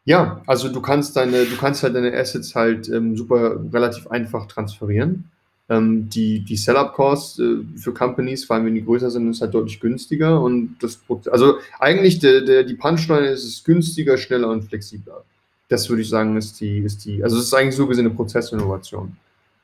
Ja, 0.06 0.42
also 0.48 0.70
du 0.70 0.82
kannst 0.82 1.18
deine, 1.18 1.46
du 1.46 1.58
kannst 1.58 1.84
halt 1.84 1.96
deine 1.96 2.14
Assets 2.14 2.56
halt 2.56 2.88
ähm, 2.88 3.18
super 3.18 3.60
relativ 3.74 4.08
einfach 4.08 4.46
transferieren. 4.46 5.32
Ähm, 5.67 6.10
die 6.10 6.41
die 6.41 6.58
Setup-Costs 6.58 7.39
äh, 7.39 7.56
für 7.75 7.91
Companies, 7.91 8.45
vor 8.45 8.56
allem 8.56 8.67
wenn 8.67 8.75
die 8.75 8.86
größer 8.86 9.10
sind, 9.10 9.30
ist 9.32 9.41
halt 9.41 9.54
deutlich 9.54 9.80
günstiger 9.80 10.39
und 10.39 10.78
das 10.80 10.99
also 11.32 11.56
eigentlich 11.80 12.19
der, 12.19 12.41
der, 12.41 12.63
die 12.63 12.75
Punchline 12.75 13.25
ist 13.28 13.43
es 13.43 13.63
günstiger, 13.63 14.15
schneller 14.17 14.49
und 14.49 14.63
flexibler. 14.63 15.23
Das 15.67 15.89
würde 15.89 16.04
ich 16.04 16.10
sagen, 16.10 16.38
ist 16.38 16.62
die, 16.62 16.78
ist 16.80 17.04
die, 17.06 17.23
also 17.23 17.38
es 17.38 17.45
ist 17.45 17.54
eigentlich 17.56 17.75
so 17.75 17.88
gesehen 17.88 18.06
eine 18.06 18.13
Prozessinnovation, 18.13 19.17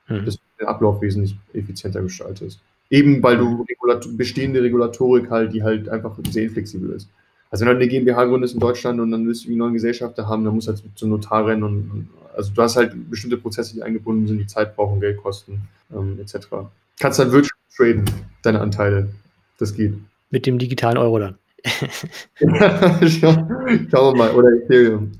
hm. 0.08 0.26
dass 0.26 0.40
den 0.60 0.68
Ablauf 0.68 1.02
wesentlich 1.02 1.36
effizienter 1.54 2.02
gestaltest. 2.02 2.60
Eben 2.90 3.22
weil 3.24 3.38
du 3.38 3.66
Regulat 3.70 4.06
bestehende 4.18 4.62
Regulatorik 4.62 5.30
halt, 5.30 5.54
die 5.54 5.64
halt 5.64 5.88
einfach 5.88 6.18
sehr 6.30 6.44
inflexibel 6.44 6.92
ist. 6.92 7.08
Also 7.50 7.66
wenn 7.66 7.74
du 7.74 7.82
eine 7.82 7.88
GmbH 7.88 8.26
gründest 8.26 8.54
in 8.54 8.60
Deutschland 8.60 9.00
und 9.00 9.12
dann 9.12 9.28
willst 9.28 9.44
du 9.44 9.50
einen 9.50 9.58
neuen 9.58 9.74
Gesellschafter 9.74 10.28
haben, 10.28 10.44
dann 10.46 10.56
musst 10.56 10.68
du 10.68 10.74
halt 10.74 10.84
zum 10.96 11.10
Notar 11.10 11.48
rennen 11.48 11.64
und, 11.64 11.92
und, 11.92 12.10
also 12.36 12.52
du 12.54 12.62
hast 12.62 12.76
halt 12.76 12.94
bestimmte 13.10 13.38
Prozesse, 13.38 13.74
die 13.74 13.84
eingebunden 13.84 14.28
sind, 14.28 14.40
die 14.40 14.48
Zeit 14.48 14.76
brauchen, 14.76 15.00
Geld 15.00 15.18
kosten, 15.18 15.62
ähm, 15.94 16.20
etc. 16.20 16.48
Kannst 17.00 17.20
dann 17.20 17.32
virtual 17.32 17.58
traden, 17.76 18.06
deine 18.44 18.60
Anteile. 18.60 19.10
Das 19.58 19.74
geht. 19.74 19.94
Mit 20.30 20.46
dem 20.46 20.58
digitalen 20.58 20.98
Euro 20.98 21.20
dann. 21.20 21.38
Schauen 23.08 23.88
wir 23.90 24.16
mal. 24.16 24.32
Oder 24.32 24.50
Ethereum. 24.54 25.12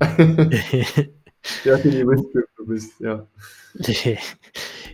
ja, 1.64 1.78
für 1.78 1.90
die 1.90 2.02
du 2.02 2.66
bist, 2.66 3.00
ja. 3.00 3.26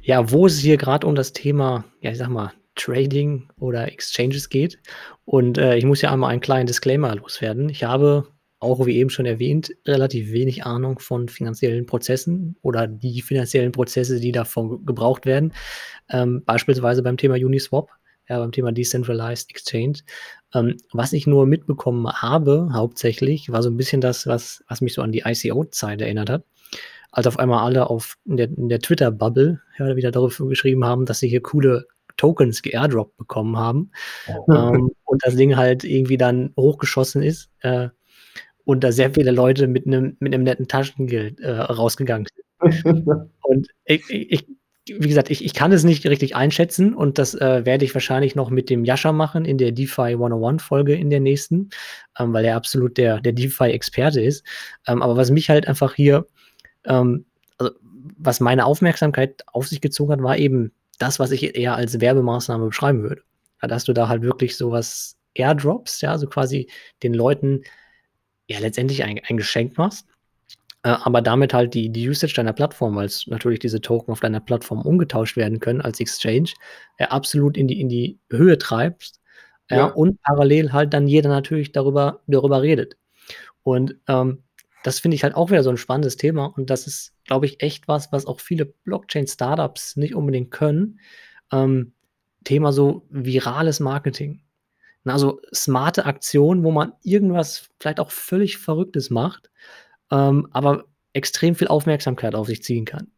Ja, 0.03 0.31
wo 0.31 0.47
es 0.47 0.59
hier 0.59 0.79
gerade 0.79 1.07
um 1.07 1.15
das 1.15 1.35
Thema, 1.35 1.85
ja, 2.01 2.11
ich 2.11 2.19
sag 2.19 2.29
mal, 2.29 2.53
Trading 2.77 3.49
oder 3.59 3.93
Exchanges 3.93 4.49
geht. 4.49 4.79
Und 5.27 5.59
äh, 5.59 5.77
ich 5.77 5.85
muss 5.85 6.01
ja 6.01 6.11
einmal 6.13 6.31
einen 6.31 6.41
kleinen 6.41 6.67
Disclaimer 6.67 7.15
loswerden. 7.15 7.69
Ich 7.69 7.85
habe, 7.85 8.27
auch 8.61 8.87
wie 8.87 8.97
eben 8.97 9.11
schon 9.11 9.27
erwähnt, 9.27 9.73
relativ 9.87 10.33
wenig 10.33 10.65
Ahnung 10.65 10.99
von 10.99 11.29
finanziellen 11.29 11.87
Prozessen 11.87 12.57
oder 12.63 12.87
die 12.87 13.23
finanziellen 13.23 13.73
Prozesse, 13.73 14.21
die 14.21 14.33
davon 14.33 14.85
gebraucht 14.85 15.27
werden. 15.27 15.53
Ähm, 16.09 16.43
beispielsweise 16.45 17.03
beim 17.03 17.17
Thema 17.17 17.35
Uniswap. 17.35 17.91
ja, 18.29 18.39
beim 18.39 18.53
Thema 18.53 18.73
Decentralized 18.73 19.51
Exchange. 19.51 19.99
Ähm, 20.55 20.77
was 20.93 21.13
ich 21.13 21.27
nur 21.27 21.47
mitbekommen 21.47 22.11
habe, 22.11 22.69
hauptsächlich, 22.73 23.53
war 23.53 23.63
so 23.63 23.71
ein 23.71 23.77
bisschen 23.77 24.01
das, 24.01 24.27
was, 24.27 24.65
was 24.69 24.81
mich 24.81 24.95
so 24.95 25.03
an 25.03 25.13
die 25.13 25.23
ICO-Zeit 25.25 26.01
erinnert 26.01 26.31
hat. 26.31 26.45
Als 27.11 27.27
auf 27.27 27.39
einmal 27.39 27.65
alle 27.65 27.89
auf 27.89 28.17
in 28.27 28.37
der, 28.37 28.49
der 28.51 28.81
Twitter-Bubble 28.81 29.61
ja, 29.79 29.97
wieder 29.97 30.11
darüber 30.11 30.49
geschrieben 30.49 30.85
haben, 30.85 31.07
dass 31.07 31.21
sie 31.21 31.29
hier 31.29 31.43
coole 31.43 31.87
Tokens 32.17 32.63
geairdroppt 32.63 33.17
bekommen 33.17 33.57
haben. 33.57 33.93
ähm, 34.53 34.91
und 35.05 35.25
das 35.25 35.37
Ding 35.37 35.57
halt 35.57 35.85
irgendwie 35.85 36.19
dann 36.19 36.53
hochgeschossen 36.57 37.23
ist. 37.23 37.51
Äh, 37.61 37.89
und 38.69 38.85
da 38.85 38.93
sehr 38.93 39.15
viele 39.15 39.31
Leute 39.31 39.67
mit 39.67 39.87
einem 39.87 40.19
mit 40.21 40.35
einem 40.35 40.45
netten 40.45 40.69
Taschengeld 40.69 41.41
äh, 41.41 41.53
rausgegangen 41.53 42.27
sind. 42.61 43.31
und 43.41 43.67
ich, 43.87 44.03
ich, 44.11 44.47
wie 44.87 45.09
gesagt, 45.09 45.31
ich, 45.31 45.43
ich 45.43 45.55
kann 45.55 45.73
es 45.73 45.85
nicht 45.85 46.05
richtig 46.05 46.37
einschätzen 46.37 46.93
und 46.93 47.17
das 47.17 47.35
äh, 47.35 47.65
werde 47.65 47.87
ich 47.87 47.95
wahrscheinlich 47.95 48.35
noch 48.35 48.51
mit 48.51 48.69
dem 48.69 48.85
Jascha 48.85 49.13
machen 49.13 49.47
in 49.47 49.57
der 49.57 49.73
DeFi 49.73 50.13
101 50.13 50.63
Folge 50.63 50.95
in 50.95 51.09
der 51.09 51.21
nächsten, 51.21 51.71
ähm, 52.19 52.35
weil 52.35 52.45
er 52.45 52.57
absolut 52.57 52.99
der, 52.99 53.23
der 53.23 53.33
DeFi-Experte 53.33 54.21
ist. 54.21 54.45
Ähm, 54.87 55.01
aber 55.01 55.17
was 55.17 55.31
mich 55.31 55.49
halt 55.49 55.67
einfach 55.67 55.95
hier, 55.95 56.27
ähm, 56.85 57.25
also 57.57 57.73
was 58.19 58.39
meine 58.39 58.67
Aufmerksamkeit 58.67 59.45
auf 59.47 59.67
sich 59.67 59.81
gezogen 59.81 60.13
hat, 60.13 60.23
war 60.23 60.37
eben 60.37 60.73
das, 60.99 61.19
was 61.19 61.31
ich 61.31 61.57
eher 61.57 61.75
als 61.75 62.03
Werbemaßnahme 62.03 62.67
beschreiben 62.67 63.03
würde. 63.03 63.23
Ja, 63.63 63.69
dass 63.69 63.85
du 63.85 63.95
da 63.95 64.09
halt 64.09 64.21
wirklich 64.21 64.59
sowas 64.59 65.17
Airdrops, 65.33 66.03
ja, 66.03 66.11
also 66.11 66.27
quasi 66.27 66.69
den 67.03 67.15
Leuten 67.15 67.63
ja 68.49 68.59
letztendlich 68.59 69.05
ein, 69.05 69.21
ein 69.29 69.37
Geschenk 69.37 69.79
machst 69.79 70.07
äh, 70.85 70.91
aber 70.91 71.23
damit 71.23 71.55
halt 71.55 71.75
die, 71.75 71.91
die 71.91 72.09
Usage 72.09 72.35
deiner 72.35 72.53
Plattform, 72.53 72.97
weil 72.97 73.07
es 73.07 73.27
natürlich 73.27 73.59
diese 73.59 73.81
Token 73.81 74.13
auf 74.13 74.21
deiner 74.21 74.41
Plattform 74.41 74.83
umgetauscht 74.83 75.37
werden 75.37 75.61
können 75.61 75.81
als 75.81 76.01
Exchange, 76.01 76.51
äh, 76.99 77.05
absolut 77.05 77.57
in 77.57 77.69
die, 77.69 77.81
in 77.81 77.89
die 77.89 78.19
Höhe 78.31 78.59
treibst. 78.59 79.21
Ja. 79.71 79.77
ja. 79.77 79.87
und 79.87 80.23
parallel 80.23 80.73
halt 80.73 80.95
dann 80.95 81.09
jeder 81.09 81.29
natürlich 81.29 81.73
darüber, 81.73 82.23
darüber 82.27 82.63
redet. 82.63 82.97
Und 83.63 83.97
ähm, 84.09 84.45
das 84.83 85.01
finde 85.01 85.17
ich 85.17 85.25
halt 85.25 85.35
auch 85.35 85.51
wieder 85.51 85.63
so 85.63 85.69
ein 85.69 85.77
spannendes 85.77 86.17
Thema. 86.17 86.47
Und 86.47 86.71
das 86.71 86.87
ist, 86.87 87.13
glaube 87.27 87.45
ich, 87.45 87.61
echt 87.63 87.87
was, 87.87 88.11
was 88.11 88.25
auch 88.25 88.41
viele 88.41 88.65
Blockchain-Startups 88.65 89.97
nicht 89.97 90.15
unbedingt 90.15 90.51
können. 90.51 91.01
Ähm, 91.53 91.93
Thema 92.45 92.73
so 92.73 93.05
virales 93.11 93.81
Marketing. 93.81 94.41
Also 95.05 95.41
smarte 95.55 96.05
Aktionen, 96.05 96.65
wo 96.65 96.71
man 96.71 96.93
irgendwas 97.03 97.71
vielleicht 97.81 98.01
auch 98.01 98.11
völlig 98.11 98.59
Verrücktes 98.59 99.11
macht 99.11 99.51
ähm, 100.11 100.49
aber 100.53 100.85
extrem 101.13 101.55
viel 101.55 101.69
Aufmerksamkeit 101.69 102.35
auf 102.35 102.47
sich 102.47 102.63
ziehen 102.63 102.85
kann. 102.85 103.09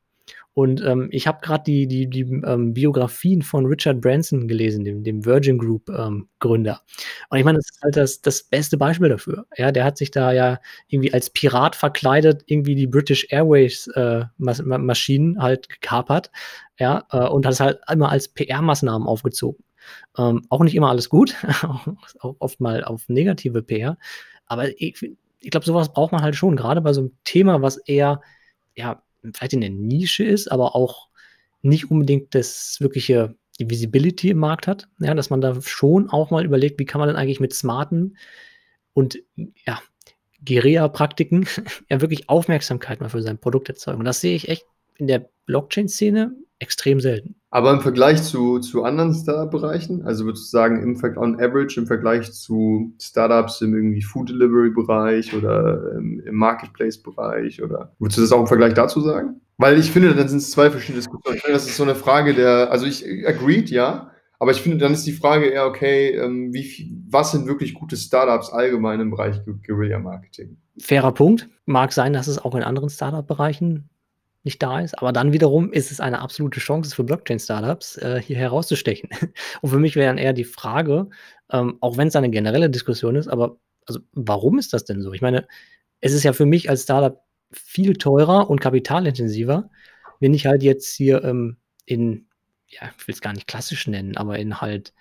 Und 0.52 0.82
ähm, 0.84 1.08
ich 1.12 1.28
habe 1.28 1.38
gerade 1.42 1.62
die, 1.64 1.86
die, 1.86 2.10
die 2.10 2.22
ähm, 2.22 2.74
Biografien 2.74 3.40
von 3.40 3.66
Richard 3.66 4.00
Branson 4.00 4.48
gelesen, 4.48 4.84
dem, 4.84 5.04
dem 5.04 5.24
Virgin 5.24 5.58
Group 5.58 5.88
ähm, 5.88 6.28
Gründer. 6.40 6.82
Und 7.28 7.38
ich 7.38 7.44
meine, 7.44 7.58
das 7.58 7.70
ist 7.70 7.82
halt 7.82 7.96
das, 7.96 8.20
das 8.20 8.42
beste 8.42 8.76
Beispiel 8.76 9.08
dafür. 9.08 9.46
Ja, 9.56 9.70
der 9.70 9.84
hat 9.84 9.96
sich 9.96 10.10
da 10.10 10.32
ja 10.32 10.58
irgendwie 10.88 11.14
als 11.14 11.30
Pirat 11.30 11.76
verkleidet, 11.76 12.42
irgendwie 12.46 12.74
die 12.74 12.88
British 12.88 13.28
Airways 13.30 13.86
äh, 13.94 14.24
Mas 14.38 14.60
Maschinen 14.62 15.40
halt 15.40 15.68
gekapert. 15.68 16.32
Ja, 16.78 17.04
äh, 17.12 17.28
und 17.28 17.46
hat 17.46 17.52
es 17.52 17.60
halt 17.60 17.78
immer 17.90 18.10
als 18.10 18.28
PR-Maßnahmen 18.28 19.06
aufgezogen. 19.06 19.62
Ähm, 20.16 20.42
auch 20.48 20.62
nicht 20.62 20.74
immer 20.74 20.90
alles 20.90 21.08
gut, 21.08 21.36
auch 22.20 22.36
oft 22.38 22.60
mal 22.60 22.84
auf 22.84 23.08
negative 23.08 23.62
PR. 23.62 23.98
Aber 24.46 24.68
ich, 24.80 25.00
ich 25.40 25.50
glaube, 25.50 25.66
sowas 25.66 25.92
braucht 25.92 26.12
man 26.12 26.22
halt 26.22 26.36
schon, 26.36 26.56
gerade 26.56 26.80
bei 26.80 26.92
so 26.92 27.02
einem 27.02 27.12
Thema, 27.24 27.62
was 27.62 27.76
eher, 27.76 28.20
ja, 28.74 29.02
vielleicht 29.32 29.52
in 29.52 29.60
der 29.60 29.70
Nische 29.70 30.24
ist, 30.24 30.50
aber 30.50 30.74
auch 30.74 31.08
nicht 31.62 31.90
unbedingt 31.90 32.34
das 32.34 32.78
wirkliche, 32.80 33.34
die 33.58 33.68
Visibility 33.68 34.30
im 34.30 34.38
Markt 34.38 34.66
hat. 34.66 34.88
Ja, 34.98 35.14
dass 35.14 35.30
man 35.30 35.40
da 35.40 35.60
schon 35.60 36.08
auch 36.08 36.30
mal 36.30 36.44
überlegt, 36.44 36.78
wie 36.80 36.86
kann 36.86 36.98
man 36.98 37.08
denn 37.08 37.16
eigentlich 37.16 37.40
mit 37.40 37.54
smarten 37.54 38.16
und 38.92 39.18
ja, 39.66 39.80
Guerilla-Praktiken 40.44 41.46
ja 41.90 42.00
wirklich 42.00 42.28
Aufmerksamkeit 42.28 43.00
mal 43.00 43.10
für 43.10 43.22
sein 43.22 43.38
Produkt 43.38 43.68
erzeugen. 43.68 43.98
Und 43.98 44.04
das 44.06 44.20
sehe 44.20 44.34
ich 44.34 44.48
echt 44.48 44.64
in 44.96 45.06
der 45.06 45.28
Blockchain-Szene 45.46 46.34
extrem 46.60 47.00
selten. 47.00 47.34
Aber 47.50 47.72
im 47.72 47.80
Vergleich 47.80 48.22
zu, 48.22 48.60
zu 48.60 48.84
anderen 48.84 49.12
Startup-Bereichen, 49.12 50.02
also 50.04 50.24
würdest 50.24 50.44
du 50.44 50.56
sagen, 50.56 50.82
im 50.82 51.02
on 51.16 51.40
average 51.40 51.80
im 51.80 51.86
Vergleich 51.86 52.32
zu 52.32 52.94
Startups 53.00 53.60
im 53.60 53.74
irgendwie 53.74 54.02
Food 54.02 54.28
Delivery-Bereich 54.28 55.34
oder 55.34 55.96
im, 55.96 56.20
im 56.20 56.34
Marketplace-Bereich 56.36 57.62
oder 57.62 57.92
würdest 57.98 58.18
du 58.18 58.22
das 58.22 58.32
auch 58.32 58.40
im 58.40 58.46
Vergleich 58.46 58.74
dazu 58.74 59.00
sagen? 59.00 59.40
Weil 59.58 59.78
ich 59.78 59.90
finde, 59.90 60.14
dann 60.14 60.28
sind 60.28 60.38
es 60.38 60.52
zwei 60.52 60.70
verschiedene 60.70 61.00
Diskussionen. 61.00 61.36
Ich 61.36 61.42
finde, 61.42 61.54
das 61.54 61.66
ist 61.66 61.76
so 61.76 61.82
eine 61.82 61.94
Frage 61.94 62.34
der, 62.34 62.70
also 62.70 62.86
ich 62.86 63.04
agreed, 63.26 63.70
ja, 63.70 64.10
aber 64.38 64.52
ich 64.52 64.62
finde, 64.62 64.78
dann 64.78 64.92
ist 64.92 65.06
die 65.06 65.12
Frage 65.12 65.46
eher, 65.46 65.66
okay, 65.66 66.16
ähm, 66.16 66.52
wie 66.54 66.62
viel, 66.62 67.02
was 67.08 67.32
sind 67.32 67.46
wirklich 67.46 67.74
gute 67.74 67.96
Startups 67.96 68.50
allgemein 68.50 69.00
im 69.00 69.10
Bereich 69.10 69.36
Guerilla-Marketing? 69.44 70.56
Fairer 70.78 71.12
Punkt. 71.12 71.48
Mag 71.66 71.92
sein, 71.92 72.14
dass 72.14 72.26
es 72.26 72.38
auch 72.38 72.54
in 72.54 72.62
anderen 72.62 72.88
Startup-Bereichen 72.88 73.90
nicht 74.42 74.62
da 74.62 74.80
ist. 74.80 74.98
Aber 74.98 75.12
dann 75.12 75.32
wiederum 75.32 75.72
ist 75.72 75.90
es 75.90 76.00
eine 76.00 76.20
absolute 76.20 76.60
Chance 76.60 76.94
für 76.94 77.04
Blockchain-Startups, 77.04 77.98
äh, 77.98 78.22
hier 78.22 78.36
herauszustechen. 78.36 79.10
Und 79.60 79.70
für 79.70 79.78
mich 79.78 79.96
wäre 79.96 80.08
dann 80.08 80.18
eher 80.18 80.32
die 80.32 80.44
Frage, 80.44 81.08
ähm, 81.50 81.76
auch 81.80 81.96
wenn 81.96 82.08
es 82.08 82.16
eine 82.16 82.30
generelle 82.30 82.70
Diskussion 82.70 83.16
ist, 83.16 83.28
aber 83.28 83.58
also 83.86 84.00
warum 84.12 84.58
ist 84.58 84.72
das 84.72 84.84
denn 84.84 85.02
so? 85.02 85.12
Ich 85.12 85.22
meine, 85.22 85.46
es 86.00 86.12
ist 86.12 86.22
ja 86.22 86.32
für 86.32 86.46
mich 86.46 86.70
als 86.70 86.84
Startup 86.84 87.22
viel 87.52 87.94
teurer 87.94 88.48
und 88.48 88.60
kapitalintensiver, 88.60 89.68
wenn 90.20 90.34
ich 90.34 90.46
halt 90.46 90.62
jetzt 90.62 90.94
hier 90.94 91.24
ähm, 91.24 91.56
in, 91.86 92.26
ja, 92.68 92.90
ich 92.96 93.08
will 93.08 93.14
es 93.14 93.20
gar 93.20 93.32
nicht 93.32 93.48
klassisch 93.48 93.88
nennen, 93.88 94.16
aber 94.16 94.38
in 94.38 94.60
halt 94.60 94.94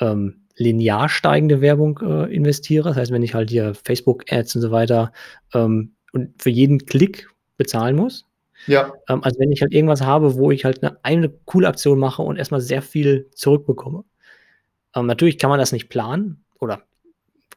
ähm, 0.00 0.46
linear 0.56 1.08
steigende 1.08 1.60
Werbung 1.60 2.00
äh, 2.02 2.34
investiere. 2.34 2.88
Das 2.90 2.96
heißt, 2.96 3.12
wenn 3.12 3.22
ich 3.22 3.34
halt 3.34 3.50
hier 3.50 3.74
Facebook-Ads 3.74 4.56
und 4.56 4.62
so 4.62 4.70
weiter 4.70 5.12
ähm, 5.54 5.94
und 6.12 6.42
für 6.42 6.50
jeden 6.50 6.84
Klick 6.84 7.28
bezahlen 7.56 7.96
muss, 7.96 8.27
ja. 8.68 8.92
Ähm, 9.08 9.22
also 9.22 9.38
wenn 9.40 9.52
ich 9.52 9.62
halt 9.62 9.72
irgendwas 9.72 10.02
habe, 10.02 10.36
wo 10.36 10.50
ich 10.50 10.64
halt 10.64 10.82
eine, 10.82 10.98
eine 11.02 11.28
coole 11.44 11.68
Aktion 11.68 11.98
mache 11.98 12.22
und 12.22 12.36
erstmal 12.36 12.60
sehr 12.60 12.82
viel 12.82 13.28
zurückbekomme. 13.34 14.04
Ähm, 14.94 15.06
natürlich 15.06 15.38
kann 15.38 15.50
man 15.50 15.58
das 15.58 15.72
nicht 15.72 15.88
planen 15.88 16.44
oder 16.60 16.82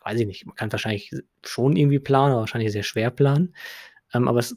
weiß 0.04 0.20
ich 0.20 0.28
nicht, 0.28 0.46
man 0.46 0.56
kann 0.56 0.72
wahrscheinlich 0.72 1.12
schon 1.44 1.76
irgendwie 1.76 2.00
planen, 2.00 2.32
aber 2.32 2.42
wahrscheinlich 2.42 2.72
sehr 2.72 2.84
schwer 2.84 3.12
planen. 3.12 3.54
Ähm, 4.14 4.28
aber 4.28 4.40
es, 4.40 4.56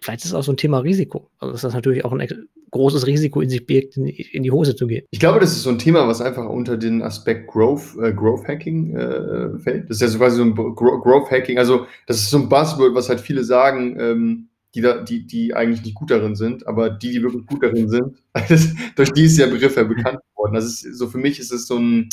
vielleicht 0.00 0.20
ist 0.20 0.30
es 0.30 0.34
auch 0.34 0.42
so 0.42 0.52
ein 0.52 0.56
Thema 0.56 0.78
Risiko. 0.78 1.30
Also 1.38 1.52
das 1.52 1.74
natürlich 1.74 2.04
auch 2.04 2.12
ein 2.12 2.48
großes 2.70 3.06
Risiko 3.06 3.40
in 3.40 3.50
sich 3.50 3.66
birgt, 3.66 3.96
in, 3.96 4.06
in, 4.06 4.42
die 4.42 4.50
Hose 4.50 4.74
zu 4.74 4.86
gehen. 4.86 5.06
Ich 5.10 5.20
glaube, 5.20 5.38
das 5.38 5.52
ist 5.52 5.62
so 5.62 5.70
ein 5.70 5.78
Thema, 5.78 6.08
was 6.08 6.20
einfach 6.20 6.48
unter 6.48 6.76
den 6.76 7.02
Aspekt 7.02 7.46
Growth, 7.48 7.96
äh, 8.02 8.12
Growth 8.12 8.48
Hacking 8.48 8.96
äh, 8.96 9.58
fällt. 9.60 9.88
Das 9.88 9.98
ist 9.98 10.00
ja 10.02 10.08
so 10.08 10.18
quasi 10.18 10.36
so 10.38 10.42
ein 10.42 10.54
Growth 10.54 11.30
Hacking. 11.30 11.58
Also 11.58 11.86
das 12.06 12.16
ist 12.16 12.30
so 12.30 12.38
ein 12.38 12.48
Buzzword, 12.48 12.94
was 12.94 13.08
halt 13.08 13.20
viele 13.20 13.44
sagen, 13.44 13.96
ähm, 13.98 14.48
die, 14.74 14.80
da, 14.80 15.00
die, 15.00 15.26
die 15.26 15.54
eigentlich 15.54 15.82
nicht 15.82 15.94
gut 15.94 16.10
darin 16.10 16.34
sind, 16.34 16.66
aber 16.66 16.90
die, 16.90 17.12
die 17.12 17.22
wirklich 17.22 17.46
gut 17.46 17.62
darin 17.62 17.88
sind, 17.88 18.22
durch 18.96 19.12
die 19.12 19.24
ist 19.24 19.38
der 19.38 19.46
Begriff 19.46 19.76
ja 19.76 19.84
bekannt 19.84 20.18
worden. 20.34 20.54
Das 20.54 20.64
ist 20.64 20.98
so 20.98 21.08
für 21.08 21.18
mich 21.18 21.38
ist 21.38 21.52
es 21.52 21.66
so, 21.66 21.78
ein, 21.78 22.08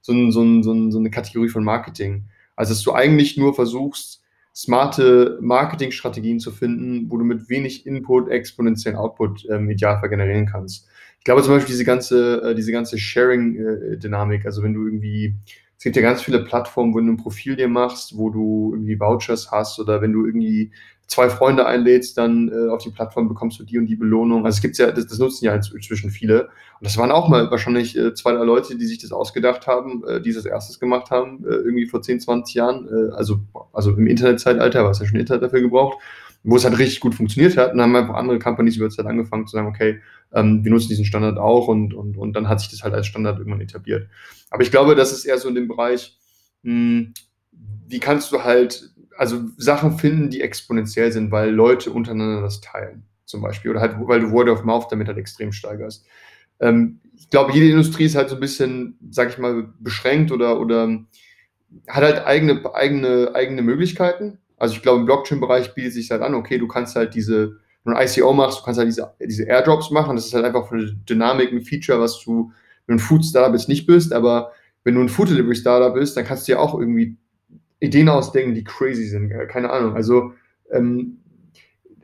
so, 0.00 0.12
ein, 0.12 0.32
so, 0.32 0.42
ein, 0.42 0.62
so, 0.62 0.72
ein, 0.72 0.90
so 0.90 0.98
eine 0.98 1.10
Kategorie 1.10 1.48
von 1.48 1.64
Marketing. 1.64 2.24
Also 2.56 2.74
dass 2.74 2.82
du 2.82 2.92
eigentlich 2.92 3.36
nur 3.36 3.54
versuchst, 3.54 4.20
smarte 4.54 5.38
Marketingstrategien 5.40 6.40
zu 6.40 6.50
finden, 6.50 7.10
wo 7.10 7.16
du 7.16 7.24
mit 7.24 7.48
wenig 7.48 7.86
Input 7.86 8.28
exponentiellen 8.28 8.98
Output 8.98 9.44
ähm, 9.48 9.64
im 9.64 9.70
Idealfall 9.70 10.08
generieren 10.08 10.46
kannst. 10.46 10.88
Ich 11.18 11.24
glaube 11.24 11.42
zum 11.42 11.54
Beispiel 11.54 11.72
diese 11.72 11.84
ganze, 11.84 12.42
äh, 12.42 12.54
diese 12.54 12.72
ganze 12.72 12.98
Sharing-Dynamik, 12.98 14.46
also 14.46 14.62
wenn 14.62 14.74
du 14.74 14.86
irgendwie, 14.86 15.34
es 15.76 15.84
gibt 15.84 15.96
ja 15.96 16.02
ganz 16.02 16.22
viele 16.22 16.44
Plattformen, 16.44 16.92
wo 16.92 16.98
du 16.98 17.06
ein 17.06 17.16
Profil 17.16 17.56
dir 17.56 17.68
machst, 17.68 18.16
wo 18.16 18.30
du 18.30 18.72
irgendwie 18.74 18.98
Vouchers 18.98 19.50
hast 19.50 19.78
oder 19.78 20.02
wenn 20.02 20.12
du 20.12 20.26
irgendwie 20.26 20.72
zwei 21.10 21.28
Freunde 21.28 21.66
einlädst, 21.66 22.16
dann 22.16 22.48
äh, 22.48 22.68
auf 22.68 22.84
die 22.84 22.90
Plattform 22.90 23.28
bekommst 23.28 23.58
du 23.58 23.64
die 23.64 23.78
und 23.78 23.86
die 23.86 23.96
Belohnung. 23.96 24.46
Also 24.46 24.56
es 24.56 24.62
gibt 24.62 24.78
ja, 24.78 24.92
das, 24.92 25.08
das, 25.08 25.18
nutzen 25.18 25.44
ja 25.44 25.54
inzwischen 25.54 26.08
viele. 26.08 26.44
Und 26.44 26.86
das 26.86 26.96
waren 26.96 27.10
auch 27.10 27.28
mal 27.28 27.50
wahrscheinlich 27.50 27.98
äh, 27.98 28.14
zwei, 28.14 28.32
drei 28.32 28.44
Leute, 28.44 28.78
die 28.78 28.86
sich 28.86 28.98
das 28.98 29.10
ausgedacht 29.10 29.66
haben, 29.66 30.04
äh, 30.06 30.20
die 30.20 30.32
das 30.32 30.46
erstes 30.46 30.78
gemacht 30.78 31.10
haben, 31.10 31.44
äh, 31.44 31.48
irgendwie 31.48 31.86
vor 31.86 32.00
10, 32.00 32.20
20 32.20 32.54
Jahren. 32.54 32.86
Äh, 32.86 33.12
also, 33.12 33.40
also 33.72 33.90
im 33.90 34.06
Internetzeitalter, 34.06 34.84
was 34.84 35.00
ja 35.00 35.06
schon 35.06 35.18
Internet 35.18 35.42
dafür 35.42 35.60
gebraucht, 35.60 35.98
wo 36.44 36.54
es 36.54 36.64
halt 36.64 36.78
richtig 36.78 37.00
gut 37.00 37.16
funktioniert 37.16 37.56
hat. 37.56 37.72
Und 37.72 37.78
dann 37.78 37.88
haben 37.88 37.96
einfach 37.96 38.14
andere 38.14 38.38
Companies 38.38 38.76
über 38.76 38.88
Zeit 38.88 39.06
angefangen 39.06 39.48
zu 39.48 39.56
sagen, 39.56 39.66
okay, 39.66 40.00
ähm, 40.32 40.62
wir 40.62 40.70
nutzen 40.70 40.90
diesen 40.90 41.04
Standard 41.04 41.38
auch 41.38 41.66
und, 41.66 41.92
und, 41.92 42.16
und 42.18 42.34
dann 42.34 42.48
hat 42.48 42.60
sich 42.60 42.70
das 42.70 42.84
halt 42.84 42.94
als 42.94 43.08
Standard 43.08 43.38
irgendwann 43.38 43.60
etabliert. 43.60 44.08
Aber 44.48 44.62
ich 44.62 44.70
glaube, 44.70 44.94
das 44.94 45.10
ist 45.10 45.24
eher 45.24 45.38
so 45.38 45.48
in 45.48 45.56
dem 45.56 45.66
Bereich, 45.66 46.16
mh, 46.62 46.72
hm, 46.72 47.14
wie 47.88 47.98
kannst 47.98 48.30
du 48.30 48.44
halt 48.44 48.89
also 49.20 49.42
Sachen 49.58 49.98
finden, 49.98 50.30
die 50.30 50.40
exponentiell 50.40 51.12
sind, 51.12 51.30
weil 51.30 51.50
Leute 51.50 51.90
untereinander 51.90 52.40
das 52.40 52.62
teilen, 52.62 53.02
zum 53.26 53.42
Beispiel. 53.42 53.70
Oder 53.70 53.82
halt, 53.82 53.96
weil 54.00 54.20
du 54.20 54.30
Word 54.30 54.48
of 54.48 54.64
Mouth 54.64 54.90
damit 54.90 55.08
halt 55.08 55.18
extrem 55.18 55.52
steigerst. 55.52 56.06
Ähm, 56.58 57.00
ich 57.18 57.28
glaube, 57.28 57.52
jede 57.52 57.68
Industrie 57.68 58.06
ist 58.06 58.16
halt 58.16 58.30
so 58.30 58.36
ein 58.36 58.40
bisschen, 58.40 58.98
sag 59.10 59.28
ich 59.28 59.36
mal, 59.36 59.68
beschränkt 59.78 60.32
oder, 60.32 60.58
oder 60.58 60.88
hat 61.86 62.02
halt 62.02 62.24
eigene, 62.24 62.74
eigene, 62.74 63.32
eigene 63.34 63.60
Möglichkeiten. 63.60 64.38
Also 64.56 64.76
ich 64.76 64.80
glaube, 64.80 65.00
im 65.00 65.04
Blockchain-Bereich 65.04 65.74
bietet 65.74 65.92
sich 65.92 66.10
halt 66.10 66.22
an, 66.22 66.34
okay, 66.34 66.56
du 66.56 66.66
kannst 66.66 66.96
halt 66.96 67.14
diese, 67.14 67.58
wenn 67.84 67.92
du 67.92 67.98
ein 67.98 68.08
ICO 68.08 68.32
machst, 68.32 68.60
du 68.60 68.64
kannst 68.64 68.78
halt 68.78 68.88
diese, 68.88 69.12
diese 69.20 69.44
Airdrops 69.44 69.90
machen. 69.90 70.16
Das 70.16 70.24
ist 70.24 70.32
halt 70.32 70.46
einfach 70.46 70.70
der 70.70 70.92
Dynamik 71.08 71.52
ein 71.52 71.60
Feature, 71.60 72.00
was 72.00 72.18
du 72.24 72.52
wenn 72.86 72.96
du 72.96 73.02
ein 73.02 73.06
Food-Startup 73.06 73.52
jetzt 73.52 73.68
nicht 73.68 73.86
bist, 73.86 74.12
aber 74.14 74.52
wenn 74.82 74.94
du 74.94 75.02
ein 75.02 75.10
Food-Delivery-Startup 75.10 75.92
bist, 75.94 76.16
dann 76.16 76.24
kannst 76.24 76.48
du 76.48 76.52
ja 76.52 76.58
auch 76.58 76.76
irgendwie 76.76 77.16
Ideen 77.80 78.08
ausdenken, 78.08 78.54
die 78.54 78.64
crazy 78.64 79.06
sind. 79.06 79.30
Keine 79.48 79.70
Ahnung. 79.70 79.94
Also, 79.94 80.32
ähm, 80.70 81.18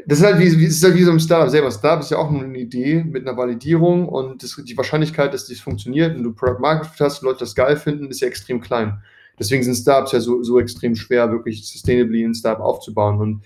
das 0.07 0.21
ist 0.21 0.25
halt 0.25 0.39
wie, 0.39 0.65
ist 0.65 0.85
halt 0.85 0.95
wie 0.95 1.03
so 1.03 1.11
ein 1.11 1.21
Startup 1.21 1.51
selber. 1.51 1.71
Startup 1.71 2.01
ist 2.01 2.11
ja 2.11 2.19
auch 2.19 2.31
nur 2.31 2.43
eine 2.43 2.59
Idee 2.59 3.03
mit 3.05 3.27
einer 3.27 3.37
Validierung 3.37 4.09
und 4.09 4.43
das, 4.43 4.61
die 4.65 4.77
Wahrscheinlichkeit, 4.77 5.35
dass 5.35 5.47
dies 5.47 5.61
funktioniert 5.61 6.17
und 6.17 6.23
du 6.23 6.33
Product 6.33 6.61
Market 6.61 6.93
hast, 7.01 7.23
Leute 7.23 7.41
das 7.41 7.55
geil 7.55 7.77
finden, 7.77 8.09
ist 8.09 8.21
ja 8.21 8.29
extrem 8.29 8.61
klein. 8.61 9.03
Deswegen 9.39 9.65
sind 9.65 9.75
Startups 9.75 10.13
ja 10.13 10.21
so, 10.21 10.43
so 10.43 10.61
extrem 10.61 10.95
schwer, 10.95 11.31
wirklich 11.31 11.67
sustainably 11.69 12.25
ein 12.25 12.35
Startup 12.35 12.65
aufzubauen. 12.65 13.21
Und 13.21 13.43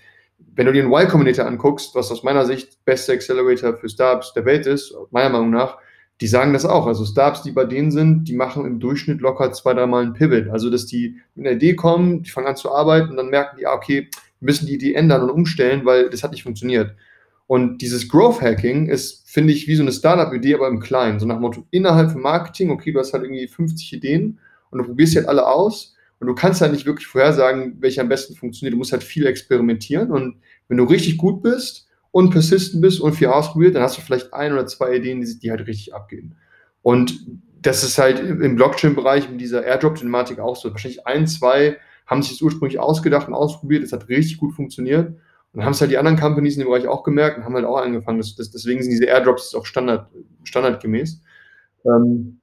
wenn 0.55 0.67
du 0.67 0.71
dir 0.71 0.83
einen 0.83 0.91
Y 0.91 1.07
Combinator 1.09 1.45
anguckst, 1.45 1.95
was 1.95 2.11
aus 2.11 2.23
meiner 2.23 2.45
Sicht 2.45 2.85
beste 2.85 3.13
Accelerator 3.13 3.75
für 3.75 3.89
Startups 3.89 4.33
der 4.33 4.45
Welt 4.45 4.67
ist, 4.67 4.93
meiner 5.09 5.29
Meinung 5.29 5.49
nach, 5.49 5.77
die 6.21 6.27
sagen 6.27 6.53
das 6.53 6.65
auch. 6.65 6.85
Also 6.85 7.03
Startups, 7.03 7.41
die 7.41 7.51
bei 7.51 7.65
denen 7.65 7.91
sind, 7.91 8.25
die 8.25 8.35
machen 8.35 8.65
im 8.65 8.79
Durchschnitt 8.79 9.21
locker 9.21 9.51
zwei, 9.53 9.73
dreimal 9.73 10.03
einen 10.03 10.13
Pivot. 10.13 10.49
Also, 10.49 10.69
dass 10.69 10.85
die 10.85 11.17
mit 11.33 11.47
einer 11.47 11.55
Idee 11.55 11.75
kommen, 11.75 12.21
die 12.21 12.29
fangen 12.29 12.47
an 12.47 12.55
zu 12.55 12.71
arbeiten 12.71 13.09
und 13.09 13.17
dann 13.17 13.29
merken 13.29 13.57
die, 13.59 13.65
ah, 13.65 13.73
okay, 13.73 14.07
müssen 14.39 14.67
die 14.67 14.75
Idee 14.75 14.93
ändern 14.93 15.23
und 15.23 15.31
umstellen, 15.31 15.83
weil 15.83 16.09
das 16.11 16.23
hat 16.23 16.31
nicht 16.31 16.43
funktioniert. 16.43 16.95
Und 17.47 17.79
dieses 17.79 18.07
Growth 18.07 18.39
Hacking 18.39 18.87
ist, 18.87 19.27
finde 19.29 19.51
ich, 19.51 19.67
wie 19.67 19.75
so 19.75 19.81
eine 19.81 19.91
Startup-Idee, 19.91 20.55
aber 20.55 20.67
im 20.67 20.79
Kleinen. 20.79 21.19
So 21.19 21.25
nach 21.25 21.35
dem 21.35 21.41
Motto, 21.41 21.65
innerhalb 21.71 22.11
von 22.11 22.21
Marketing, 22.21 22.69
okay, 22.69 22.91
du 22.91 22.99
hast 22.99 23.13
halt 23.13 23.23
irgendwie 23.23 23.47
50 23.47 23.91
Ideen 23.91 24.39
und 24.69 24.77
du 24.77 24.85
probierst 24.85 25.15
halt 25.15 25.27
alle 25.27 25.47
aus 25.47 25.95
und 26.19 26.27
du 26.27 26.35
kannst 26.35 26.61
halt 26.61 26.71
nicht 26.71 26.85
wirklich 26.85 27.07
vorhersagen, 27.07 27.77
welche 27.79 27.99
am 27.99 28.09
besten 28.09 28.35
funktioniert. 28.35 28.73
Du 28.73 28.77
musst 28.77 28.91
halt 28.91 29.03
viel 29.03 29.25
experimentieren 29.25 30.11
und 30.11 30.37
wenn 30.67 30.77
du 30.77 30.83
richtig 30.83 31.17
gut 31.17 31.41
bist 31.41 31.87
und 32.11 32.29
persistent 32.29 32.81
bist 32.81 32.99
und 32.99 33.13
viel 33.13 33.27
ausprobiert, 33.27 33.75
dann 33.75 33.83
hast 33.83 33.97
du 33.97 34.01
vielleicht 34.01 34.33
ein 34.33 34.53
oder 34.53 34.65
zwei 34.67 34.95
Ideen, 34.95 35.21
die, 35.21 35.39
die 35.39 35.49
halt 35.49 35.65
richtig 35.67 35.93
abgehen. 35.93 36.35
Und 36.81 37.25
das 37.61 37.83
ist 37.83 37.97
halt 37.97 38.19
im 38.19 38.55
Blockchain-Bereich 38.55 39.29
mit 39.29 39.39
dieser 39.39 39.63
Airdrop-Thematik 39.63 40.39
auch 40.39 40.55
so. 40.55 40.71
Wahrscheinlich 40.71 41.05
ein, 41.05 41.27
zwei 41.27 41.77
haben 42.07 42.21
sich 42.21 42.31
das 42.33 42.41
ursprünglich 42.41 42.79
ausgedacht 42.79 43.27
und 43.27 43.33
ausprobiert. 43.33 43.83
Es 43.83 43.93
hat 43.93 44.09
richtig 44.09 44.37
gut 44.37 44.53
funktioniert. 44.53 45.09
Und 45.09 45.57
dann 45.57 45.65
haben 45.65 45.73
es 45.73 45.81
halt 45.81 45.91
die 45.91 45.97
anderen 45.97 46.17
Companies 46.17 46.55
in 46.55 46.61
dem 46.61 46.69
Bereich 46.69 46.87
auch 46.87 47.03
gemerkt 47.03 47.37
und 47.37 47.43
haben 47.43 47.55
halt 47.55 47.65
auch 47.65 47.77
angefangen. 47.77 48.17
Das, 48.17 48.35
das, 48.35 48.51
deswegen 48.51 48.81
sind 48.81 48.91
diese 48.91 49.05
Airdrops 49.05 49.53
auch 49.53 49.65
Standard, 49.65 50.09
standardgemäß. 50.43 51.21
Ähm, 51.85 52.41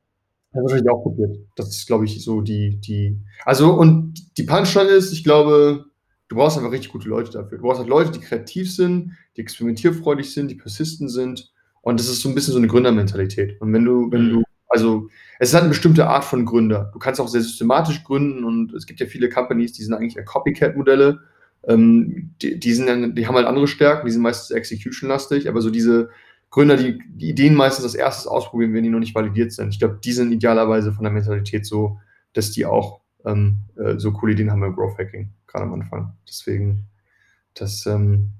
das 0.52 0.62
wahrscheinlich 0.62 0.90
auch 0.90 1.02
probiert. 1.02 1.36
Das 1.56 1.68
ist, 1.68 1.86
glaube 1.86 2.04
ich, 2.04 2.22
so 2.24 2.40
die, 2.40 2.80
die. 2.80 3.18
Also, 3.44 3.72
und 3.72 4.14
die 4.38 4.44
Punchline 4.44 4.90
ist, 4.90 5.12
ich 5.12 5.24
glaube, 5.24 5.84
du 6.28 6.36
brauchst 6.36 6.56
einfach 6.56 6.72
richtig 6.72 6.92
gute 6.92 7.08
Leute 7.08 7.30
dafür. 7.30 7.58
Du 7.58 7.64
brauchst 7.64 7.80
halt 7.80 7.88
Leute, 7.88 8.10
die 8.10 8.20
kreativ 8.20 8.72
sind, 8.72 9.16
die 9.36 9.40
experimentierfreudig 9.40 10.32
sind, 10.32 10.50
die 10.50 10.54
persistent 10.54 11.10
sind. 11.10 11.52
Und 11.82 12.00
das 12.00 12.08
ist 12.08 12.20
so 12.20 12.28
ein 12.28 12.34
bisschen 12.34 12.52
so 12.52 12.58
eine 12.58 12.68
Gründermentalität. 12.68 13.60
Und 13.60 13.72
wenn 13.72 13.84
du, 13.84 14.10
wenn 14.10 14.30
du 14.30 14.42
also 14.68 15.08
es 15.38 15.48
ist 15.48 15.54
halt 15.54 15.62
eine 15.62 15.70
bestimmte 15.70 16.06
Art 16.06 16.24
von 16.24 16.44
Gründer. 16.44 16.90
Du 16.92 16.98
kannst 16.98 17.20
auch 17.20 17.28
sehr 17.28 17.40
systematisch 17.40 18.04
gründen 18.04 18.44
und 18.44 18.74
es 18.74 18.86
gibt 18.86 19.00
ja 19.00 19.06
viele 19.06 19.28
Companies, 19.28 19.72
die 19.72 19.82
sind 19.82 19.94
eigentlich 19.94 20.16
eher 20.16 20.24
Copycat-Modelle. 20.24 21.20
Ähm, 21.66 22.34
die, 22.42 22.58
die, 22.58 22.72
sind, 22.72 23.16
die 23.16 23.26
haben 23.26 23.34
halt 23.34 23.46
andere 23.46 23.66
Stärken, 23.66 24.06
die 24.06 24.12
sind 24.12 24.22
meistens 24.22 24.50
execution-lastig, 24.50 25.48
aber 25.48 25.60
so 25.60 25.70
diese 25.70 26.10
Gründer, 26.50 26.76
die, 26.76 26.98
die 27.08 27.30
Ideen 27.30 27.54
meistens 27.54 27.84
als 27.84 27.94
erstes 27.94 28.26
ausprobieren, 28.26 28.74
wenn 28.74 28.84
die 28.84 28.90
noch 28.90 29.00
nicht 29.00 29.14
validiert 29.14 29.52
sind. 29.52 29.70
Ich 29.70 29.78
glaube, 29.78 29.98
die 30.02 30.12
sind 30.12 30.32
idealerweise 30.32 30.92
von 30.92 31.04
der 31.04 31.12
Mentalität 31.12 31.66
so, 31.66 31.98
dass 32.32 32.52
die 32.52 32.64
auch 32.64 33.00
ähm, 33.24 33.58
äh, 33.76 33.98
so 33.98 34.12
coole 34.12 34.32
Ideen 34.32 34.50
haben 34.50 34.60
beim 34.60 34.74
Growth 34.74 34.98
Hacking, 34.98 35.30
gerade 35.48 35.64
am 35.64 35.74
Anfang. 35.74 36.14
Deswegen, 36.28 36.84
das, 37.54 37.84
ähm, 37.86 38.30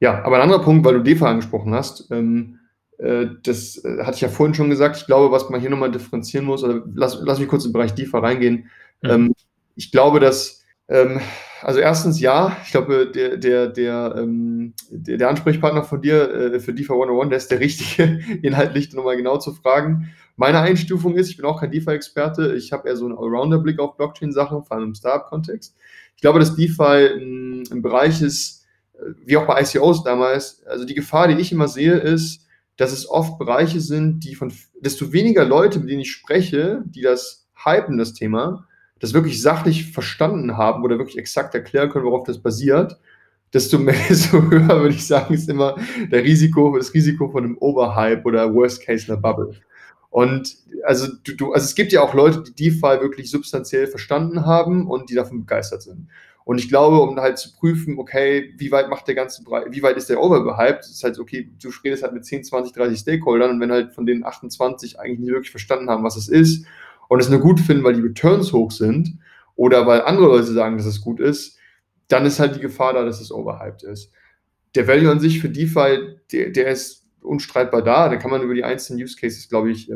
ja, 0.00 0.24
aber 0.24 0.36
ein 0.36 0.42
anderer 0.42 0.62
Punkt, 0.62 0.86
weil 0.86 0.94
du 0.94 1.02
DeFi 1.02 1.24
angesprochen 1.24 1.74
hast, 1.74 2.10
ähm, 2.10 2.58
äh, 2.98 3.26
das 3.42 3.84
äh, 3.84 4.04
hatte 4.04 4.16
ich 4.16 4.20
ja 4.20 4.28
vorhin 4.28 4.54
schon 4.54 4.70
gesagt. 4.70 4.96
Ich 4.96 5.06
glaube, 5.06 5.32
was 5.32 5.50
man 5.50 5.60
hier 5.60 5.70
nochmal 5.70 5.90
differenzieren 5.90 6.46
muss, 6.46 6.64
oder 6.64 6.82
lass, 6.94 7.18
lass 7.22 7.38
mich 7.38 7.48
kurz 7.48 7.64
im 7.64 7.72
Bereich 7.72 7.94
DeFi 7.94 8.16
reingehen. 8.16 8.70
Mhm. 9.02 9.10
Ähm, 9.10 9.34
ich 9.76 9.92
glaube, 9.92 10.20
dass, 10.20 10.64
ähm, 10.88 11.20
also 11.62 11.80
erstens 11.80 12.20
ja, 12.20 12.56
ich 12.64 12.70
glaube, 12.70 13.10
der, 13.10 13.36
der, 13.36 13.68
der, 13.68 14.14
ähm, 14.16 14.74
der, 14.90 15.18
der, 15.18 15.28
Ansprechpartner 15.28 15.84
von 15.84 16.02
dir 16.02 16.54
äh, 16.54 16.60
für 16.60 16.74
DeFi 16.74 16.92
101, 16.92 17.28
der 17.28 17.38
ist 17.38 17.50
der 17.50 17.60
richtige, 17.60 18.20
inhaltlich 18.42 18.92
nochmal 18.92 19.16
genau 19.16 19.38
zu 19.38 19.52
fragen. 19.52 20.10
Meine 20.36 20.60
Einstufung 20.60 21.16
ist, 21.16 21.30
ich 21.30 21.36
bin 21.36 21.46
auch 21.46 21.60
kein 21.60 21.72
DeFi-Experte, 21.72 22.54
ich 22.54 22.72
habe 22.72 22.88
eher 22.88 22.96
so 22.96 23.06
einen 23.06 23.18
Allrounder-Blick 23.18 23.80
auf 23.80 23.96
Blockchain-Sachen, 23.96 24.64
vor 24.64 24.76
allem 24.76 24.88
im 24.88 24.94
Startup-Kontext. 24.94 25.76
Ich 26.18 26.22
glaube, 26.22 26.40
dass 26.40 26.56
DeFi 26.56 27.62
ein 27.70 27.80
Bereich 27.80 28.20
ist, 28.22 28.64
wie 29.24 29.36
auch 29.36 29.46
bei 29.46 29.62
ICOs 29.62 30.02
damals, 30.02 30.66
also 30.66 30.84
die 30.84 30.96
Gefahr, 30.96 31.28
die 31.28 31.40
ich 31.40 31.52
immer 31.52 31.68
sehe, 31.68 31.94
ist, 31.94 32.44
dass 32.76 32.90
es 32.90 33.08
oft 33.08 33.38
Bereiche 33.38 33.80
sind, 33.80 34.24
die 34.24 34.34
von 34.34 34.52
desto 34.80 35.12
weniger 35.12 35.44
Leute, 35.44 35.78
mit 35.78 35.90
denen 35.90 36.00
ich 36.00 36.10
spreche, 36.10 36.82
die 36.86 37.02
das 37.02 37.46
hypen, 37.54 37.98
das 37.98 38.14
Thema, 38.14 38.66
das 38.98 39.14
wirklich 39.14 39.40
sachlich 39.40 39.92
verstanden 39.92 40.56
haben 40.56 40.82
oder 40.82 40.98
wirklich 40.98 41.18
exakt 41.18 41.54
erklären 41.54 41.88
können, 41.88 42.04
worauf 42.04 42.24
das 42.24 42.42
basiert, 42.42 42.98
desto 43.52 43.78
mehr, 43.78 43.94
desto 44.08 44.42
höher 44.42 44.80
würde 44.80 44.96
ich 44.96 45.06
sagen, 45.06 45.34
ist 45.34 45.48
immer 45.48 45.76
der 46.10 46.24
Risiko, 46.24 46.76
das 46.76 46.92
Risiko 46.92 47.28
von 47.28 47.44
einem 47.44 47.58
Overhype 47.58 48.24
oder 48.24 48.52
Worst 48.52 48.84
Case 48.84 49.06
einer 49.06 49.20
Bubble. 49.20 49.54
Und 50.10 50.56
also 50.84 51.08
du, 51.24 51.34
du, 51.34 51.52
also 51.52 51.64
es 51.64 51.74
gibt 51.74 51.92
ja 51.92 52.02
auch 52.02 52.14
Leute, 52.14 52.42
die 52.42 52.70
DeFi 52.70 53.00
wirklich 53.00 53.30
substanziell 53.30 53.86
verstanden 53.86 54.46
haben 54.46 54.86
und 54.86 55.10
die 55.10 55.14
davon 55.14 55.40
begeistert 55.40 55.82
sind. 55.82 56.08
Und 56.44 56.58
ich 56.58 56.70
glaube, 56.70 57.00
um 57.00 57.20
halt 57.20 57.36
zu 57.36 57.54
prüfen, 57.54 57.98
okay, 57.98 58.54
wie 58.56 58.72
weit 58.72 58.88
macht 58.88 59.06
der 59.06 59.14
ganze 59.14 59.42
wie 59.42 59.82
weit 59.82 59.98
ist 59.98 60.08
der 60.08 60.22
overbehyped, 60.22 60.80
ist 60.80 61.04
halt, 61.04 61.18
okay, 61.18 61.50
du 61.60 61.68
redest 61.84 62.02
halt 62.02 62.14
mit 62.14 62.24
10, 62.24 62.44
20, 62.44 62.72
30 62.72 62.98
Stakeholdern 62.98 63.50
und 63.50 63.60
wenn 63.60 63.70
halt 63.70 63.92
von 63.92 64.06
den 64.06 64.24
28 64.24 64.98
eigentlich 64.98 65.18
nicht 65.18 65.30
wirklich 65.30 65.50
verstanden 65.50 65.90
haben, 65.90 66.04
was 66.04 66.16
es 66.16 66.26
ist 66.26 66.64
und 67.08 67.20
es 67.20 67.28
nur 67.28 67.40
gut 67.40 67.60
finden, 67.60 67.84
weil 67.84 67.92
die 67.92 68.00
Returns 68.00 68.54
hoch 68.54 68.70
sind 68.70 69.18
oder 69.56 69.86
weil 69.86 70.00
andere 70.00 70.28
Leute 70.28 70.44
sagen, 70.44 70.78
dass 70.78 70.86
es 70.86 71.02
gut 71.02 71.20
ist, 71.20 71.58
dann 72.08 72.24
ist 72.24 72.40
halt 72.40 72.56
die 72.56 72.60
Gefahr 72.60 72.94
da, 72.94 73.04
dass 73.04 73.20
es 73.20 73.30
overhyped 73.30 73.82
ist. 73.82 74.10
Der 74.74 74.88
Value 74.88 75.10
an 75.10 75.20
sich 75.20 75.40
für 75.40 75.50
DeFi, 75.50 76.16
der, 76.32 76.48
der 76.48 76.68
ist 76.68 76.97
unstreitbar 77.22 77.82
da. 77.82 78.08
Da 78.08 78.16
kann 78.16 78.30
man 78.30 78.42
über 78.42 78.54
die 78.54 78.64
einzelnen 78.64 79.02
Use 79.02 79.16
Cases, 79.16 79.48
glaube 79.48 79.70
ich, 79.70 79.90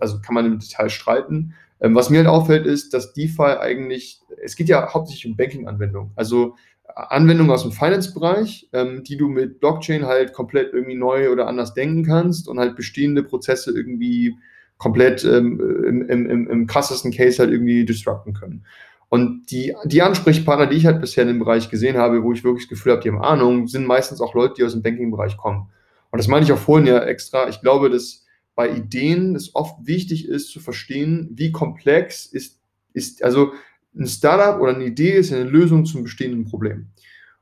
also 0.00 0.20
kann 0.20 0.34
man 0.34 0.46
im 0.46 0.58
Detail 0.58 0.88
streiten. 0.88 1.54
Ähm, 1.80 1.94
was 1.94 2.10
mir 2.10 2.18
halt 2.18 2.28
auffällt, 2.28 2.66
ist, 2.66 2.92
dass 2.94 3.12
DeFi 3.12 3.58
eigentlich, 3.60 4.20
es 4.42 4.56
geht 4.56 4.68
ja 4.68 4.92
hauptsächlich 4.92 5.30
um 5.30 5.36
Banking-Anwendungen. 5.36 6.10
Also 6.16 6.56
äh, 6.84 6.92
Anwendungen 6.94 7.52
aus 7.52 7.62
dem 7.62 7.72
Finance-Bereich, 7.72 8.68
ähm, 8.72 9.04
die 9.04 9.16
du 9.16 9.28
mit 9.28 9.60
Blockchain 9.60 10.06
halt 10.06 10.32
komplett 10.32 10.72
irgendwie 10.72 10.96
neu 10.96 11.30
oder 11.30 11.46
anders 11.46 11.74
denken 11.74 12.04
kannst 12.04 12.48
und 12.48 12.58
halt 12.58 12.76
bestehende 12.76 13.22
Prozesse 13.22 13.72
irgendwie 13.72 14.36
komplett 14.76 15.24
ähm, 15.24 16.06
im, 16.08 16.26
im, 16.26 16.48
im, 16.48 16.66
krassesten 16.66 17.12
Case 17.12 17.40
halt 17.40 17.50
irgendwie 17.50 17.84
disrupten 17.84 18.32
können. 18.32 18.64
Und 19.08 19.50
die, 19.50 19.74
die 19.86 20.02
Ansprechpartner, 20.02 20.66
die 20.66 20.76
ich 20.76 20.86
halt 20.86 21.00
bisher 21.00 21.22
in 21.22 21.28
dem 21.28 21.38
Bereich 21.38 21.70
gesehen 21.70 21.96
habe, 21.96 22.22
wo 22.22 22.32
ich 22.32 22.44
wirklich 22.44 22.64
das 22.64 22.70
Gefühl 22.70 22.92
habe, 22.92 23.02
die 23.02 23.10
haben 23.10 23.22
Ahnung, 23.22 23.66
sind 23.66 23.86
meistens 23.86 24.20
auch 24.20 24.34
Leute, 24.34 24.54
die 24.58 24.64
aus 24.64 24.72
dem 24.72 24.82
Banking-Bereich 24.82 25.36
kommen. 25.36 25.70
Und 26.10 26.18
das 26.18 26.28
meine 26.28 26.44
ich 26.44 26.52
auch 26.52 26.58
vorhin 26.58 26.86
ja 26.86 27.00
extra. 27.00 27.48
Ich 27.48 27.60
glaube, 27.60 27.90
dass 27.90 28.24
bei 28.54 28.70
Ideen 28.70 29.36
es 29.36 29.54
oft 29.54 29.86
wichtig 29.86 30.28
ist 30.28 30.50
zu 30.50 30.60
verstehen, 30.60 31.30
wie 31.32 31.52
komplex 31.52 32.26
ist, 32.26 32.60
ist 32.92 33.22
also 33.22 33.52
ein 33.96 34.06
Startup 34.06 34.60
oder 34.60 34.74
eine 34.74 34.84
Idee 34.84 35.12
ist 35.12 35.32
eine 35.32 35.44
Lösung 35.44 35.84
zum 35.84 36.02
bestehenden 36.02 36.44
Problem. 36.44 36.88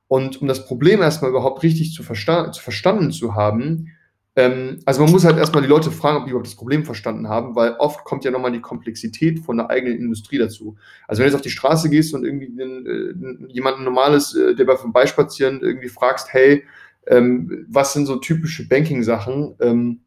Und 0.08 0.40
um 0.40 0.48
das 0.48 0.66
Problem 0.66 1.02
erstmal 1.02 1.30
überhaupt 1.30 1.62
richtig 1.62 1.92
zu, 1.92 2.02
versta 2.02 2.52
zu 2.52 2.62
verstanden 2.62 3.12
zu 3.12 3.34
haben, 3.34 3.92
ähm, 4.36 4.80
also 4.84 5.02
man 5.02 5.10
muss 5.10 5.24
halt 5.24 5.38
erstmal 5.38 5.62
die 5.62 5.68
Leute 5.68 5.90
fragen, 5.90 6.18
ob 6.18 6.24
die 6.24 6.30
überhaupt 6.30 6.46
das 6.46 6.54
Problem 6.54 6.84
verstanden 6.84 7.28
haben, 7.28 7.56
weil 7.56 7.72
oft 7.78 8.04
kommt 8.04 8.24
ja 8.24 8.30
nochmal 8.30 8.52
die 8.52 8.60
Komplexität 8.60 9.40
von 9.40 9.56
der 9.56 9.70
eigenen 9.70 9.96
Industrie 9.96 10.38
dazu. 10.38 10.76
Also 11.08 11.20
wenn 11.20 11.26
du 11.26 11.30
jetzt 11.30 11.40
auf 11.40 11.42
die 11.42 11.50
Straße 11.50 11.88
gehst 11.88 12.14
und 12.14 12.24
irgendwie 12.24 12.50
den, 12.50 12.86
äh, 12.86 13.52
jemanden 13.52 13.84
normales, 13.84 14.34
äh, 14.34 14.54
der 14.54 14.66
bei 14.66 14.76
vorbeispazieren 14.76 15.62
irgendwie 15.62 15.88
fragst, 15.88 16.28
hey, 16.32 16.64
ähm, 17.06 17.66
was 17.68 17.92
sind 17.92 18.06
so 18.06 18.16
typische 18.16 18.68
Banking-Sachen? 18.68 19.56
Ähm, 19.60 20.00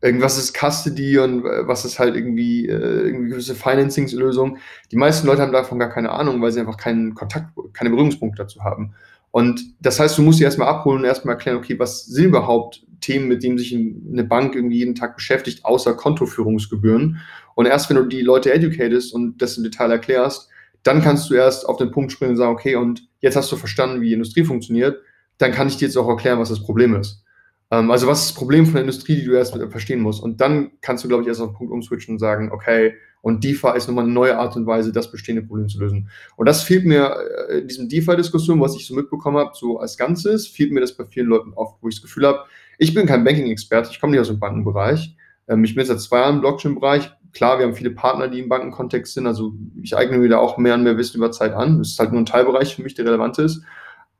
irgendwas 0.00 0.38
ist 0.38 0.54
Custody 0.54 1.18
und 1.18 1.44
äh, 1.44 1.66
was 1.66 1.84
ist 1.84 1.98
halt 1.98 2.14
irgendwie, 2.14 2.68
äh, 2.68 3.06
irgendwie 3.06 3.30
gewisse 3.30 3.54
Financingslösung. 3.54 4.58
Die 4.92 4.96
meisten 4.96 5.26
Leute 5.26 5.42
haben 5.42 5.52
davon 5.52 5.78
gar 5.78 5.88
keine 5.88 6.10
Ahnung, 6.10 6.40
weil 6.42 6.52
sie 6.52 6.60
einfach 6.60 6.76
keinen 6.76 7.14
Kontakt, 7.14 7.48
keine 7.72 7.90
Berührungspunkte 7.90 8.42
dazu 8.42 8.62
haben. 8.62 8.94
Und 9.30 9.62
das 9.80 9.98
heißt, 9.98 10.16
du 10.16 10.22
musst 10.22 10.38
sie 10.38 10.44
erstmal 10.44 10.68
abholen 10.68 11.00
und 11.00 11.04
erstmal 11.06 11.34
erklären, 11.34 11.56
okay, 11.56 11.76
was 11.78 12.06
sind 12.06 12.26
überhaupt 12.26 12.86
Themen, 13.00 13.26
mit 13.26 13.42
denen 13.42 13.58
sich 13.58 13.74
eine 13.74 14.24
Bank 14.24 14.54
irgendwie 14.54 14.78
jeden 14.78 14.94
Tag 14.94 15.16
beschäftigt, 15.16 15.64
außer 15.64 15.94
Kontoführungsgebühren. 15.94 17.20
Und 17.54 17.66
erst 17.66 17.90
wenn 17.90 17.96
du 17.96 18.04
die 18.04 18.22
Leute 18.22 18.52
educatest 18.52 19.12
und 19.12 19.42
das 19.42 19.56
im 19.56 19.64
Detail 19.64 19.90
erklärst, 19.90 20.48
dann 20.84 21.02
kannst 21.02 21.30
du 21.30 21.34
erst 21.34 21.66
auf 21.68 21.78
den 21.78 21.90
Punkt 21.90 22.12
springen 22.12 22.32
und 22.32 22.36
sagen, 22.36 22.52
okay, 22.52 22.76
und 22.76 23.08
jetzt 23.20 23.36
hast 23.36 23.50
du 23.50 23.56
verstanden, 23.56 24.00
wie 24.00 24.08
die 24.08 24.12
Industrie 24.12 24.44
funktioniert, 24.44 25.00
dann 25.38 25.52
kann 25.52 25.68
ich 25.68 25.76
dir 25.76 25.86
jetzt 25.86 25.96
auch 25.96 26.08
erklären, 26.08 26.38
was 26.38 26.48
das 26.48 26.62
Problem 26.62 26.94
ist. 26.96 27.24
Ähm, 27.70 27.90
also 27.90 28.06
was 28.06 28.20
ist 28.20 28.30
das 28.30 28.36
Problem 28.36 28.64
von 28.64 28.74
der 28.74 28.82
Industrie, 28.82 29.16
die 29.16 29.24
du 29.24 29.32
erst 29.32 29.56
verstehen 29.70 30.00
musst? 30.00 30.22
Und 30.22 30.40
dann 30.40 30.72
kannst 30.80 31.04
du, 31.04 31.08
glaube 31.08 31.22
ich, 31.22 31.28
erst 31.28 31.40
auf 31.40 31.50
den 31.50 31.56
Punkt 31.56 31.72
umswitchen 31.72 32.14
und 32.14 32.18
sagen, 32.18 32.50
okay, 32.52 32.94
und 33.22 33.42
DeFi 33.42 33.70
ist 33.74 33.88
nochmal 33.88 34.04
eine 34.04 34.12
neue 34.12 34.38
Art 34.38 34.54
und 34.54 34.66
Weise, 34.66 34.92
das 34.92 35.10
bestehende 35.10 35.42
Problem 35.42 35.68
zu 35.68 35.78
lösen. 35.78 36.10
Und 36.36 36.46
das 36.46 36.62
fehlt 36.62 36.84
mir 36.84 37.16
äh, 37.48 37.60
in 37.60 37.68
diesem 37.68 37.88
DeFi-Diskussion, 37.88 38.60
was 38.60 38.76
ich 38.76 38.86
so 38.86 38.94
mitbekommen 38.94 39.38
habe, 39.38 39.52
so 39.54 39.78
als 39.78 39.96
Ganzes, 39.96 40.46
fehlt 40.46 40.72
mir 40.72 40.80
das 40.80 40.92
bei 40.92 41.06
vielen 41.06 41.28
Leuten 41.28 41.52
oft, 41.54 41.82
wo 41.82 41.88
ich 41.88 41.94
das 41.94 42.02
Gefühl 42.02 42.26
habe, 42.26 42.40
ich 42.76 42.92
bin 42.92 43.06
kein 43.06 43.24
Banking-Experte, 43.24 43.88
ich 43.90 44.00
komme 44.00 44.10
nicht 44.10 44.20
aus 44.20 44.28
dem 44.28 44.40
Bankenbereich, 44.40 45.16
Ähm, 45.48 45.64
ich 45.64 45.74
bin 45.74 45.80
jetzt 45.80 45.88
seit 45.88 46.00
zwei 46.00 46.18
Jahren 46.18 46.36
im 46.36 46.40
Blockchain-Bereich. 46.40 47.12
Klar, 47.32 47.58
wir 47.58 47.66
haben 47.66 47.74
viele 47.74 47.90
Partner, 47.90 48.28
die 48.28 48.40
im 48.40 48.48
Bankenkontext 48.48 49.14
sind. 49.14 49.26
Also 49.26 49.54
ich 49.82 49.96
eigne 49.96 50.18
mir 50.18 50.28
da 50.28 50.38
auch 50.38 50.56
mehr 50.56 50.74
und 50.74 50.84
mehr 50.84 50.96
Wissen 50.96 51.16
über 51.16 51.32
Zeit 51.32 51.52
an. 51.52 51.78
Das 51.78 51.88
ist 51.88 51.98
halt 51.98 52.12
nur 52.12 52.20
ein 52.20 52.26
Teilbereich 52.26 52.76
für 52.76 52.82
mich, 52.82 52.94
der 52.94 53.06
relevant 53.06 53.38
ist. 53.38 53.62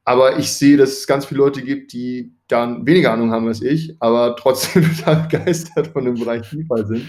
Aber 0.04 0.38
ich 0.38 0.52
sehe, 0.52 0.76
dass 0.76 0.90
es 0.90 1.06
ganz 1.06 1.24
viele 1.24 1.38
Leute 1.38 1.62
gibt, 1.62 1.92
die 1.92 2.34
da 2.46 2.78
weniger 2.84 3.12
Ahnung 3.12 3.30
haben 3.30 3.48
als 3.48 3.62
ich, 3.62 3.96
aber 4.00 4.36
trotzdem 4.36 4.84
total 4.96 5.22
begeistert 5.22 5.88
von 5.88 6.04
dem 6.04 6.14
Bereich 6.14 6.48
DeFi 6.50 6.86
sind. 6.86 7.08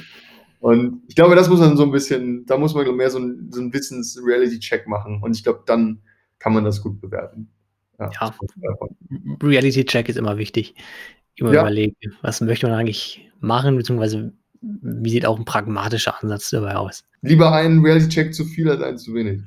Und 0.59 1.03
ich 1.07 1.15
glaube, 1.15 1.35
das 1.35 1.49
muss 1.49 1.59
man 1.59 1.77
so 1.77 1.83
ein 1.83 1.91
bisschen, 1.91 2.45
da 2.45 2.57
muss 2.57 2.73
man 2.73 2.95
mehr 2.95 3.09
so 3.09 3.19
einen, 3.19 3.51
so 3.51 3.59
einen 3.59 3.73
Wissens-Reality-Check 3.73 4.87
machen. 4.87 5.21
Und 5.21 5.35
ich 5.35 5.43
glaube, 5.43 5.63
dann 5.65 6.01
kann 6.39 6.53
man 6.53 6.63
das 6.63 6.81
gut 6.81 6.99
bewerten. 7.01 7.51
Ja, 7.99 8.09
ja 8.09 8.35
Reality-Check 9.43 10.09
ist 10.09 10.17
immer 10.17 10.37
wichtig. 10.37 10.73
Immer 11.35 11.53
ja. 11.53 11.61
überlegen, 11.61 11.95
was 12.21 12.41
möchte 12.41 12.67
man 12.67 12.79
eigentlich 12.79 13.29
machen, 13.39 13.75
beziehungsweise 13.75 14.33
wie 14.81 15.09
sieht 15.09 15.25
auch 15.25 15.37
ein 15.37 15.45
pragmatischer 15.45 16.21
Ansatz 16.21 16.49
dabei 16.49 16.75
aus? 16.75 17.03
Lieber 17.21 17.51
einen 17.51 17.83
Reality-Check 17.83 18.33
zu 18.33 18.45
viel 18.45 18.69
als 18.69 18.81
einen 18.81 18.97
zu 18.97 19.13
wenig. 19.13 19.41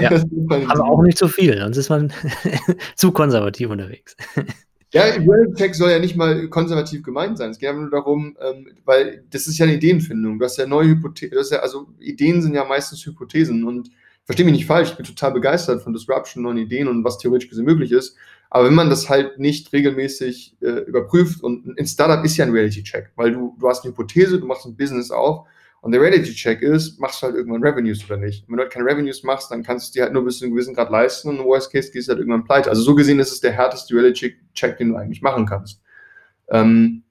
Ja, 0.00 0.10
aber 0.68 0.84
auch 0.84 1.02
nicht 1.02 1.18
zu 1.18 1.28
viel, 1.28 1.58
sonst 1.58 1.76
ist 1.76 1.88
man 1.88 2.12
zu 2.96 3.12
konservativ 3.12 3.70
unterwegs. 3.70 4.16
Ja, 4.92 5.02
Reality-Check 5.02 5.74
soll 5.74 5.90
ja 5.90 5.98
nicht 5.98 6.16
mal 6.16 6.48
konservativ 6.48 7.02
gemeint 7.02 7.36
sein. 7.36 7.50
Es 7.50 7.58
geht 7.58 7.68
einfach 7.68 7.82
nur 7.82 7.90
darum, 7.90 8.36
ähm, 8.40 8.68
weil 8.84 9.24
das 9.30 9.46
ist 9.46 9.58
ja 9.58 9.66
eine 9.66 9.74
Ideenfindung. 9.74 10.38
Du 10.38 10.44
hast 10.44 10.56
ja 10.56 10.66
neue 10.66 10.88
Hypothesen, 10.88 11.34
ja, 11.50 11.58
also 11.58 11.88
Ideen 11.98 12.40
sind 12.40 12.54
ja 12.54 12.64
meistens 12.64 13.04
Hypothesen 13.04 13.64
und 13.64 13.90
verstehe 14.24 14.46
mich 14.46 14.54
nicht 14.54 14.66
falsch, 14.66 14.90
ich 14.90 14.96
bin 14.96 15.04
total 15.04 15.32
begeistert 15.32 15.82
von 15.82 15.92
Disruption, 15.92 16.44
neuen 16.44 16.58
Ideen 16.58 16.88
und 16.88 17.04
was 17.04 17.18
theoretisch 17.18 17.48
gesehen 17.48 17.64
möglich 17.64 17.92
ist. 17.92 18.16
Aber 18.50 18.66
wenn 18.66 18.74
man 18.74 18.90
das 18.90 19.08
halt 19.08 19.38
nicht 19.38 19.72
regelmäßig 19.72 20.56
äh, 20.60 20.84
überprüft 20.86 21.42
und 21.42 21.78
ein 21.78 21.86
Startup 21.86 22.24
ist 22.24 22.36
ja 22.36 22.44
ein 22.44 22.52
Reality-Check, 22.52 23.12
weil 23.16 23.32
du, 23.32 23.56
du 23.58 23.68
hast 23.68 23.84
eine 23.84 23.92
Hypothese, 23.92 24.38
du 24.38 24.46
machst 24.46 24.66
ein 24.66 24.76
Business 24.76 25.10
auf 25.10 25.46
und 25.80 25.92
der 25.92 26.00
Reality-Check 26.00 26.62
ist, 26.62 26.98
machst 27.00 27.22
du 27.22 27.26
halt 27.26 27.36
irgendwann 27.36 27.62
Revenues 27.62 28.04
oder 28.04 28.16
nicht. 28.16 28.44
Und 28.44 28.50
wenn 28.50 28.56
du 28.58 28.62
halt 28.64 28.72
keine 28.72 28.86
Revenues 28.86 29.22
machst, 29.22 29.50
dann 29.50 29.62
kannst 29.62 29.88
du 29.88 29.98
dir 29.98 30.04
halt 30.04 30.12
nur 30.12 30.24
bis 30.24 30.38
zu 30.38 30.44
einem 30.44 30.54
gewissen 30.54 30.74
Grad 30.74 30.90
leisten 30.90 31.28
und 31.28 31.38
im 31.38 31.44
Worst 31.44 31.72
Case 31.72 31.90
gehst 31.90 32.08
du 32.08 32.12
halt 32.12 32.20
irgendwann 32.20 32.44
pleite. 32.44 32.70
Also 32.70 32.82
so 32.82 32.94
gesehen 32.94 33.18
ist 33.18 33.32
es 33.32 33.40
der 33.40 33.52
härteste 33.52 33.94
Reality-Check, 33.94 34.78
den 34.78 34.90
du 34.90 34.96
eigentlich 34.96 35.22
machen 35.22 35.46
kannst. 35.46 35.80
Ähm, 36.48 37.02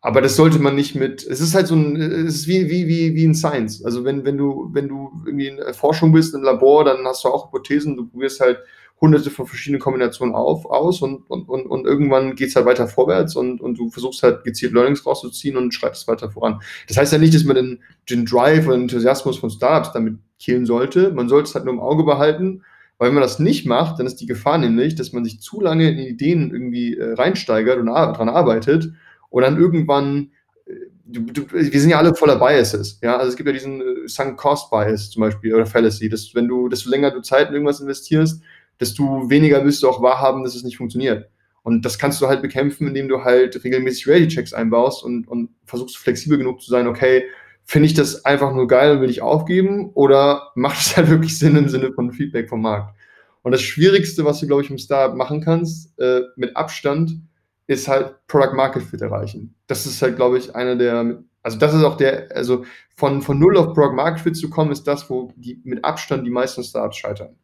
aber 0.00 0.20
das 0.20 0.36
sollte 0.36 0.60
man 0.60 0.76
nicht 0.76 0.94
mit, 0.94 1.26
es 1.26 1.40
ist 1.40 1.54
halt 1.54 1.66
so 1.66 1.74
ein, 1.74 1.96
es 1.96 2.34
ist 2.34 2.48
wie, 2.48 2.70
wie, 2.70 2.86
wie, 2.86 3.14
wie 3.14 3.24
in 3.24 3.34
Science. 3.34 3.84
Also 3.84 4.04
wenn, 4.04 4.24
wenn 4.24 4.36
du, 4.36 4.70
wenn 4.72 4.88
du 4.88 5.10
irgendwie 5.26 5.48
in 5.48 5.74
Forschung 5.74 6.12
bist 6.12 6.34
im 6.34 6.42
Labor, 6.42 6.84
dann 6.84 7.04
hast 7.04 7.24
du 7.24 7.28
auch 7.28 7.46
Hypothesen, 7.46 7.96
du 7.96 8.06
probierst 8.06 8.40
halt 8.40 8.58
hunderte 9.00 9.30
von 9.30 9.46
verschiedenen 9.46 9.80
Kombinationen 9.80 10.34
auf, 10.34 10.66
aus 10.66 11.02
und, 11.02 11.28
und, 11.30 11.48
und, 11.48 11.66
und 11.66 11.86
irgendwann 11.86 12.34
geht 12.34 12.48
es 12.48 12.56
halt 12.56 12.66
weiter 12.66 12.88
vorwärts 12.88 13.36
und, 13.36 13.60
und 13.60 13.78
du 13.78 13.90
versuchst 13.90 14.22
halt 14.22 14.44
gezielt 14.44 14.72
Learnings 14.72 15.06
rauszuziehen 15.06 15.56
und 15.56 15.72
schreibst 15.72 16.08
weiter 16.08 16.30
voran. 16.30 16.60
Das 16.88 16.96
heißt 16.96 17.12
ja 17.12 17.18
nicht, 17.18 17.34
dass 17.34 17.44
man 17.44 17.56
den, 17.56 17.82
den 18.10 18.24
Drive 18.24 18.66
und 18.66 18.74
Enthusiasmus 18.74 19.38
von 19.38 19.50
Startups 19.50 19.92
damit 19.92 20.18
killen 20.38 20.66
sollte. 20.66 21.12
Man 21.12 21.28
sollte 21.28 21.48
es 21.48 21.54
halt 21.54 21.64
nur 21.64 21.74
im 21.74 21.80
Auge 21.80 22.04
behalten, 22.04 22.62
weil 22.98 23.08
wenn 23.08 23.14
man 23.14 23.22
das 23.22 23.38
nicht 23.38 23.66
macht, 23.66 24.00
dann 24.00 24.06
ist 24.06 24.16
die 24.16 24.26
Gefahr 24.26 24.58
nämlich, 24.58 24.96
dass 24.96 25.12
man 25.12 25.24
sich 25.24 25.40
zu 25.40 25.60
lange 25.60 25.88
in 25.88 25.98
Ideen 25.98 26.50
irgendwie 26.50 26.96
äh, 26.96 27.14
reinsteigert 27.14 27.78
und 27.78 27.86
daran 27.86 28.28
arbeitet 28.28 28.92
und 29.30 29.42
dann 29.42 29.58
irgendwann 29.58 30.32
äh, 30.66 30.72
Du, 31.10 31.22
du, 31.22 31.50
wir 31.50 31.80
sind 31.80 31.88
ja 31.88 31.96
alle 31.96 32.14
voller 32.14 32.36
Biases, 32.36 32.98
ja. 33.00 33.16
Also 33.16 33.30
es 33.30 33.36
gibt 33.36 33.46
ja 33.46 33.54
diesen 33.54 33.80
äh, 33.80 34.06
Sunk 34.06 34.36
Cost 34.36 34.70
Bias 34.70 35.08
zum 35.08 35.22
Beispiel 35.22 35.54
oder 35.54 35.64
Fallacy, 35.64 36.10
dass 36.10 36.34
wenn 36.34 36.48
du, 36.48 36.68
desto 36.68 36.90
länger 36.90 37.10
du 37.10 37.22
Zeit 37.22 37.48
in 37.48 37.54
irgendwas 37.54 37.80
investierst, 37.80 38.42
desto 38.80 39.28
weniger 39.30 39.64
wirst 39.64 39.82
du 39.82 39.88
auch 39.88 40.02
wahrhaben, 40.02 40.44
dass 40.44 40.54
es 40.54 40.64
nicht 40.64 40.76
funktioniert. 40.76 41.28
Und 41.62 41.84
das 41.84 41.98
kannst 41.98 42.20
du 42.22 42.28
halt 42.28 42.40
bekämpfen, 42.40 42.88
indem 42.88 43.08
du 43.08 43.24
halt 43.24 43.62
regelmäßig 43.62 44.06
Reality-Checks 44.06 44.54
einbaust 44.54 45.04
und, 45.04 45.28
und 45.28 45.50
versuchst 45.64 45.98
flexibel 45.98 46.38
genug 46.38 46.62
zu 46.62 46.70
sein, 46.70 46.86
okay, 46.86 47.24
finde 47.64 47.86
ich 47.86 47.94
das 47.94 48.24
einfach 48.24 48.54
nur 48.54 48.66
geil 48.66 48.92
und 48.92 49.02
will 49.02 49.10
ich 49.10 49.20
aufgeben 49.20 49.90
oder 49.92 50.50
macht 50.54 50.80
es 50.80 50.96
halt 50.96 51.08
wirklich 51.10 51.38
Sinn 51.38 51.56
im 51.56 51.68
Sinne 51.68 51.92
von 51.92 52.12
Feedback 52.12 52.48
vom 52.48 52.62
Markt? 52.62 52.96
Und 53.42 53.52
das 53.52 53.60
Schwierigste, 53.60 54.24
was 54.24 54.40
du, 54.40 54.46
glaube 54.46 54.62
ich, 54.62 54.70
im 54.70 54.78
Startup 54.78 55.16
machen 55.16 55.42
kannst, 55.42 55.98
äh, 55.98 56.22
mit 56.36 56.56
Abstand, 56.56 57.20
ist 57.66 57.86
halt 57.86 58.14
Product 58.26 58.54
Market 58.54 58.82
Fit 58.82 59.02
erreichen. 59.02 59.54
Das 59.66 59.84
ist 59.86 60.00
halt, 60.00 60.16
glaube 60.16 60.38
ich, 60.38 60.54
einer 60.54 60.74
der, 60.74 61.22
also 61.42 61.58
das 61.58 61.74
ist 61.74 61.84
auch 61.84 61.96
der, 61.96 62.34
also 62.34 62.64
von, 62.96 63.20
von 63.20 63.38
null 63.38 63.56
auf 63.58 63.74
Product 63.74 63.94
Market 63.94 64.20
Fit 64.20 64.36
zu 64.36 64.48
kommen, 64.48 64.72
ist 64.72 64.84
das, 64.84 65.08
wo 65.10 65.32
die 65.36 65.60
mit 65.64 65.84
Abstand 65.84 66.26
die 66.26 66.30
meisten 66.30 66.64
Startups 66.64 66.96
scheitern. 66.96 67.36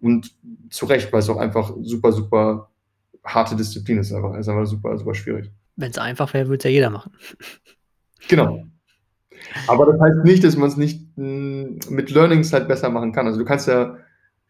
Und 0.00 0.34
zu 0.70 0.86
Recht, 0.86 1.12
weil 1.12 1.20
es 1.20 1.28
auch 1.28 1.38
einfach 1.38 1.72
super, 1.80 2.12
super 2.12 2.70
harte 3.24 3.56
Disziplin 3.56 3.98
ist. 3.98 4.12
Einfach, 4.12 4.34
ist 4.36 4.48
einfach 4.48 4.66
super, 4.66 4.96
super 4.98 5.14
schwierig. 5.14 5.50
Wenn 5.76 5.90
es 5.90 5.98
einfach 5.98 6.32
wäre, 6.34 6.48
würde 6.48 6.58
es 6.58 6.64
ja 6.64 6.70
jeder 6.70 6.90
machen. 6.90 7.12
Genau. 8.28 8.64
Aber 9.68 9.86
das 9.86 10.00
heißt 10.00 10.24
nicht, 10.24 10.42
dass 10.42 10.56
man 10.56 10.68
es 10.68 10.76
nicht 10.76 11.16
mh, 11.16 11.24
hm, 11.24 11.78
mit 11.90 12.10
Learnings 12.10 12.52
halt 12.52 12.66
besser 12.66 12.88
machen 12.88 13.12
kann. 13.12 13.26
Also 13.26 13.38
du 13.38 13.44
kannst 13.44 13.68
ja 13.68 13.98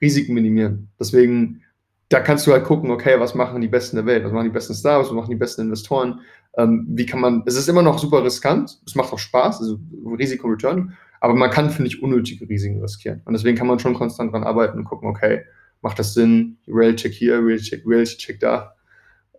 Risiken 0.01 0.35
minimieren. 0.35 0.89
Deswegen, 0.99 1.63
da 2.09 2.21
kannst 2.21 2.47
du 2.47 2.53
halt 2.53 2.65
gucken, 2.65 2.91
okay, 2.91 3.19
was 3.19 3.35
machen 3.35 3.61
die 3.61 3.69
Besten 3.69 3.97
der 3.97 4.07
Welt? 4.07 4.25
Was 4.25 4.33
machen 4.33 4.45
die 4.45 4.51
besten 4.51 4.75
Stars? 4.75 5.09
Was 5.09 5.15
machen 5.15 5.31
die 5.31 5.37
besten 5.37 5.63
Investoren? 5.63 6.21
Ähm, 6.57 6.87
wie 6.89 7.07
kann 7.07 7.21
man, 7.21 7.43
es 7.47 7.57
ist 7.57 7.69
immer 7.69 7.83
noch 7.83 7.99
super 7.99 8.25
riskant. 8.25 8.81
Es 8.87 8.95
macht 8.95 9.13
auch 9.13 9.19
Spaß, 9.19 9.61
also 9.61 9.79
Risiko-Return. 10.07 10.97
Aber 11.21 11.35
man 11.35 11.51
kann, 11.51 11.71
finde 11.71 11.89
ich, 11.89 12.03
unnötige 12.03 12.49
Risiken 12.49 12.81
riskieren. 12.81 13.23
Und 13.25 13.33
deswegen 13.33 13.57
kann 13.57 13.67
man 13.67 13.79
schon 13.79 13.95
konstant 13.95 14.33
dran 14.33 14.45
arbeiten 14.45 14.79
und 14.79 14.85
gucken, 14.85 15.09
okay, 15.09 15.43
macht 15.83 15.99
das 15.99 16.15
Sinn? 16.15 16.59
Reality-Check 16.69 17.13
hier, 17.13 17.39
Reality-Check, 17.39 17.85
Reality-Check 17.87 18.41
da. 18.41 18.75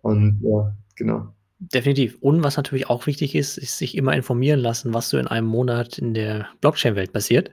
Und 0.02 0.40
ja, 0.44 0.76
genau. 0.96 1.34
Definitiv. 1.60 2.18
Und 2.22 2.44
was 2.44 2.58
natürlich 2.58 2.90
auch 2.90 3.08
wichtig 3.08 3.34
ist, 3.36 3.58
ist 3.58 3.78
sich 3.78 3.96
immer 3.98 4.14
informieren 4.14 4.60
lassen, 4.60 4.94
was 4.94 5.10
so 5.10 5.18
in 5.18 5.28
einem 5.28 5.48
Monat 5.48 5.98
in 5.98 6.14
der 6.14 6.48
Blockchain-Welt 6.62 7.14
passiert. 7.14 7.52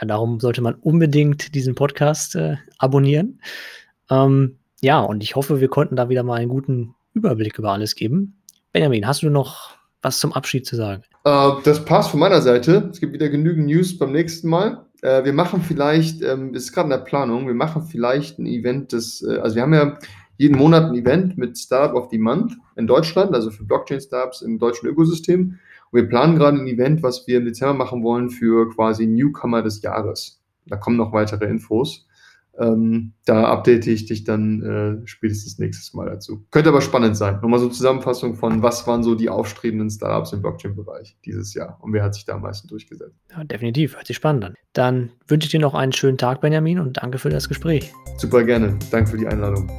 Ja, 0.00 0.06
darum 0.06 0.40
sollte 0.40 0.60
man 0.60 0.74
unbedingt 0.74 1.54
diesen 1.54 1.74
Podcast 1.74 2.34
äh, 2.34 2.56
abonnieren. 2.78 3.40
Ähm, 4.10 4.58
ja, 4.80 5.00
und 5.00 5.22
ich 5.22 5.36
hoffe, 5.36 5.60
wir 5.60 5.68
konnten 5.68 5.96
da 5.96 6.08
wieder 6.08 6.22
mal 6.22 6.40
einen 6.40 6.48
guten 6.48 6.94
Überblick 7.14 7.58
über 7.58 7.72
alles 7.72 7.94
geben. 7.94 8.40
Benjamin, 8.72 9.06
hast 9.06 9.22
du 9.22 9.30
noch 9.30 9.76
was 10.02 10.20
zum 10.20 10.32
Abschied 10.32 10.66
zu 10.66 10.76
sagen? 10.76 11.02
Äh, 11.28 11.62
das 11.64 11.84
passt 11.84 12.10
von 12.10 12.20
meiner 12.20 12.40
Seite. 12.40 12.88
Es 12.90 13.00
gibt 13.00 13.12
wieder 13.12 13.28
genügend 13.28 13.66
News 13.66 13.98
beim 13.98 14.12
nächsten 14.12 14.48
Mal. 14.48 14.86
Äh, 15.02 15.24
wir 15.24 15.32
machen 15.32 15.60
vielleicht, 15.60 16.22
ähm, 16.22 16.54
ist 16.54 16.72
gerade 16.72 16.86
in 16.86 16.90
der 16.90 17.04
Planung, 17.04 17.46
wir 17.46 17.54
machen 17.54 17.82
vielleicht 17.82 18.38
ein 18.38 18.46
Event 18.46 18.92
des, 18.92 19.22
äh, 19.22 19.38
also 19.38 19.56
wir 19.56 19.62
haben 19.62 19.74
ja 19.74 19.98
jeden 20.38 20.56
Monat 20.56 20.84
ein 20.84 20.94
Event 20.94 21.36
mit 21.36 21.58
Startup 21.58 21.94
of 21.96 22.08
the 22.10 22.18
Month 22.18 22.54
in 22.76 22.86
Deutschland, 22.86 23.34
also 23.34 23.50
für 23.50 23.64
Blockchain-Startups 23.64 24.42
im 24.42 24.58
deutschen 24.58 24.88
Ökosystem. 24.88 25.58
Und 25.90 26.00
wir 26.00 26.08
planen 26.08 26.36
gerade 26.36 26.58
ein 26.58 26.66
Event, 26.66 27.02
was 27.02 27.26
wir 27.26 27.38
im 27.38 27.44
Dezember 27.44 27.74
machen 27.74 28.02
wollen 28.02 28.30
für 28.30 28.70
quasi 28.70 29.06
Newcomer 29.06 29.62
des 29.62 29.82
Jahres. 29.82 30.40
Da 30.66 30.76
kommen 30.76 30.96
noch 30.96 31.12
weitere 31.12 31.46
Infos. 31.46 32.06
Ähm, 32.58 33.12
da 33.24 33.44
update 33.44 33.86
ich 33.86 34.06
dich 34.06 34.24
dann 34.24 34.62
äh, 34.62 35.06
spätestens 35.06 35.58
nächstes 35.58 35.94
Mal 35.94 36.06
dazu. 36.06 36.44
Könnte 36.50 36.70
aber 36.70 36.80
spannend 36.80 37.16
sein. 37.16 37.36
Nochmal 37.40 37.60
so 37.60 37.66
eine 37.66 37.74
Zusammenfassung 37.74 38.34
von, 38.34 38.62
was 38.62 38.86
waren 38.86 39.02
so 39.02 39.14
die 39.14 39.28
aufstrebenden 39.28 39.90
Startups 39.90 40.32
im 40.32 40.42
Blockchain-Bereich 40.42 41.16
dieses 41.24 41.54
Jahr 41.54 41.78
und 41.80 41.92
wer 41.92 42.02
hat 42.02 42.14
sich 42.14 42.24
da 42.24 42.34
am 42.34 42.42
meisten 42.42 42.68
durchgesetzt. 42.68 43.16
Ja, 43.30 43.44
definitiv, 43.44 43.96
hört 43.96 44.06
sich 44.06 44.16
spannend 44.16 44.44
an. 44.44 44.54
Dann 44.72 45.10
wünsche 45.26 45.46
ich 45.46 45.50
dir 45.52 45.60
noch 45.60 45.74
einen 45.74 45.92
schönen 45.92 46.18
Tag, 46.18 46.40
Benjamin, 46.40 46.78
und 46.80 46.96
danke 46.96 47.18
für 47.18 47.30
das 47.30 47.48
Gespräch. 47.48 47.92
Super 48.16 48.44
gerne. 48.44 48.76
Danke 48.90 49.10
für 49.10 49.18
die 49.18 49.26
Einladung. 49.26 49.70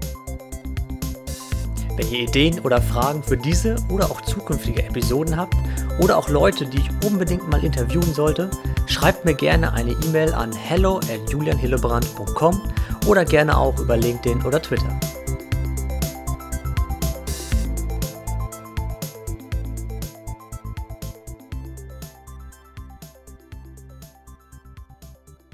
Wenn 2.00 2.14
ihr 2.14 2.20
Ideen 2.30 2.62
oder 2.62 2.82
Fragen 2.82 3.22
für 3.22 3.36
diese 3.36 3.76
oder 3.90 4.06
auch 4.06 4.22
zukünftige 4.22 4.84
Episoden 4.84 5.36
habt 5.36 5.54
oder 6.00 6.18
auch 6.18 6.30
Leute, 6.30 6.66
die 6.66 6.78
ich 6.78 6.90
unbedingt 7.06 7.50
mal 7.50 7.62
interviewen 7.62 8.14
sollte, 8.14 8.50
schreibt 8.86 9.26
mir 9.26 9.34
gerne 9.34 9.74
eine 9.74 9.92
E-Mail 9.92 10.34
an 10.34 10.54
hello 10.54 11.00
at 11.00 11.30
julianhillebrand.com 11.30 12.62
oder 13.06 13.26
gerne 13.26 13.58
auch 13.58 13.78
über 13.80 13.98
LinkedIn 13.98 14.46
oder 14.46 14.62
Twitter. 14.62 14.98